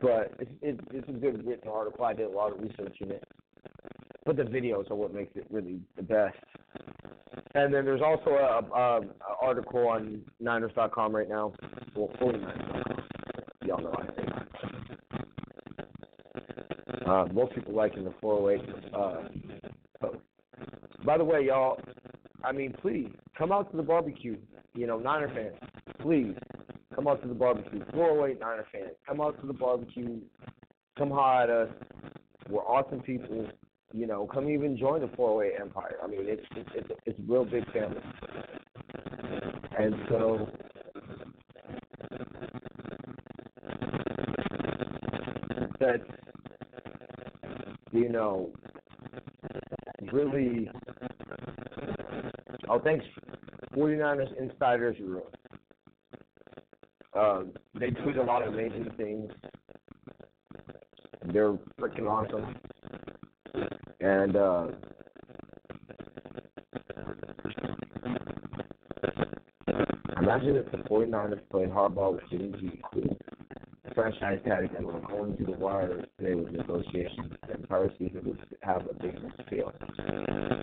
but 0.01 0.33
it's 0.39 0.51
it, 0.63 0.81
it's 0.93 1.09
a 1.09 1.13
good 1.13 1.47
written 1.47 1.69
article. 1.69 2.05
I 2.07 2.15
did 2.15 2.27
a 2.27 2.31
lot 2.31 2.53
of 2.53 2.61
research 2.61 2.97
in 3.01 3.11
it, 3.11 3.25
but 4.25 4.37
the 4.37 4.45
videos 4.45 4.91
are 4.91 4.97
what 4.97 5.13
makes 5.13 5.37
it 5.37 5.47
really 5.51 5.81
the 5.97 6.03
best. 6.03 6.37
And 7.55 7.73
then 7.73 7.85
there's 7.85 8.03
also 8.03 8.31
a, 8.31 8.63
a, 8.75 9.01
a 9.01 9.05
article 9.43 9.89
on 9.89 10.23
Niners.com 10.41 11.15
right 11.15 11.29
now, 11.29 11.53
well, 11.95 12.11
49ers.com. 12.21 13.05
Y'all 13.67 13.81
know 13.83 13.95
I 13.99 14.07
think. 14.13 14.31
uh, 17.07 17.25
most 17.33 17.55
people 17.55 17.75
liking 17.75 18.05
the 18.05 18.13
408 18.21 18.95
uh. 18.95 20.09
By 21.05 21.19
the 21.19 21.25
way, 21.25 21.45
y'all, 21.47 21.81
I 22.45 22.53
mean, 22.53 22.75
please 22.83 23.11
come 23.39 23.53
out 23.53 23.71
to 23.71 23.77
the 23.77 23.83
barbecue. 23.83 24.37
You 24.75 24.87
know, 24.87 24.99
Niner 24.99 25.29
fans, 25.35 25.55
please 26.01 26.35
come 26.95 27.07
out 27.09 27.23
to 27.23 27.29
the 27.29 27.35
barbecue. 27.35 27.85
408 27.93 28.41
Niner 28.41 28.67
fans, 28.73 28.91
come 29.07 29.21
out 29.21 29.41
to 29.41 29.47
the 29.47 29.53
barbecue. 29.53 30.19
Come 30.99 31.11
holler 31.11 31.43
at 31.43 31.51
us. 31.51 31.69
We're 32.49 32.63
awesome 32.63 33.01
people. 33.01 33.49
You 33.93 34.07
know, 34.07 34.27
come 34.27 34.51
even 34.51 34.77
join 34.77 35.01
the 35.01 35.09
408 35.17 35.61
Empire. 35.61 35.97
I 36.03 36.07
mean, 36.07 36.21
it's 36.23 36.43
it's 36.55 36.71
it's, 36.75 36.91
it's 37.07 37.19
a 37.19 37.33
real 37.33 37.45
big 37.45 37.71
family. 37.73 38.01
And 39.79 39.95
so 40.09 40.49
that's 45.79 46.03
you 47.93 48.09
know 48.09 48.51
really 50.13 50.69
Oh, 52.69 52.81
thanks, 52.81 53.05
49ers 53.75 54.37
Insiders 54.41 54.97
Room. 55.01 55.23
Uh, 57.15 57.43
they 57.79 57.91
tweet 57.91 58.17
a 58.17 58.23
lot 58.23 58.47
of 58.47 58.53
amazing 58.53 58.91
things. 58.97 59.31
They're 61.33 61.53
freaking 61.81 62.09
awesome. 62.11 62.56
And 64.07 64.37
uh, 64.37 64.67
imagine 70.23 70.55
if 70.55 70.71
the 70.71 70.79
49ers 70.89 71.41
played 71.51 71.71
hardball 71.71 72.15
with 72.15 72.23
Jimmy 72.31 72.53
G 72.61 72.83
franchise 73.97 74.39
tag 74.47 74.73
that 74.75 74.83
were 74.85 75.01
going 75.01 75.37
to 75.39 75.45
the 75.45 75.53
wire 75.53 76.05
today 76.21 76.35
with 76.37 76.53
negotiations, 76.53 77.33
and 77.53 77.69
Piracy 77.69 78.13
would 78.25 78.39
have 78.63 78.83
a 78.89 78.95
business 78.95 79.33
fail. 79.51 79.73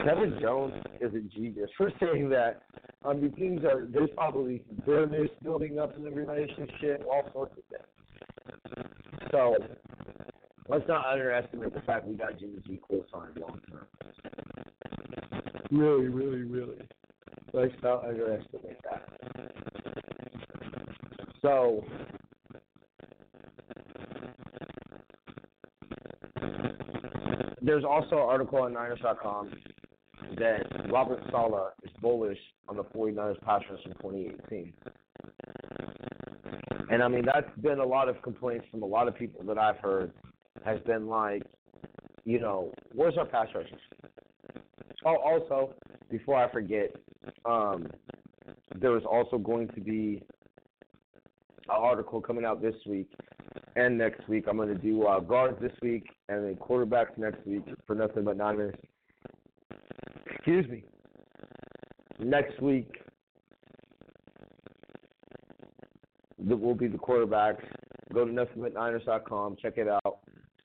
Kevin 0.05 0.37
Jones 0.39 0.75
is 1.01 1.13
a 1.13 1.19
genius 1.37 1.69
for 1.75 1.91
saying 1.99 2.29
that. 2.29 2.61
I 3.03 3.11
mean, 3.11 3.33
things 3.33 3.65
are 3.65 3.85
there's 3.91 4.09
probably 4.15 4.63
bitterness 4.85 5.29
building 5.43 5.79
up 5.79 5.97
in 5.97 6.05
the 6.05 6.11
relationship, 6.11 7.05
all 7.11 7.29
sorts 7.33 7.55
of 7.57 7.63
things. 7.69 8.87
So 9.31 9.57
let's 10.73 10.87
not 10.87 11.05
underestimate 11.05 11.73
the 11.73 11.81
fact 11.81 12.07
we 12.07 12.15
got 12.15 12.39
Jimmy 12.39 12.59
G 12.65 12.79
co-signed 12.89 13.37
long 13.39 13.59
term. 13.69 13.85
Really, 15.71 16.07
really, 16.07 16.41
really. 16.43 16.77
Let's 17.53 17.73
not 17.83 18.05
underestimate 18.05 18.77
that. 18.83 19.09
So, 21.41 21.83
there's 27.61 27.83
also 27.83 28.15
an 28.15 28.21
article 28.21 28.59
on 28.59 28.73
Niners.com 28.73 29.51
that 30.37 30.91
Robert 30.91 31.21
Saleh 31.29 31.73
is 31.83 31.91
bullish 32.01 32.39
on 32.67 32.77
the 32.77 32.83
49ers 32.83 33.39
pass 33.41 33.61
rush 33.69 33.79
in 33.85 33.93
2018. 33.93 34.73
And 36.89 37.03
I 37.03 37.07
mean, 37.07 37.25
that's 37.25 37.49
been 37.61 37.79
a 37.79 37.85
lot 37.85 38.09
of 38.09 38.21
complaints 38.21 38.65
from 38.71 38.81
a 38.81 38.85
lot 38.85 39.07
of 39.07 39.15
people 39.15 39.43
that 39.45 39.57
I've 39.57 39.77
heard, 39.77 40.11
has 40.65 40.79
been 40.81 41.07
like, 41.07 41.43
you 42.25 42.39
know, 42.39 42.71
where's 42.93 43.17
our 43.17 43.25
pass 43.25 43.47
rushers? 43.53 43.79
Oh, 45.05 45.17
also, 45.17 45.73
before 46.09 46.37
I 46.37 46.51
forget, 46.51 46.95
um, 47.45 47.87
there 48.79 48.97
is 48.97 49.03
also 49.03 49.37
going 49.37 49.67
to 49.69 49.81
be 49.81 50.21
an 51.69 51.75
article 51.75 52.21
coming 52.21 52.45
out 52.45 52.61
this 52.61 52.75
week 52.85 53.11
and 53.75 53.97
next 53.97 54.27
week. 54.29 54.45
I'm 54.47 54.57
going 54.57 54.69
to 54.69 54.75
do 54.75 55.03
uh, 55.05 55.19
guards 55.19 55.57
this 55.61 55.73
week 55.81 56.07
and 56.29 56.43
then 56.45 56.55
quarterbacks 56.55 57.17
next 57.17 57.45
week 57.45 57.63
for 57.85 57.95
nothing 57.95 58.23
but 58.23 58.37
Niners. 58.37 58.75
Excuse 60.33 60.67
me. 60.69 60.83
Next 62.19 62.61
week 62.61 63.01
will 66.37 66.75
be 66.75 66.87
the 66.87 66.97
quarterbacks. 66.97 67.63
Go 68.13 68.25
to 68.25 68.31
nothingbutniners.com. 68.31 69.57
Check 69.61 69.77
it 69.77 69.87
out. 69.87 70.19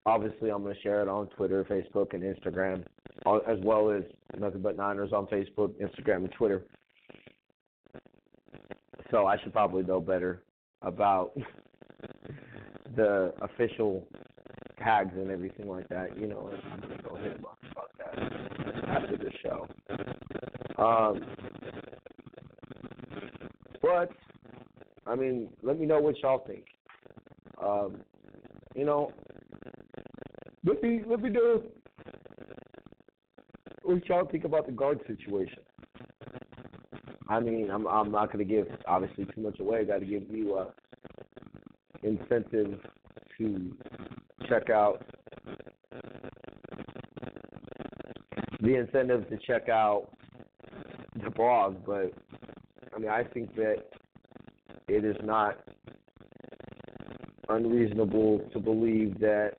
Obviously, 0.08 0.50
I'm 0.50 0.62
going 0.62 0.74
to 0.74 0.80
share 0.80 1.02
it 1.02 1.08
on 1.08 1.26
Twitter, 1.28 1.64
Facebook, 1.64 2.14
and 2.14 2.22
Instagram, 2.22 2.82
as 3.46 3.58
well 3.62 3.90
as 3.90 4.02
Nothing 4.38 4.62
But 4.62 4.74
Niners 4.74 5.12
on 5.12 5.26
Facebook, 5.26 5.72
Instagram, 5.74 6.24
and 6.24 6.32
Twitter. 6.32 6.64
So 9.10 9.26
I 9.26 9.38
should 9.38 9.52
probably 9.52 9.82
know 9.82 10.00
better 10.00 10.42
about 10.80 11.32
the 12.96 13.34
official 13.42 14.06
tags 14.78 15.12
and 15.14 15.30
everything 15.30 15.68
like 15.68 15.86
that. 15.90 16.18
You 16.18 16.26
know, 16.26 16.50
I'm 16.72 16.80
going 16.80 16.96
to 16.96 17.02
go 17.02 17.16
hit 17.16 17.38
about 17.38 17.58
that 17.98 18.88
after 18.88 19.18
the 19.18 19.30
show. 19.42 19.68
Um, 20.82 21.22
but 23.82 24.10
I 25.06 25.14
mean, 25.16 25.50
let 25.62 25.78
me 25.78 25.84
know 25.84 26.00
what 26.00 26.18
y'all 26.22 26.46
think. 26.46 26.64
Um, 27.62 28.00
you 28.74 28.86
know, 28.86 29.12
let 30.64 30.82
me 30.82 31.02
let 31.06 31.20
me 31.20 31.30
know 31.30 31.62
what 33.82 34.06
y'all 34.06 34.26
think 34.26 34.44
about 34.44 34.66
the 34.66 34.72
guard 34.72 35.00
situation. 35.06 35.62
I 37.28 37.40
mean, 37.40 37.70
I'm 37.70 37.86
I'm 37.86 38.10
not 38.10 38.32
to 38.32 38.44
give 38.44 38.66
obviously 38.86 39.24
too 39.26 39.42
much 39.42 39.60
away. 39.60 39.84
Got 39.84 40.00
to 40.00 40.06
give 40.06 40.24
you 40.30 40.56
a 40.58 40.68
incentive 42.02 42.80
to 43.38 43.76
check 44.48 44.70
out 44.70 45.04
the 48.60 48.74
incentive 48.74 49.28
to 49.28 49.38
check 49.46 49.68
out 49.68 50.08
the 51.22 51.30
blog, 51.30 51.84
but 51.84 52.12
I 52.94 52.98
mean, 52.98 53.10
I 53.10 53.24
think 53.24 53.54
that 53.56 53.84
it 54.88 55.04
is 55.04 55.16
not 55.22 55.58
unreasonable 57.48 58.40
to 58.52 58.58
believe 58.58 59.18
that 59.20 59.58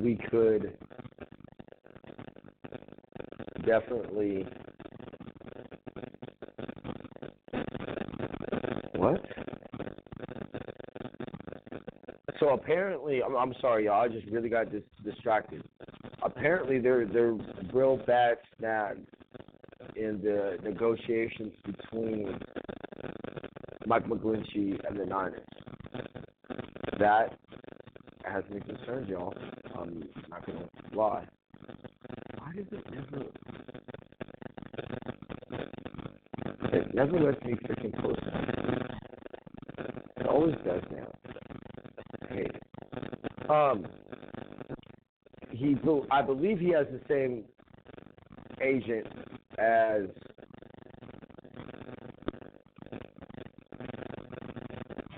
we 0.00 0.18
could 0.30 0.76
definitely 3.66 4.46
what? 8.96 9.22
So 12.38 12.50
apparently, 12.50 13.22
I'm, 13.22 13.36
I'm 13.36 13.54
sorry, 13.60 13.84
y'all. 13.84 14.00
I 14.00 14.08
just 14.08 14.26
really 14.28 14.48
got 14.48 14.72
dis- 14.72 14.82
distracted. 15.04 15.62
Apparently, 16.22 16.78
there 16.78 17.04
there 17.04 17.36
real 17.72 17.98
bad 18.06 18.38
snags 18.58 19.06
in 19.96 20.20
the 20.22 20.58
negotiations 20.62 21.52
between 21.64 22.38
Mike 23.86 24.06
McGlinchey 24.06 24.80
and 24.88 24.98
the 24.98 25.04
Niners. 25.04 25.44
That 26.98 27.36
has 28.24 28.44
me 28.50 28.60
concerned, 28.60 29.08
y'all. 29.08 29.34
I'm 29.90 30.30
not 30.30 30.46
gonna 30.46 30.68
lie. 30.94 31.26
Why 32.38 32.52
does 32.54 32.66
it 32.70 32.84
never? 32.92 33.24
It 36.76 36.94
never 36.94 37.18
lets 37.18 37.42
me 37.44 37.54
freaking 37.54 37.94
post 38.00 38.20
it. 40.18 40.26
Always 40.26 40.54
does 40.64 40.82
now. 40.92 41.08
Hey. 42.28 42.50
Um. 43.48 43.86
He, 45.50 45.76
I 46.10 46.22
believe 46.22 46.58
he 46.58 46.70
has 46.70 46.86
the 46.90 47.00
same 47.08 47.44
agent 48.62 49.06
as 49.58 50.02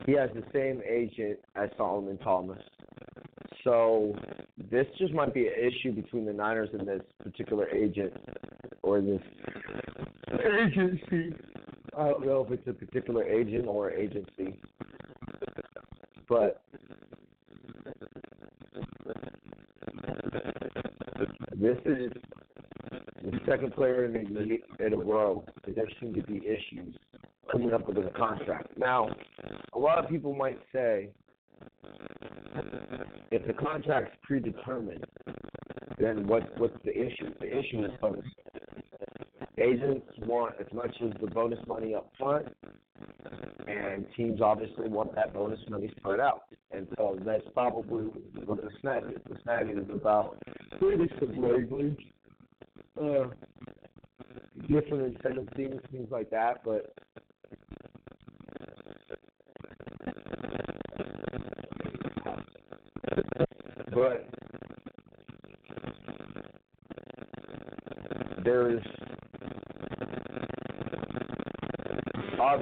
he 0.06 0.12
has 0.12 0.30
the 0.34 0.42
same 0.52 0.82
agent 0.88 1.38
as 1.54 1.70
Solomon 1.76 2.18
Thomas. 2.18 2.58
So 3.62 4.16
this 4.72 4.86
just 4.98 5.12
might 5.12 5.34
be 5.34 5.46
an 5.46 5.52
issue 5.54 5.92
between 5.92 6.24
the 6.24 6.32
Niners 6.32 6.70
and 6.72 6.88
this 6.88 7.02
particular 7.22 7.68
agent 7.68 8.14
or 8.82 9.02
this 9.02 9.20
agency. 10.32 11.34
I 11.96 12.08
don't 12.08 12.24
know 12.24 12.46
if 12.48 12.52
it's 12.52 12.66
a 12.66 12.72
particular 12.72 13.22
agent 13.22 13.66
or 13.68 13.90
agency, 13.90 14.58
but 16.26 16.62
this 21.54 21.76
is 21.84 22.10
the 23.22 23.40
second 23.46 23.74
player 23.74 24.06
in 24.06 24.12
the 24.14 24.84
in 24.86 24.94
a 24.94 24.96
row 24.96 25.44
that 25.66 25.76
there 25.76 25.84
seem 26.00 26.14
to 26.14 26.22
be 26.22 26.38
issues 26.38 26.96
coming 27.50 27.74
up 27.74 27.86
with 27.86 27.98
a 27.98 28.10
contract. 28.16 28.78
Now, 28.78 29.10
a 29.74 29.78
lot 29.78 30.02
of 30.02 30.08
people 30.08 30.34
might 30.34 30.58
say 30.72 31.10
if 33.30 33.46
the 33.46 33.52
contract's 33.52 34.16
predetermined, 34.22 35.04
then 35.98 36.26
what 36.26 36.58
what's 36.58 36.76
the 36.84 36.90
issue? 36.90 37.32
The 37.40 37.58
issue 37.58 37.84
is 37.84 37.90
bonus. 38.00 38.24
Agents 39.58 40.06
want 40.20 40.54
as 40.60 40.66
much 40.72 40.94
as 41.04 41.12
the 41.20 41.28
bonus 41.28 41.58
money 41.66 41.94
up 41.94 42.10
front, 42.18 42.48
and 43.68 44.06
teams 44.16 44.40
obviously 44.40 44.88
want 44.88 45.14
that 45.14 45.32
bonus 45.34 45.60
money 45.68 45.92
spread 45.98 46.20
out. 46.20 46.44
And 46.70 46.86
so 46.96 47.18
that's 47.24 47.44
probably 47.54 48.04
what 48.44 48.62
the 48.62 48.70
snag 48.80 49.04
is. 49.04 49.20
The 49.28 49.36
snag 49.42 49.70
is 49.70 49.88
about 49.94 50.38
some 50.80 51.42
language, 51.42 51.98
uh, 53.00 53.24
different 54.68 55.16
incentive 55.16 55.48
things, 55.54 55.80
things 55.90 56.08
like 56.10 56.30
that. 56.30 56.64
But 56.64 56.94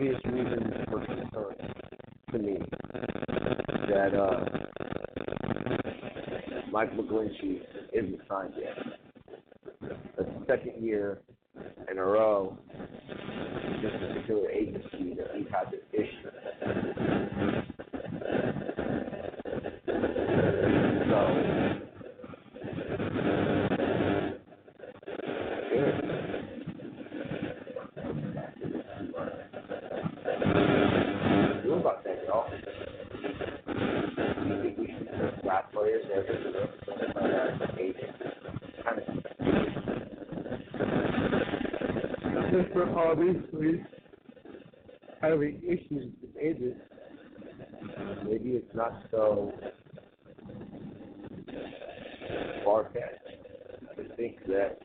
obvious 0.00 0.20
reasons 0.32 0.72
for 0.88 1.04
concern 1.04 1.54
to 2.32 2.38
me 2.38 2.56
that 3.86 4.14
uh, 4.18 4.46
Mike 6.72 6.90
McGlinchey 6.96 7.60
isn't 7.92 8.20
signed 8.26 8.54
yet. 8.58 8.78
The 10.16 10.26
second 10.48 10.82
year 10.82 11.20
in 11.90 11.98
a 11.98 12.02
row, 12.02 12.56
this 13.82 13.92
particular 14.00 14.50
agency 14.50 15.14
that 15.18 15.34
we've 15.34 15.50
had 15.50 15.70
this 15.70 15.82
issue. 15.92 16.19
Obviously 43.10 43.84
having 45.20 45.60
issues 45.64 46.12
with 46.22 46.36
agents. 46.40 46.80
maybe 48.24 48.50
it's 48.50 48.74
not 48.74 49.02
so 49.10 49.52
far 52.64 52.88
fetched 52.92 53.96
to 53.96 54.14
think 54.16 54.36
that 54.46 54.78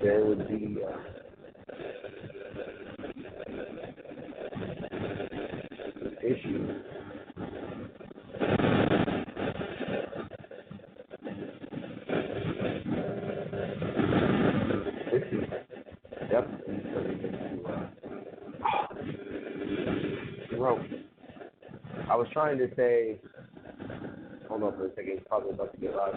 there 0.00 0.24
would 0.24 0.46
be 0.48 0.78
uh, 0.84 0.98
issues 6.22 6.82
issues 15.12 15.48
definitely 16.30 16.80
something 16.94 17.20
to 17.22 17.68
uh, 17.68 17.88
Bro, 20.56 20.84
I 22.10 22.16
was 22.16 22.26
trying 22.46 22.58
to 22.58 22.76
say. 22.76 23.18
Hold 24.48 24.62
on 24.62 24.76
for 24.76 24.86
a 24.86 24.90
second. 24.90 25.18
It's 25.18 25.26
probably 25.28 25.50
about 25.50 25.72
to 25.74 25.80
get 25.80 25.96
loud. 25.96 26.14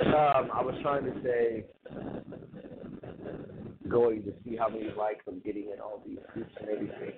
Um, 0.00 0.50
I 0.52 0.62
was 0.62 0.74
trying 0.82 1.04
to 1.04 1.12
say, 1.22 1.64
going 3.88 4.24
to 4.24 4.32
see 4.44 4.56
how 4.56 4.68
many 4.68 4.90
likes 4.96 5.24
I'm 5.28 5.38
getting 5.40 5.70
in 5.72 5.80
all 5.80 6.02
these 6.04 6.18
groups 6.32 6.50
and 6.60 6.68
everything. 6.68 7.12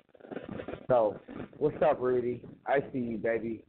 So, 0.87 1.19
what's 1.57 1.81
up, 1.81 1.97
Rudy? 1.99 2.43
I 2.67 2.79
see 2.93 2.99
you, 2.99 3.17
baby. 3.17 3.63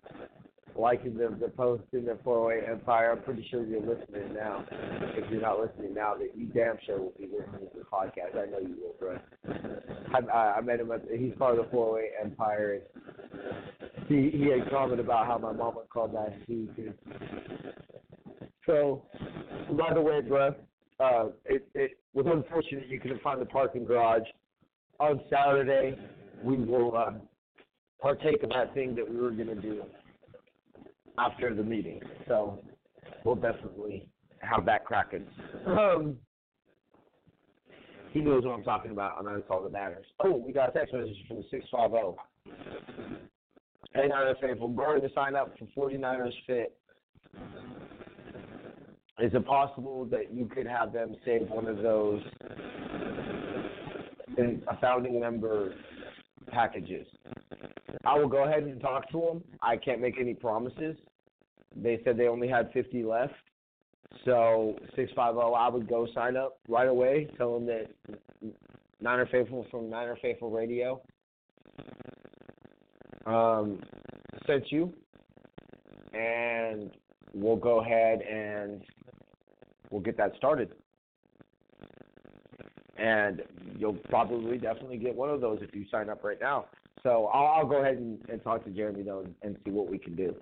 Liking 0.76 1.16
the 1.16 1.36
the 1.40 1.48
post 1.48 1.82
in 1.92 2.06
the 2.06 2.18
408 2.24 2.70
Empire. 2.70 3.12
I'm 3.12 3.22
pretty 3.22 3.46
sure 3.50 3.64
you're 3.64 3.80
listening 3.80 4.34
now. 4.34 4.64
If 4.70 5.30
you're 5.30 5.42
not 5.42 5.60
listening 5.60 5.94
now, 5.94 6.14
then 6.14 6.28
you 6.34 6.46
damn 6.46 6.76
sure 6.86 6.98
will 6.98 7.12
be 7.18 7.26
listening 7.26 7.68
to 7.72 7.78
the 7.78 7.84
podcast. 7.84 8.36
I 8.36 8.50
know 8.50 8.58
you 8.58 8.76
will, 8.80 8.94
bro. 8.98 9.18
I, 10.32 10.58
I, 10.58 10.60
met 10.62 10.80
him 10.80 10.90
at 10.90 11.02
he's 11.14 11.34
part 11.38 11.58
of 11.58 11.64
the 11.64 11.70
408 11.70 12.10
Empire. 12.24 12.80
And 12.80 14.06
he 14.08 14.30
he 14.36 14.46
had 14.46 14.70
commented 14.70 15.00
about 15.00 15.26
how 15.26 15.38
my 15.38 15.52
mama 15.52 15.80
called 15.92 16.14
last 16.14 16.36
week. 16.48 16.70
And 16.78 16.94
so, 18.66 19.02
by 19.78 19.92
the 19.92 20.00
way, 20.00 20.20
bro, 20.20 20.54
uh, 21.00 21.26
it 21.44 21.66
it 21.74 21.98
was 22.14 22.26
unfortunate 22.28 22.88
you 22.88 23.00
couldn't 23.00 23.22
find 23.22 23.40
the 23.40 23.46
parking 23.46 23.84
garage 23.84 24.26
on 25.00 25.20
Saturday. 25.30 25.98
We 26.42 26.56
will 26.56 26.96
uh, 26.96 27.12
partake 28.00 28.42
of 28.42 28.50
that 28.50 28.74
thing 28.74 28.94
that 28.96 29.08
we 29.08 29.16
were 29.16 29.30
gonna 29.30 29.54
do 29.54 29.82
after 31.18 31.54
the 31.54 31.62
meeting. 31.62 32.00
So 32.28 32.62
we'll 33.24 33.34
definitely 33.34 34.08
have 34.40 34.64
that 34.66 34.84
cracking. 34.84 35.26
Um, 35.66 36.16
he 38.12 38.20
knows 38.20 38.44
what 38.44 38.52
I'm 38.52 38.64
talking 38.64 38.90
about, 38.90 39.24
I 39.26 39.40
call 39.40 39.62
the 39.62 39.70
matters. 39.70 40.04
Oh, 40.22 40.36
we 40.36 40.52
got 40.52 40.68
a 40.68 40.72
text 40.72 40.92
message 40.92 41.16
from 41.26 41.38
the 41.38 41.44
650. 41.50 42.20
Hey, 43.94 44.08
Niners 44.08 44.36
faithful, 44.40 44.68
burn 44.68 45.00
to 45.00 45.08
sign 45.14 45.34
up 45.34 45.54
for 45.58 45.90
49ers 45.90 46.32
Fit. 46.46 46.76
Is 49.18 49.32
it 49.34 49.46
possible 49.46 50.04
that 50.06 50.32
you 50.32 50.46
could 50.46 50.66
have 50.66 50.92
them 50.92 51.14
save 51.24 51.48
one 51.48 51.66
of 51.66 51.78
those 51.78 52.22
in 54.36 54.62
a 54.68 54.76
founding 54.78 55.20
member 55.20 55.74
packages? 56.50 57.06
I 58.04 58.18
will 58.18 58.28
go 58.28 58.44
ahead 58.44 58.62
and 58.64 58.80
talk 58.80 59.10
to 59.10 59.20
them. 59.20 59.44
I 59.62 59.76
can't 59.76 60.00
make 60.00 60.18
any 60.18 60.34
promises. 60.34 60.96
They 61.74 62.00
said 62.04 62.16
they 62.16 62.28
only 62.28 62.48
had 62.48 62.70
50 62.72 63.04
left. 63.04 63.34
So 64.24 64.76
650, 64.94 65.54
I 65.56 65.68
would 65.68 65.88
go 65.88 66.06
sign 66.14 66.36
up 66.36 66.58
right 66.68 66.88
away. 66.88 67.28
Tell 67.38 67.54
them 67.54 67.66
that 67.66 67.86
Niner 69.00 69.26
Faithful 69.26 69.66
from 69.70 69.88
Niner 69.88 70.16
Faithful 70.20 70.50
Radio 70.50 71.00
um, 73.26 73.80
sent 74.46 74.70
you, 74.70 74.92
and 76.12 76.90
we'll 77.34 77.56
go 77.56 77.80
ahead 77.80 78.20
and 78.22 78.82
we'll 79.90 80.02
get 80.02 80.16
that 80.18 80.32
started. 80.36 80.72
And 82.98 83.42
you'll 83.76 83.94
probably 83.94 84.58
definitely 84.58 84.98
get 84.98 85.14
one 85.14 85.30
of 85.30 85.40
those 85.40 85.58
if 85.62 85.74
you 85.74 85.86
sign 85.90 86.08
up 86.10 86.22
right 86.22 86.40
now. 86.40 86.66
So 87.02 87.26
I'll, 87.32 87.46
I'll 87.46 87.66
go 87.66 87.80
ahead 87.80 87.96
and, 87.96 88.18
and 88.28 88.42
talk 88.42 88.64
to 88.64 88.70
Jeremy 88.70 89.02
though 89.02 89.26
and, 89.42 89.56
see 89.64 89.70
what 89.70 89.90
we 89.90 89.98
can 89.98 90.14
do. 90.14 90.34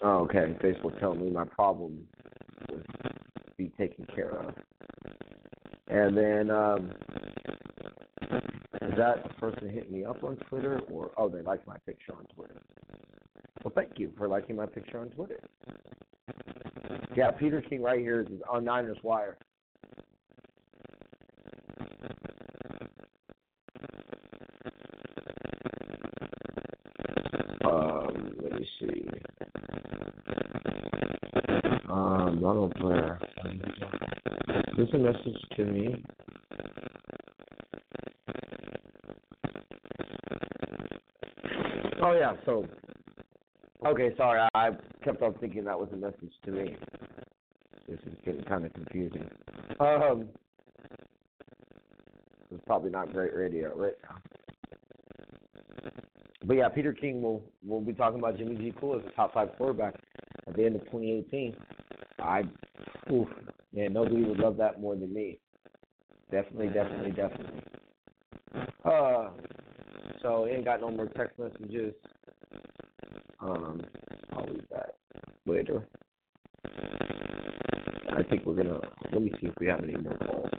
Oh, 0.00 0.20
okay. 0.20 0.54
Facebook 0.62 0.98
telling 1.00 1.20
me 1.20 1.30
my 1.30 1.44
problem 1.44 2.06
will 2.68 2.80
be 3.56 3.72
taken 3.78 4.06
care 4.14 4.30
of. 4.30 4.54
And 5.88 6.16
then 6.16 6.50
um 6.50 6.90
is 8.80 8.96
that 8.96 9.22
the 9.22 9.34
person 9.38 9.70
hitting 9.70 9.92
me 9.92 10.04
up 10.04 10.22
on 10.24 10.36
Twitter 10.48 10.80
or 10.90 11.10
oh 11.16 11.28
they 11.28 11.42
like 11.42 11.66
my 11.66 11.76
picture 11.86 12.14
on 12.14 12.24
Twitter. 12.34 12.62
Well 13.62 13.72
thank 13.74 13.98
you 13.98 14.12
for 14.16 14.28
liking 14.28 14.56
my 14.56 14.66
picture 14.66 15.00
on 15.00 15.08
Twitter. 15.10 15.40
Yeah, 17.14 17.30
Peter 17.30 17.60
King 17.60 17.82
right 17.82 18.00
here 18.00 18.22
is 18.22 18.28
on 18.48 18.64
Niners 18.64 18.98
Wire. 19.02 19.36
Um, 27.64 28.34
let 28.42 28.52
me 28.60 28.68
see. 28.82 29.08
Um, 31.88 32.40
Ronald 32.42 32.74
Blair. 32.80 33.18
There's 34.76 34.92
a 34.94 34.98
message 34.98 35.40
to 35.56 35.64
me. 35.64 36.04
Oh 42.02 42.12
yeah, 42.12 42.32
so 42.44 42.66
okay, 43.86 44.10
sorry, 44.16 44.40
I 44.40 44.48
I 44.58 44.70
kept 45.04 45.22
on 45.22 45.34
thinking 45.34 45.64
that 45.64 45.78
was 45.78 45.88
a 45.92 45.96
message 45.96 46.32
to 46.44 46.50
me. 46.50 46.76
This 47.88 47.98
is 48.06 48.14
getting 48.24 48.42
kind 48.44 48.64
of 48.64 48.72
confusing. 48.72 49.28
Um, 49.78 50.28
it's 52.50 52.64
probably 52.66 52.90
not 52.90 53.12
great 53.12 53.34
radio 53.34 53.76
right 53.76 53.94
now. 54.02 54.31
But 56.52 56.58
yeah, 56.58 56.68
Peter 56.68 56.92
King 56.92 57.22
will 57.22 57.42
will 57.66 57.80
be 57.80 57.94
talking 57.94 58.18
about 58.18 58.36
Jimmy 58.36 58.56
GQ 58.56 59.00
as 59.00 59.06
a 59.06 59.16
top 59.16 59.32
five 59.32 59.56
quarterback 59.56 59.94
at 60.46 60.54
the 60.54 60.66
end 60.66 60.76
of 60.76 60.82
2018. 60.82 61.56
I, 62.18 62.42
oof, 63.10 63.26
man, 63.72 63.94
nobody 63.94 64.22
would 64.22 64.38
love 64.38 64.58
that 64.58 64.78
more 64.78 64.94
than 64.94 65.14
me. 65.14 65.38
Definitely, 66.30 66.66
definitely, 66.66 67.12
definitely. 67.12 67.62
Uh, 68.84 69.30
so 70.20 70.46
ain't 70.46 70.66
got 70.66 70.82
no 70.82 70.90
more 70.90 71.06
text 71.06 71.38
messages. 71.38 71.94
Um, 73.40 73.80
I'll 74.34 74.44
leave 74.44 74.68
that 74.72 74.96
later. 75.46 75.88
I 78.14 78.22
think 78.28 78.44
we're 78.44 78.56
gonna 78.56 78.78
let 79.10 79.22
me 79.22 79.32
see 79.40 79.46
if 79.46 79.54
we 79.58 79.68
have 79.68 79.82
any 79.82 79.96
more 79.96 80.18
calls. 80.18 80.50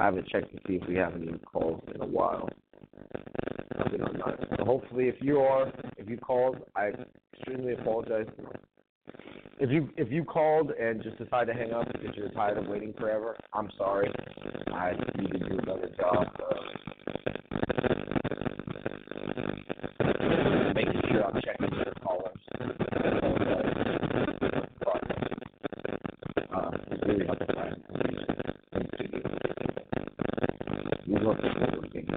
I 0.00 0.04
haven't 0.06 0.26
checked 0.26 0.50
to 0.50 0.58
see 0.66 0.80
if 0.82 0.88
we 0.88 0.96
have 0.96 1.14
any 1.14 1.38
calls 1.46 1.80
in 1.94 2.00
a 2.00 2.06
while. 2.06 2.48
So 3.98 4.64
hopefully, 4.64 5.08
if 5.08 5.16
you 5.20 5.40
are, 5.40 5.72
if 5.96 6.08
you 6.08 6.16
called, 6.18 6.58
I 6.76 6.92
extremely 7.34 7.72
apologize. 7.74 8.26
If 9.60 9.70
you 9.70 9.90
if 9.96 10.12
you 10.12 10.24
called 10.24 10.70
and 10.70 11.02
just 11.02 11.18
decided 11.18 11.52
to 11.52 11.58
hang 11.58 11.72
up 11.72 11.86
because 11.92 12.14
you're 12.16 12.28
tired 12.30 12.58
of 12.58 12.66
waiting 12.68 12.92
forever, 12.98 13.36
I'm 13.52 13.70
sorry. 13.76 14.08
I 14.72 14.92
need 15.16 15.32
to 15.32 15.38
do 15.38 15.58
a 15.58 15.62
better 15.62 15.88
job 15.98 16.28
of 16.40 16.56
making 20.74 21.02
sure 21.10 21.24
I'm 21.24 21.40
checking 21.44 21.74
your 21.74 21.92
callers. 22.02 22.38
Um, 26.54 26.74
it's 26.92 27.02
really 27.06 27.26
helpful. 27.26 27.46
Thank 28.72 28.90
you. 29.00 29.10
We 31.08 31.14
look 31.24 31.38
at 31.38 31.60
what 31.60 31.72
we're 31.82 31.88
getting. 31.88 32.08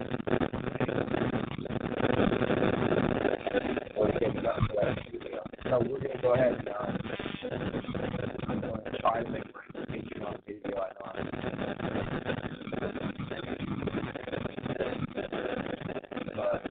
So 5.64 5.80
we're 5.80 6.00
going 6.00 6.12
to 6.12 6.22
go 6.22 6.34
ahead 6.34 6.54
and 6.54 6.68
uh, 6.68 6.74
I'm 8.50 8.60
going 8.62 8.84
to 8.84 8.92
try 9.00 9.24
to 9.24 9.30
make 9.30 9.44
a 9.46 9.54
presentation 9.54 10.24
on 10.24 10.36
video. 10.46 10.78
I 10.78 10.80
know 10.94 11.06
I'm 11.06 11.18
but 16.34 16.62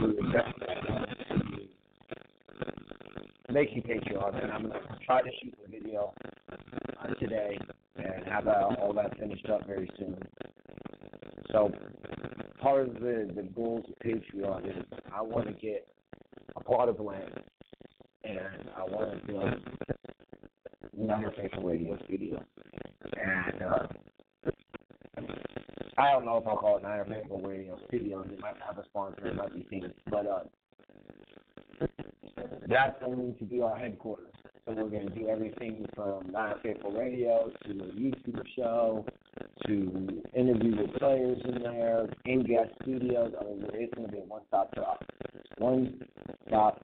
we 0.00 0.06
will 0.14 0.30
definitely 0.32 1.68
make 3.52 3.70
you 3.74 3.82
Patreon, 3.82 4.42
and 4.42 4.52
I'm 4.52 4.62
going 4.68 4.80
to 4.82 4.93
try 5.04 5.22
to 5.22 5.30
shoot 5.42 5.54
the 5.62 5.70
video 5.70 6.12
uh, 6.52 7.06
today 7.14 7.58
and 7.96 8.26
have 8.26 8.48
uh, 8.48 8.74
all 8.80 8.92
that 8.94 9.16
finished 9.18 9.48
up 9.50 9.66
very 9.66 9.90
soon. 9.98 10.16
So 11.50 11.70
part 12.60 12.88
of 12.88 12.94
the, 12.94 13.30
the 13.34 13.42
goals 13.54 13.84
of 13.88 13.94
Patreon 14.06 14.68
is 14.68 14.84
I 15.14 15.22
want 15.22 15.46
to 15.46 15.52
get 15.52 15.86
a 16.56 16.64
plot 16.64 16.88
of 16.88 16.98
land 17.00 17.40
and 18.24 18.70
I 18.76 18.82
want 18.84 19.20
to 19.20 19.26
build 19.26 19.54
Niner 20.96 21.32
Faithful 21.36 21.62
Radio 21.62 21.98
Studio. 22.04 22.42
And 23.20 23.62
uh, 23.62 23.86
I 25.98 26.12
don't 26.12 26.24
know 26.24 26.38
if 26.38 26.46
I'll 26.46 26.56
call 26.56 26.78
it 26.78 26.82
Niner 26.82 27.04
Faithful 27.04 27.40
Radio 27.40 27.78
Studio. 27.88 28.22
It 28.22 28.40
might 28.40 28.54
have 28.66 28.78
a 28.78 28.84
sponsor, 28.86 29.26
it 29.26 29.36
might 29.36 29.54
be 29.54 29.62
things, 29.68 29.92
but 30.10 30.26
uh, 30.26 31.86
that's 32.68 32.98
going 33.04 33.34
to 33.38 33.44
be 33.44 33.60
our 33.60 33.76
headquarters. 33.76 34.32
So 34.66 34.72
we're 34.72 34.88
going 34.88 35.08
to 35.10 35.14
do 35.14 35.28
everything 35.28 35.86
from 35.94 36.30
Niner 36.32 36.56
Faithful 36.62 36.92
Radio 36.92 37.50
to 37.66 37.70
a 37.70 37.92
YouTube 37.92 38.42
show 38.56 39.04
to 39.66 40.22
interview 40.34 40.76
with 40.80 40.94
players 40.94 41.38
in 41.44 41.62
there, 41.62 42.08
in 42.24 42.44
guest 42.44 42.70
studios. 42.80 43.34
I 43.38 43.44
mean, 43.44 43.66
it's 43.74 43.92
going 43.92 44.06
to 44.06 44.12
be 44.12 44.18
a 44.20 44.22
one-stop 44.22 44.74
shop. 44.74 45.04
One-stop 45.58 46.80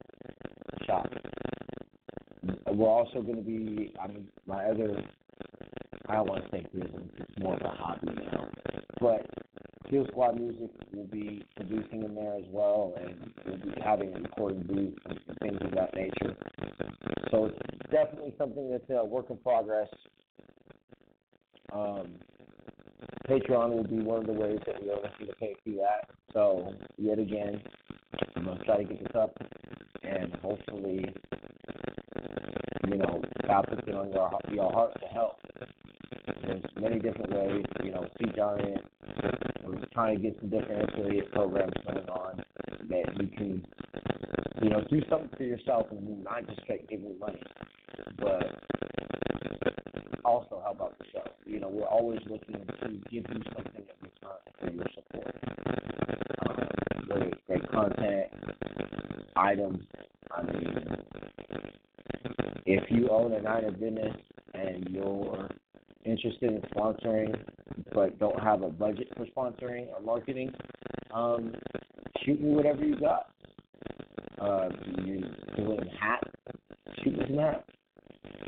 shop. 0.86 1.08
We're 2.66 2.86
also 2.86 3.22
going 3.22 3.36
to 3.36 3.42
be, 3.42 3.94
I 3.98 4.08
mean, 4.08 4.28
my 4.46 4.66
other, 4.66 5.02
I 6.06 6.16
don't 6.16 6.28
want 6.28 6.44
to 6.44 6.50
say 6.50 6.66
business, 6.74 7.08
it's 7.16 7.38
more 7.38 7.54
of 7.54 7.62
a 7.62 7.68
hobby 7.70 8.08
now, 8.14 8.46
but 9.00 9.24
Kill 9.90 10.06
Squad 10.06 10.38
Music 10.38 10.70
will 10.92 11.06
be 11.06 11.44
producing 11.56 12.04
in 12.04 12.14
there 12.14 12.36
as 12.36 12.44
well, 12.50 12.94
and 13.02 13.32
we'll 13.44 13.56
be 13.56 13.80
having 13.84 14.14
a 14.14 14.20
recording 14.20 14.62
booth 14.62 14.94
and, 15.06 15.18
things 15.40 15.58
of 15.62 15.72
that 15.72 15.92
nature. 15.94 16.36
So 17.32 17.46
it's 17.46 17.90
definitely 17.90 18.32
something 18.38 18.70
that's 18.70 18.84
a 18.90 19.04
work 19.04 19.30
in 19.30 19.36
progress. 19.38 19.88
Um, 21.72 22.14
Patreon 23.28 23.70
will 23.70 23.84
be 23.84 24.00
one 24.00 24.20
of 24.20 24.26
the 24.26 24.32
ways 24.32 24.60
that 24.66 24.80
we 24.80 24.90
are 24.90 24.96
looking 24.96 25.26
to 25.26 25.34
pay 25.34 25.54
for 25.64 25.70
that. 25.70 26.10
So 26.32 26.72
yet 26.96 27.18
again, 27.18 27.60
I'm 28.36 28.44
gonna 28.44 28.64
try 28.64 28.78
to 28.78 28.84
get 28.84 28.98
this 28.98 29.14
up, 29.14 29.36
and 30.02 30.34
hopefully, 30.36 31.06
you 32.88 32.96
know, 32.96 33.22
God 33.46 33.66
puts 33.68 33.82
it 33.86 33.94
on 33.94 34.12
your 34.12 34.30
your 34.52 34.72
heart 34.72 35.00
to 35.00 35.06
help. 35.08 35.36
There's 36.42 36.62
many 36.80 36.98
different 36.98 37.32
ways, 37.32 37.64
you 37.84 37.92
know, 37.92 38.06
SeatGiant. 38.20 38.82
We're 39.64 39.84
trying 39.92 40.16
to 40.16 40.22
get 40.22 40.36
some 40.40 40.50
different 40.50 40.90
affiliate 40.90 41.30
programs 41.32 41.72
going 41.86 42.08
on 42.08 42.42
that 42.88 43.20
you 43.20 43.28
can, 43.28 43.66
you 44.62 44.70
know, 44.70 44.82
do 44.90 45.00
something 45.08 45.30
for 45.36 45.44
yourself 45.44 45.86
and 45.90 46.24
not 46.24 46.46
just 46.48 46.66
get 46.66 46.88
giving 46.88 47.18
money, 47.18 47.42
but 48.18 48.60
also 50.24 50.60
help 50.62 50.80
out 50.80 50.98
the 50.98 51.04
show. 51.12 51.24
You 51.46 51.60
know, 51.60 51.68
we're 51.68 51.86
always 51.86 52.20
looking 52.28 52.54
to 52.54 52.88
give 53.10 53.24
you 53.28 53.42
something 53.54 53.72
in 53.76 53.84
return 54.02 54.38
for 54.58 54.70
your 54.70 54.86
support. 54.94 55.34
Um, 56.48 56.89
it's 57.08 57.40
great 57.46 57.70
content, 57.70 58.26
items. 59.36 59.82
I 60.30 60.42
mean, 60.42 60.96
if 62.66 62.84
you 62.90 63.08
own 63.10 63.32
a 63.32 63.42
Niner 63.42 63.72
business 63.72 64.14
and 64.54 64.88
you're 64.90 65.48
interested 66.04 66.52
in 66.52 66.60
sponsoring 66.74 67.34
but 67.92 68.18
don't 68.18 68.40
have 68.40 68.62
a 68.62 68.68
budget 68.68 69.08
for 69.16 69.26
sponsoring 69.26 69.88
or 69.88 70.00
marketing, 70.00 70.52
um, 71.12 71.52
shoot 72.24 72.40
me 72.40 72.50
whatever 72.50 72.84
you 72.84 72.98
got. 72.98 73.30
Uh, 74.40 74.68
you're 75.04 75.20
doing 75.56 75.90
hats, 76.00 76.30
shoot 77.02 77.16
me 77.16 77.24
some 77.28 77.38
hats. 77.38 77.64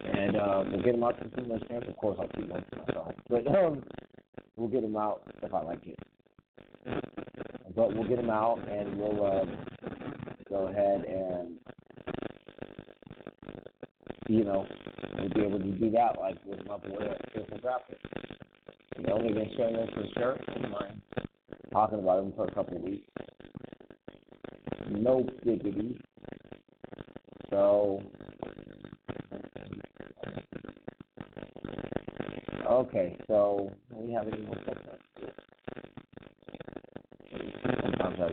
And 0.05 0.37
uh, 0.37 0.65
we'll 0.69 0.83
get 0.83 0.93
them 0.93 1.05
out 1.05 1.19
to 1.19 1.31
some 1.35 1.51
listeners. 1.51 1.85
Of 1.89 1.97
course, 1.97 2.19
I'll 2.21 2.29
keep 2.29 2.49
for 2.49 2.79
myself. 2.87 3.15
But 3.29 3.47
um, 3.47 3.83
we'll 4.57 4.69
get 4.69 4.83
them 4.83 4.97
out 4.97 5.23
if 5.43 5.53
I 5.53 5.63
like 5.63 5.87
it. 5.87 5.99
But 7.75 7.95
we'll 7.95 8.09
get 8.09 8.17
them 8.17 8.31
out 8.31 8.61
and 8.69 8.99
we'll 8.99 9.25
uh, 9.25 9.45
go 10.49 10.69
ahead 10.69 11.05
and, 11.05 11.57
you 14.29 14.45
know, 14.45 14.67
we'll 15.19 15.29
be 15.31 15.41
able 15.41 15.59
to 15.59 15.73
do 15.73 15.91
that 15.93 16.19
like 16.19 16.37
with 16.45 16.67
my 16.67 16.77
boy 16.77 17.05
at 17.11 17.33
Fearful 17.33 17.59
Graphics. 17.59 17.97
He's 18.97 19.07
only 19.11 19.33
been 19.33 19.51
showing 19.57 19.77
us 19.77 19.89
for 20.15 20.33
and 20.55 20.71
mine, 20.71 21.03
talking 21.73 21.99
about 21.99 22.25
him 22.25 22.33
for 22.37 22.47
a 22.47 22.55
couple 22.55 22.77
of 22.77 22.83
weeks. 22.83 23.09
No 24.91 25.27
diggity. 25.45 25.99
So, 27.51 28.03
okay, 32.71 33.17
so 33.27 33.71
we 33.95 34.13
have 34.13 34.29
any 34.29 34.43
more 34.43 34.57
questions? 34.57 34.99
Sometimes 37.63 37.95
I 37.95 37.97
can. 37.97 38.03
Nope. 38.03 38.12
All 38.23 38.29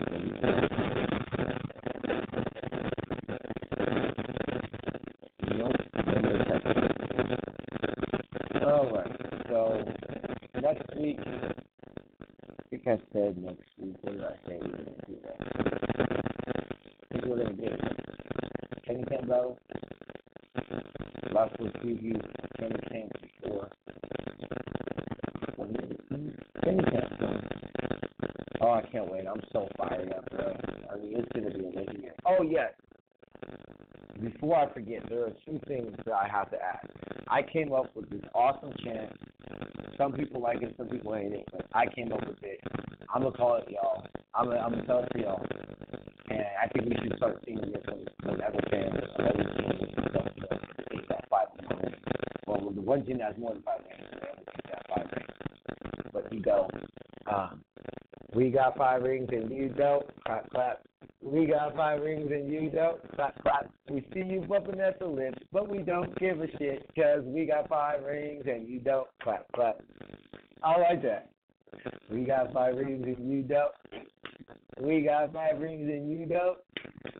right. 8.92 9.12
So 9.48 9.84
next 10.62 10.96
week, 10.96 11.20
I 12.72 12.76
said 13.14 13.38
next 13.38 13.64
week. 13.80 13.96
I? 14.06 14.10
We 17.12 17.20
were 17.30 17.38
gonna. 17.38 17.54
Last 21.32 21.60
week 21.60 21.74
preview 21.74 22.22
Kenny 22.60 22.80
Camp 22.92 23.12
before. 23.42 23.70
Kenny 26.64 26.84
Camp. 26.84 27.14
Oh, 28.62 28.72
I 28.72 28.82
can't 28.92 29.10
wait. 29.10 29.26
I'm 29.26 29.42
so 29.54 29.70
fired 29.78 30.12
up, 30.12 30.30
bro. 30.32 30.54
I 30.92 30.96
mean, 30.98 31.14
it's 31.16 31.32
gonna 31.34 31.50
be 31.50 31.66
amazing. 31.66 32.10
Oh 32.26 32.44
yes. 32.44 32.74
Forget, 35.00 35.10
there 35.10 35.26
are 35.26 35.34
two 35.46 35.60
things 35.68 35.96
that 36.06 36.14
I 36.14 36.28
have 36.28 36.50
to 36.52 36.58
add. 36.58 36.90
I 37.28 37.42
came 37.44 37.74
up 37.74 37.96
with 37.96 38.10
this 38.10 38.22
awesome 38.34 38.74
chant. 38.84 39.12
Some 39.98 40.14
people 40.14 40.42
like 40.42 40.62
it, 40.62 40.74
some 40.78 40.88
people 40.88 41.14
hate 41.14 41.34
it, 41.34 41.46
but 41.52 41.66
I 41.74 41.86
came 41.88 42.12
up 42.12 42.26
with 42.26 42.42
it. 42.44 42.60
I'm 43.14 43.24
gonna 43.24 43.36
call 43.36 43.58
it 43.58 43.70
y'all. 43.70 44.06
I'm 44.34 44.46
gonna, 44.46 44.60
I'm 44.60 44.72
gonna 44.72 44.86
tell 44.86 45.00
it 45.00 45.10
to 45.16 45.22
y'all. 45.22 45.46
And 46.30 46.44
I 46.62 46.68
think 46.68 46.90
we 46.90 46.96
should 47.02 47.18
start 47.18 47.42
singing 47.46 47.64
it 47.74 47.84
when, 47.88 48.32
whenever 48.32 48.60
fans 48.70 48.96
of 49.18 49.26
every 49.26 49.46
team 49.46 49.72
and 49.80 50.10
stuff. 50.12 50.28
You 50.38 50.98
take 50.98 51.08
that 51.10 51.30
five 51.30 51.48
names. 51.70 51.96
Well, 52.48 52.72
the 52.72 52.82
one 52.82 53.06
team 53.06 53.18
that 53.18 53.34
has 53.34 53.38
more 53.38 53.54
than 53.54 53.64
five 53.64 53.82
names, 53.90 54.10
they 54.12 54.28
only 54.30 54.46
take 54.46 54.72
that 54.72 54.86
five 54.90 55.08
names. 55.16 56.12
But 56.14 56.34
you 56.34 56.42
go. 56.42 56.68
Um, 57.32 57.64
we 58.34 58.50
got 58.52 58.78
five 58.78 59.02
rings 59.04 59.30
and 59.32 59.50
you 59.52 59.70
don't. 59.70 60.06
Clap, 60.26 60.50
clap. 60.52 60.82
We 61.22 61.48
got 61.48 61.76
five 61.76 62.02
rings 62.02 62.32
and 62.32 62.52
you 62.52 62.70
don't. 62.70 63.00
Clap, 63.16 63.42
clap. 63.42 63.72
We 63.90 64.06
see 64.14 64.22
you 64.22 64.42
bumping 64.42 64.80
at 64.82 65.00
the 65.00 65.08
lips, 65.08 65.40
but 65.52 65.68
we 65.68 65.80
don't 65.80 66.16
give 66.20 66.42
a 66.42 66.48
shit 66.58 66.88
because 66.94 67.24
we 67.24 67.46
got 67.46 67.68
five 67.68 68.04
rings 68.04 68.44
and 68.46 68.68
you 68.68 68.80
don't. 68.80 69.08
Clap, 69.24 69.52
clap. 69.54 69.80
I 70.64 70.78
like 70.80 71.02
that. 71.04 71.30
We 72.12 72.22
got 72.22 72.54
five 72.54 72.76
rings 72.76 73.04
and 73.06 73.32
you 73.32 73.42
don't. 73.42 73.74
We 74.80 75.02
got 75.02 75.34
five 75.34 75.60
rings 75.60 75.90
and 75.90 76.12
you 76.12 76.26
don't. 76.28 76.60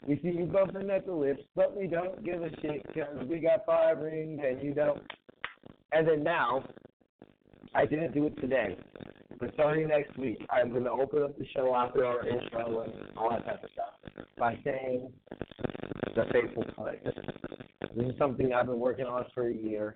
We 0.08 0.20
see 0.22 0.38
you 0.38 0.46
bumping 0.46 0.90
at 0.92 1.06
the 1.06 1.14
lips, 1.14 1.42
but 1.56 1.76
we 1.76 1.88
don't 1.88 2.24
give 2.24 2.42
a 2.44 2.50
shit 2.62 2.86
because 2.88 3.26
we 3.28 3.40
got 3.40 3.66
five 3.66 3.98
rings 4.00 4.40
and 4.46 4.62
you 4.62 4.74
don't. 4.74 5.02
And 5.92 6.08
then 6.08 6.24
now, 6.24 6.64
I 7.74 7.86
didn't 7.86 8.14
do 8.14 8.28
it 8.28 8.40
today. 8.40 8.78
But 9.40 9.54
starting 9.54 9.88
next 9.88 10.18
week, 10.18 10.46
I'm 10.50 10.72
going 10.72 10.84
to 10.84 10.92
open 10.92 11.24
up 11.24 11.38
the 11.38 11.46
show 11.56 11.74
after 11.74 12.06
our 12.06 12.28
intro 12.28 12.82
and 12.82 12.94
all 13.16 13.30
that 13.30 13.46
type 13.46 13.64
of 13.64 13.70
stuff 13.72 14.26
by 14.38 14.60
saying 14.66 15.12
the 16.16 16.26
faithful 16.32 16.66
place. 16.76 17.00
This 17.96 18.06
is 18.06 18.18
something 18.18 18.54
I've 18.54 18.66
been 18.66 18.80
working 18.80 19.06
on 19.06 19.26
for 19.34 19.48
a 19.48 19.54
year. 19.54 19.96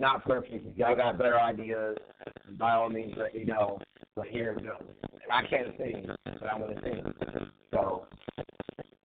Not 0.00 0.24
perfect. 0.24 0.66
If 0.66 0.76
y'all 0.76 0.94
got 0.94 1.18
better 1.18 1.40
ideas, 1.40 1.96
by 2.58 2.72
all 2.72 2.88
means 2.88 3.14
let 3.16 3.34
me 3.34 3.44
know. 3.44 3.80
But 4.14 4.28
here 4.28 4.52
it 4.52 4.62
goes. 4.62 4.82
I 5.30 5.42
can't 5.46 5.76
sing, 5.76 6.06
but 6.24 6.48
I'm 6.52 6.60
going 6.60 6.76
to 6.76 6.82
sing. 6.82 7.02
So, 7.72 8.06
I 8.38 8.42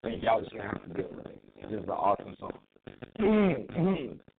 think 0.03 0.23
y'all 0.23 0.39
just 0.41 0.51
going 0.51 0.63
to 0.63 0.69
have 0.69 0.83
to 0.87 0.93
deal 0.93 1.09
with 1.15 1.25
it. 1.25 1.41
This 1.61 1.79
is 1.79 1.83
an 1.83 1.89
awesome 1.89 2.35
song. 2.39 4.19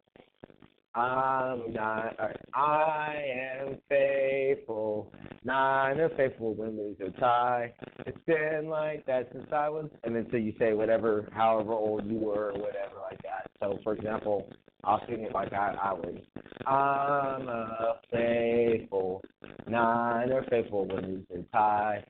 I'm 0.96 1.74
not. 1.74 2.16
I 2.54 3.16
am 3.60 3.78
faithful. 3.89 5.12
Niner 5.44 6.10
faithful 6.16 6.54
when 6.54 6.78
there's 6.78 7.14
a 7.14 7.20
tie. 7.20 7.74
It's 8.06 8.18
been 8.28 8.68
like 8.70 9.06
that 9.08 9.30
since 9.34 9.48
I 9.52 9.70
was. 9.70 9.89
And 10.04 10.16
then 10.16 10.28
so 10.30 10.38
you 10.38 10.54
say 10.60 10.74
whatever, 10.74 11.30
however 11.34 11.74
old 11.74 12.06
you 12.06 12.18
were, 12.20 12.52
or 12.52 12.54
whatever 12.54 12.96
like 13.10 13.22
that. 13.24 13.50
So 13.60 13.80
for 13.84 13.94
example, 13.94 14.48
I'll 14.84 15.02
sing 15.08 15.22
it 15.22 15.34
like 15.34 15.52
I, 15.54 15.76
I 15.82 15.94
was. 15.94 16.20
I'm 16.68 17.48
a 17.48 18.00
faithful. 18.12 19.24
Niner 19.68 20.46
faithful 20.50 20.86
when 20.86 21.26
there's 21.30 21.44
a 21.44 21.52
tie. 21.52 22.04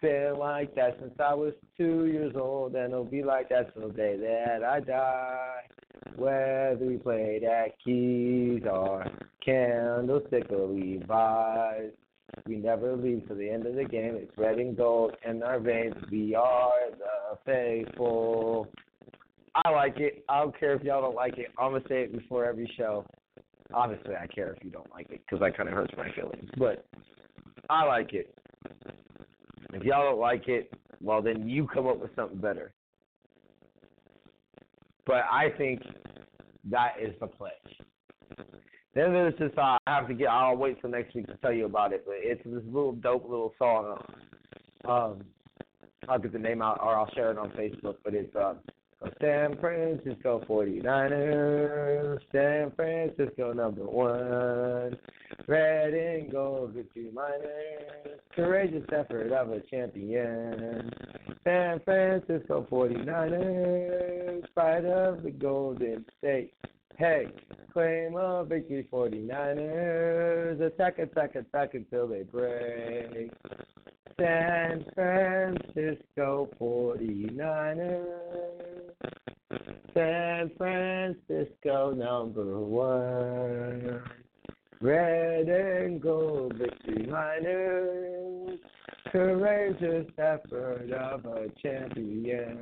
Been 0.00 0.36
like 0.38 0.74
that 0.76 0.96
since 0.98 1.12
I 1.18 1.34
was 1.34 1.52
two 1.76 2.06
years 2.06 2.34
old, 2.34 2.74
and 2.74 2.92
it'll 2.92 3.04
be 3.04 3.22
like 3.22 3.50
that 3.50 3.74
till 3.74 3.88
the 3.88 3.94
day 3.94 4.16
that 4.16 4.64
I 4.64 4.80
die. 4.80 5.62
Whether 6.16 6.86
we 6.86 6.96
play 6.96 7.38
that 7.42 7.72
Kezar 7.86 8.72
or 8.72 9.04
candlestick 9.44 10.50
or 10.50 10.66
Levi's, 10.68 11.92
we 12.46 12.56
never 12.56 12.96
leave 12.96 13.26
till 13.26 13.36
the 13.36 13.50
end 13.50 13.66
of 13.66 13.74
the 13.74 13.84
game. 13.84 14.14
It's 14.16 14.32
red 14.38 14.58
and 14.58 14.74
gold 14.76 15.16
in 15.28 15.42
our 15.42 15.60
veins. 15.60 15.94
We 16.10 16.34
are 16.34 16.70
the 16.98 17.38
faithful. 17.44 18.68
I 19.64 19.68
like 19.70 19.98
it. 19.98 20.24
I 20.28 20.40
don't 20.40 20.58
care 20.58 20.74
if 20.74 20.82
y'all 20.82 21.02
don't 21.02 21.14
like 21.14 21.36
it. 21.36 21.48
I'm 21.58 21.72
gonna 21.72 21.84
say 21.88 22.04
it 22.04 22.12
before 22.12 22.46
every 22.46 22.72
show. 22.76 23.04
Obviously, 23.74 24.14
I 24.14 24.26
care 24.26 24.52
if 24.54 24.64
you 24.64 24.70
don't 24.70 24.90
like 24.90 25.10
it 25.10 25.20
because 25.26 25.40
that 25.40 25.56
kind 25.56 25.68
of 25.68 25.74
hurts 25.74 25.92
my 25.96 26.10
feelings. 26.12 26.48
But 26.56 26.86
I 27.68 27.84
like 27.84 28.14
it. 28.14 28.34
If 29.72 29.82
y'all 29.84 30.10
don't 30.10 30.20
like 30.20 30.48
it, 30.48 30.72
well, 31.00 31.22
then 31.22 31.48
you 31.48 31.66
come 31.66 31.86
up 31.86 32.00
with 32.00 32.14
something 32.16 32.38
better. 32.38 32.72
But 35.06 35.24
I 35.30 35.50
think 35.56 35.82
that 36.70 36.94
is 37.00 37.14
the 37.20 37.26
play. 37.26 37.50
Then 38.94 39.12
there's 39.12 39.38
this. 39.38 39.52
Uh, 39.56 39.78
I 39.86 39.96
have 39.96 40.08
to 40.08 40.14
get. 40.14 40.28
I'll 40.28 40.56
wait 40.56 40.80
till 40.80 40.90
next 40.90 41.14
week 41.14 41.26
to 41.28 41.36
tell 41.36 41.52
you 41.52 41.66
about 41.66 41.92
it. 41.92 42.04
But 42.04 42.16
it's 42.18 42.42
this 42.44 42.62
little 42.66 42.92
dope 42.92 43.28
little 43.28 43.54
song. 43.58 44.02
Um, 44.84 45.22
I'll 46.08 46.18
get 46.18 46.32
the 46.32 46.38
name 46.38 46.60
out, 46.60 46.80
or 46.82 46.96
I'll 46.96 47.10
share 47.14 47.30
it 47.30 47.38
on 47.38 47.50
Facebook. 47.50 47.96
But 48.04 48.14
it's 48.14 48.34
uh, 48.34 48.54
San 49.20 49.56
Francisco 49.58 50.42
49ers, 50.48 52.18
San 52.32 52.72
Francisco 52.74 53.52
number 53.52 53.84
one. 53.84 54.96
Red 55.46 55.92
and 55.92 56.32
gold 56.32 56.72
victory 56.72 57.10
miners, 57.12 58.20
courageous 58.34 58.86
effort 58.92 59.32
of 59.32 59.50
a 59.50 59.60
champion. 59.60 60.90
San 61.44 61.80
Francisco 61.80 62.66
49ers, 62.70 64.42
fight 64.54 64.84
of 64.86 65.22
the 65.22 65.30
Golden 65.30 66.04
State. 66.18 66.54
Hey, 67.00 67.28
claim 67.72 68.14
a 68.14 68.44
victory 68.44 68.86
49ers, 68.92 70.60
attack, 70.60 70.98
attack, 70.98 71.34
attack 71.34 71.72
until 71.72 72.06
they 72.06 72.24
break. 72.24 73.32
San 74.18 74.84
Francisco 74.94 76.50
49ers. 76.60 78.04
San 79.94 80.50
Francisco 80.58 81.92
number 81.92 82.58
one. 82.58 84.02
Red 84.82 85.48
and 85.48 86.00
gold 86.00 86.54
victory 86.54 87.06
miners. 87.06 88.58
Courageous 89.12 90.06
effort 90.16 90.90
of 90.92 91.26
a 91.26 91.48
champion. 91.62 92.58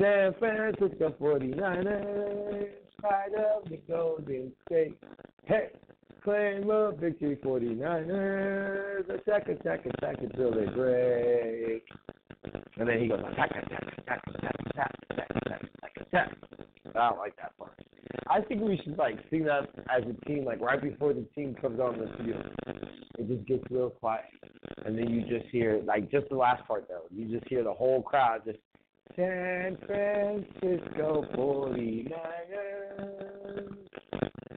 San 0.00 0.34
Francisco 0.40 1.14
49ers. 1.20 2.68
Fight 3.00 3.34
of 3.34 3.70
the 3.70 3.76
Golden 3.88 4.50
State. 4.66 4.98
Hey! 5.44 5.68
Claim 6.24 6.68
a 6.70 6.90
victory 6.92 7.36
49ers. 7.36 9.08
Attack, 9.10 9.48
attack, 9.50 9.86
attack 9.86 10.16
until 10.20 10.50
they 10.50 10.66
break. 10.66 11.86
And 12.76 12.88
then 12.88 13.00
he 13.00 13.08
goes, 13.08 13.20
attack. 13.32 13.52
I 16.96 17.08
don't 17.08 17.18
like 17.18 17.36
that 17.36 17.56
part. 17.58 17.72
I 18.28 18.40
think 18.40 18.62
we 18.62 18.80
should 18.82 18.96
like 18.96 19.18
sing 19.30 19.44
that 19.44 19.68
as 19.94 20.02
a 20.08 20.14
team, 20.26 20.44
like 20.44 20.60
right 20.60 20.80
before 20.80 21.12
the 21.12 21.26
team 21.34 21.54
comes 21.60 21.80
on 21.80 21.98
the 21.98 22.06
field. 22.24 22.46
It 23.18 23.28
just 23.28 23.46
gets 23.46 23.62
real 23.70 23.90
quiet, 23.90 24.24
and 24.84 24.96
then 24.98 25.10
you 25.10 25.22
just 25.22 25.50
hear 25.50 25.80
like 25.84 26.10
just 26.10 26.28
the 26.30 26.36
last 26.36 26.66
part 26.66 26.88
though. 26.88 27.04
You 27.10 27.28
just 27.28 27.48
hear 27.48 27.62
the 27.64 27.72
whole 27.72 28.02
crowd 28.02 28.42
just 28.44 28.58
San 29.16 29.76
Francisco 29.86 31.24
49ers. 31.36 32.14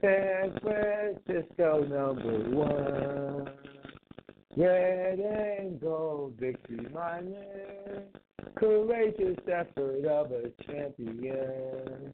San 0.00 0.58
Francisco 0.60 1.84
number 1.84 2.50
one. 2.50 3.77
Red 4.58 5.20
and 5.20 5.80
gold 5.80 6.34
victory 6.40 6.84
minor. 6.92 8.02
Courageous 8.56 9.36
effort 9.46 10.04
of 10.04 10.32
a 10.32 10.50
champion. 10.66 12.12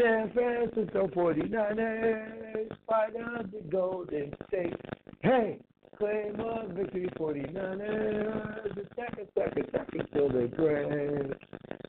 San 0.00 0.32
Francisco 0.32 1.08
49ers. 1.08 2.68
Fight 2.88 3.12
of 3.16 3.50
the 3.50 3.60
Golden 3.70 4.32
State. 4.48 4.74
Hey! 5.22 5.58
Claim 5.98 6.40
a 6.40 6.72
victory 6.72 7.10
49ers. 7.18 8.78
Attack, 8.78 9.18
attack, 9.18 9.56
attack 9.58 9.88
until 9.92 10.30
they 10.30 10.46
break. 10.46 11.32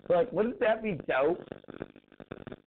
Like, 0.09 0.29
wouldn't 0.33 0.59
that 0.59 0.83
be 0.83 0.99
dope? 1.07 1.41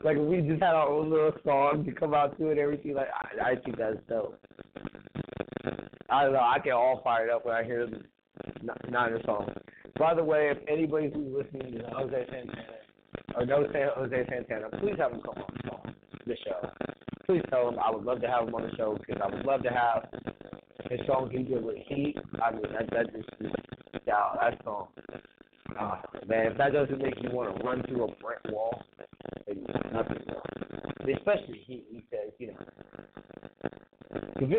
Like 0.02 0.16
if 0.16 0.22
we 0.22 0.40
just 0.40 0.62
had 0.62 0.74
our 0.74 0.88
own 0.88 1.10
little 1.10 1.32
song 1.44 1.84
to 1.84 1.92
come 1.92 2.14
out 2.14 2.38
to 2.38 2.46
it, 2.46 2.56
everything. 2.56 2.94
Like 2.94 3.08
I, 3.12 3.50
I 3.50 3.56
think 3.56 3.76
that's 3.76 3.98
dope. 4.08 4.40
I 6.09 6.24
don't 6.24 6.32
know. 6.32 6.40
I 6.40 6.59
get 6.59 6.72
all 6.72 7.00
fired 7.04 7.30
up 7.30 7.44
when 7.44 7.54
I 7.54 7.64
hear 7.64 7.86
the 7.86 8.90
Niner 8.90 9.20
song. 9.24 9.52
By 9.98 10.14
the 10.14 10.24
way, 10.24 10.50
if 10.50 10.59
anybody 10.68 11.11
who's 11.12 11.44
listening 11.44 11.72
to 11.78 11.84
Jose 11.90 12.26
Santana 12.30 12.62
or 13.36 13.44
knows 13.44 13.66
Jose 13.96 14.26
Santana, 14.28 14.68
please 14.78 14.94
have 14.98 15.12
him 15.12 15.20
come 15.20 15.42
on 15.42 15.94
the 16.26 16.36
show. 16.44 16.70
Please 17.26 17.42
tell 17.50 17.68
him 17.68 17.78
I 17.78 17.90
would 17.90 18.04
love 18.04 18.20
to 18.20 18.28
have 18.28 18.48
him 18.48 18.54
on 18.54 18.62
the 18.62 18.76
show 18.76 18.96
because 18.98 19.20
I 19.22 19.34
would 19.34 19.44
love 19.44 19.62
to 19.62 19.70
have 19.70 20.09
his 20.90 21.00
song 21.06 21.30
give 21.30 21.48
you 21.48 21.70
a 21.70 21.94
heat. 21.94 22.16
I 22.42 22.52
mean 22.52 22.62
that 22.72 22.90
that 22.90 23.12
just, 23.14 23.28
just 23.42 23.54
yeah, 24.06 24.34
that 24.40 24.62
song. 24.64 24.88
Uh, 25.78 25.96
man, 26.26 26.46
if 26.46 26.59
that 26.59 26.72
doesn't 26.72 26.98
make 26.98 27.14
you 27.20 27.30
want 27.30 27.56
to 27.56 27.64
run 27.64 27.82
through 27.84 28.04
a 28.04 28.09
brick 28.16 28.38
wall, 28.50 28.82
then 29.46 29.66
nothing 29.92 30.18
will. 30.26 31.14
Especially 31.16 31.61
he, 31.66 31.84
he 31.90 32.04
says, 32.11 32.32
you 32.38 32.48
know, 32.48 32.54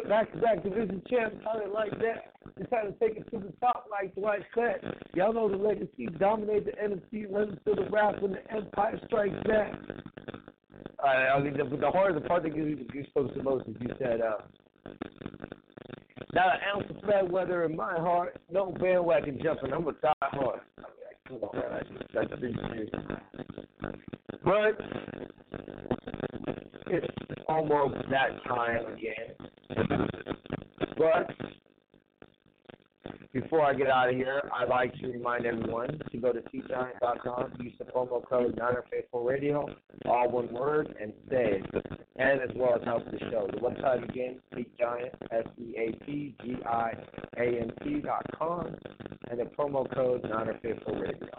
back 0.08 0.32
to 0.34 0.40
back 0.40 0.64
division 0.64 1.02
champs, 1.10 1.38
how 1.44 1.60
they 1.60 1.72
like 1.72 1.92
that. 2.00 2.34
They're 2.58 2.68
trying 2.68 2.94
to 2.94 3.00
take 3.00 3.18
it 3.18 3.30
to 3.32 3.40
the 3.40 3.54
top 3.62 3.86
like 3.90 4.14
Dwight 4.16 4.42
said. 4.56 4.96
Y'all 5.14 5.34
know 5.34 5.50
the 5.50 5.58
legacy 5.58 6.08
dominate 6.20 6.66
the 6.66 6.72
NFC, 6.72 7.32
run 7.32 7.60
to 7.66 7.76
the 7.76 7.90
wrath 7.90 8.22
when 8.22 8.34
the 8.34 8.52
Empire 8.52 9.00
strikes 9.06 9.36
back. 9.48 9.74
Uh, 11.04 11.08
I 11.08 11.40
mean, 11.40 11.58
the, 11.58 11.64
the 11.78 11.92
hardest 11.92 12.28
part 12.28 12.44
that 12.44 12.54
gives 12.54 12.68
you 12.68 12.76
the 12.76 12.84
goosebumps 12.84 13.36
the 13.36 13.44
most 13.44 13.68
is 13.68 13.76
you 13.80 13.90
said, 13.98 14.22
uh, 14.22 14.38
not 16.34 16.56
an 16.56 16.62
ounce 16.76 16.86
of 16.90 17.02
bad 17.08 17.32
weather 17.32 17.64
in 17.64 17.76
my 17.76 17.94
heart, 17.94 18.40
no 18.52 18.72
bandwagon 18.72 19.40
jumping. 19.42 19.74
I'm 19.74 19.88
a 19.88 19.94
die 19.94 20.14
hard. 20.22 20.60
That's, 21.30 21.88
that's 22.14 22.42
serious. 22.42 22.90
But 24.44 24.80
it's 26.88 27.08
almost 27.48 27.96
that 28.10 28.44
time 28.48 28.86
again. 28.94 29.36
But 30.98 31.30
before 33.34 33.62
I 33.62 33.74
get 33.74 33.88
out 33.88 34.10
of 34.10 34.16
here, 34.16 34.42
I'd 34.54 34.70
like 34.70 34.94
to 34.96 35.08
remind 35.08 35.46
everyone 35.46 36.00
to 36.12 36.18
go 36.18 36.34
to 36.34 36.42
seatgiant.com, 36.42 37.54
use 37.60 37.74
the 37.78 37.86
promo 37.86 38.28
code 38.28 38.58
NinerFaithfulRadio, 38.58 39.76
oh 40.06 40.10
all 40.10 40.30
one 40.30 40.52
word, 40.54 40.96
and 41.02 41.14
save. 41.30 41.64
And 42.16 42.42
as 42.42 42.50
well 42.56 42.76
as 42.76 42.84
help 42.84 43.06
the 43.06 43.20
show. 43.32 43.48
The 43.52 43.58
website 43.58 44.04
again, 44.10 44.42
SeatGiant, 44.54 45.14
S-E-A-T-G-I-A-N-T 45.32 46.42
dot 48.02 48.26
com, 48.38 48.76
and 49.30 49.40
the 49.40 49.46
promo 49.46 49.88
code 49.94 50.24
NinerFaithfulRadio. 50.24 51.30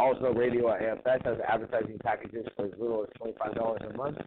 Oh 0.00 0.12
also, 0.14 0.32
Radio 0.32 0.66
AFS 0.68 1.24
has 1.24 1.38
advertising 1.48 1.98
packages 2.04 2.46
for 2.56 2.66
as 2.66 2.72
little 2.78 3.02
as 3.02 3.08
$25 3.20 3.92
a 3.92 3.96
month. 3.96 4.18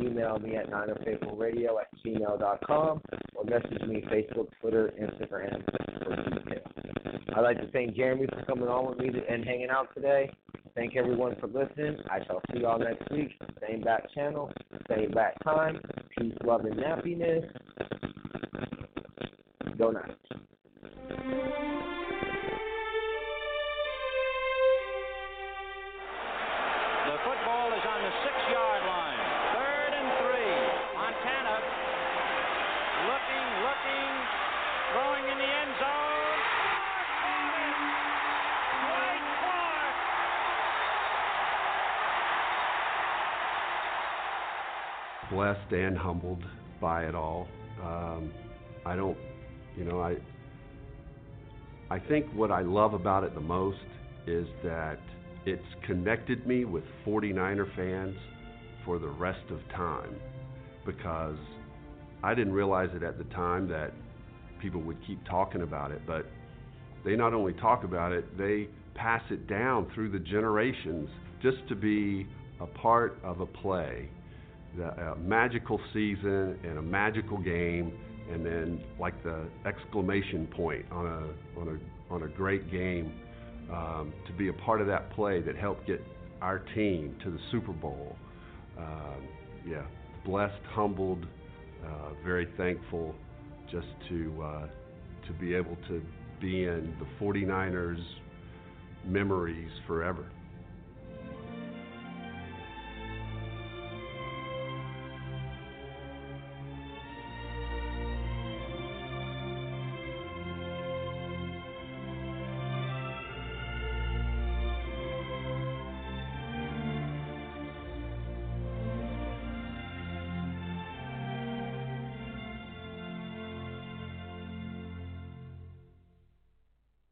Email 0.00 0.40
me 0.40 0.56
at 0.56 0.68
ninerfaithfulradio 0.70 1.68
oh 1.70 1.78
at 1.78 1.86
gmail.com 2.04 3.00
or 3.36 3.44
message 3.44 3.82
me 3.86 4.02
Facebook, 4.10 4.48
Twitter, 4.60 4.92
Instagram 5.00 5.13
for. 5.18 5.42
I'd 7.36 7.40
like 7.40 7.60
to 7.60 7.70
thank 7.72 7.96
Jeremy 7.96 8.26
for 8.26 8.44
coming 8.44 8.68
on 8.68 8.88
with 8.88 8.98
me 8.98 9.10
and 9.28 9.44
hanging 9.44 9.70
out 9.70 9.92
today. 9.94 10.30
Thank 10.74 10.96
everyone 10.96 11.36
for 11.40 11.46
listening. 11.46 11.96
I 12.10 12.24
shall 12.24 12.40
see 12.52 12.60
y'all 12.60 12.78
next 12.78 13.10
week. 13.10 13.30
Same 13.66 13.80
back 13.80 14.12
channel, 14.14 14.50
same 14.88 15.10
back 15.10 15.42
time. 15.44 15.80
Peace, 16.18 16.34
love, 16.44 16.64
and 16.64 16.78
happiness. 16.80 17.44
Go 19.78 19.90
Niners. 19.90 20.33
Blessed 45.34 45.72
and 45.72 45.98
humbled 45.98 46.44
by 46.80 47.04
it 47.04 47.14
all. 47.14 47.48
Um, 47.82 48.32
I 48.86 48.96
don't, 48.96 49.18
you 49.76 49.84
know, 49.84 50.00
I. 50.00 50.16
I 51.90 51.98
think 51.98 52.26
what 52.34 52.50
I 52.50 52.62
love 52.62 52.94
about 52.94 53.24
it 53.24 53.34
the 53.34 53.40
most 53.40 53.78
is 54.26 54.46
that 54.64 54.98
it's 55.44 55.62
connected 55.86 56.46
me 56.46 56.64
with 56.64 56.82
49er 57.06 57.76
fans 57.76 58.16
for 58.84 58.98
the 58.98 59.08
rest 59.08 59.44
of 59.50 59.60
time 59.76 60.16
because 60.86 61.36
I 62.22 62.34
didn't 62.34 62.54
realize 62.54 62.88
it 62.94 63.02
at 63.02 63.18
the 63.18 63.24
time 63.24 63.68
that 63.68 63.92
people 64.62 64.80
would 64.82 64.96
keep 65.06 65.24
talking 65.26 65.60
about 65.60 65.90
it, 65.90 66.00
but 66.06 66.26
they 67.04 67.16
not 67.16 67.34
only 67.34 67.52
talk 67.52 67.84
about 67.84 68.12
it, 68.12 68.36
they 68.38 68.68
pass 68.94 69.22
it 69.30 69.46
down 69.46 69.90
through 69.94 70.10
the 70.10 70.18
generations 70.18 71.08
just 71.42 71.58
to 71.68 71.74
be 71.74 72.26
a 72.60 72.66
part 72.66 73.18
of 73.22 73.40
a 73.40 73.46
play, 73.46 74.08
a 74.80 75.16
magical 75.16 75.80
season 75.92 76.58
and 76.64 76.78
a 76.78 76.82
magical 76.82 77.38
game, 77.38 77.92
and 78.30 78.44
then 78.44 78.82
like 78.98 79.22
the 79.22 79.44
exclamation 79.66 80.46
point 80.48 80.84
on 80.90 81.06
a 81.06 81.60
on 81.60 81.68
a 81.68 82.12
on 82.14 82.22
a 82.22 82.28
great 82.28 82.70
game, 82.70 83.12
um, 83.72 84.12
to 84.26 84.32
be 84.32 84.48
a 84.48 84.52
part 84.52 84.80
of 84.80 84.86
that 84.86 85.10
play 85.10 85.40
that 85.40 85.56
helped 85.56 85.86
get 85.86 86.02
our 86.40 86.58
team 86.74 87.16
to 87.22 87.30
the 87.30 87.38
Super 87.50 87.72
Bowl. 87.72 88.16
Um, 88.78 89.28
yeah, 89.66 89.82
blessed, 90.24 90.62
humbled, 90.70 91.26
uh, 91.84 92.10
very 92.24 92.48
thankful 92.56 93.14
just 93.70 93.86
to 94.08 94.42
uh, 94.42 94.66
to 95.26 95.32
be 95.34 95.54
able 95.54 95.76
to 95.88 96.02
be 96.40 96.64
in 96.64 96.94
the 96.98 97.24
49ers 97.24 98.02
memories 99.06 99.70
forever. 99.86 100.26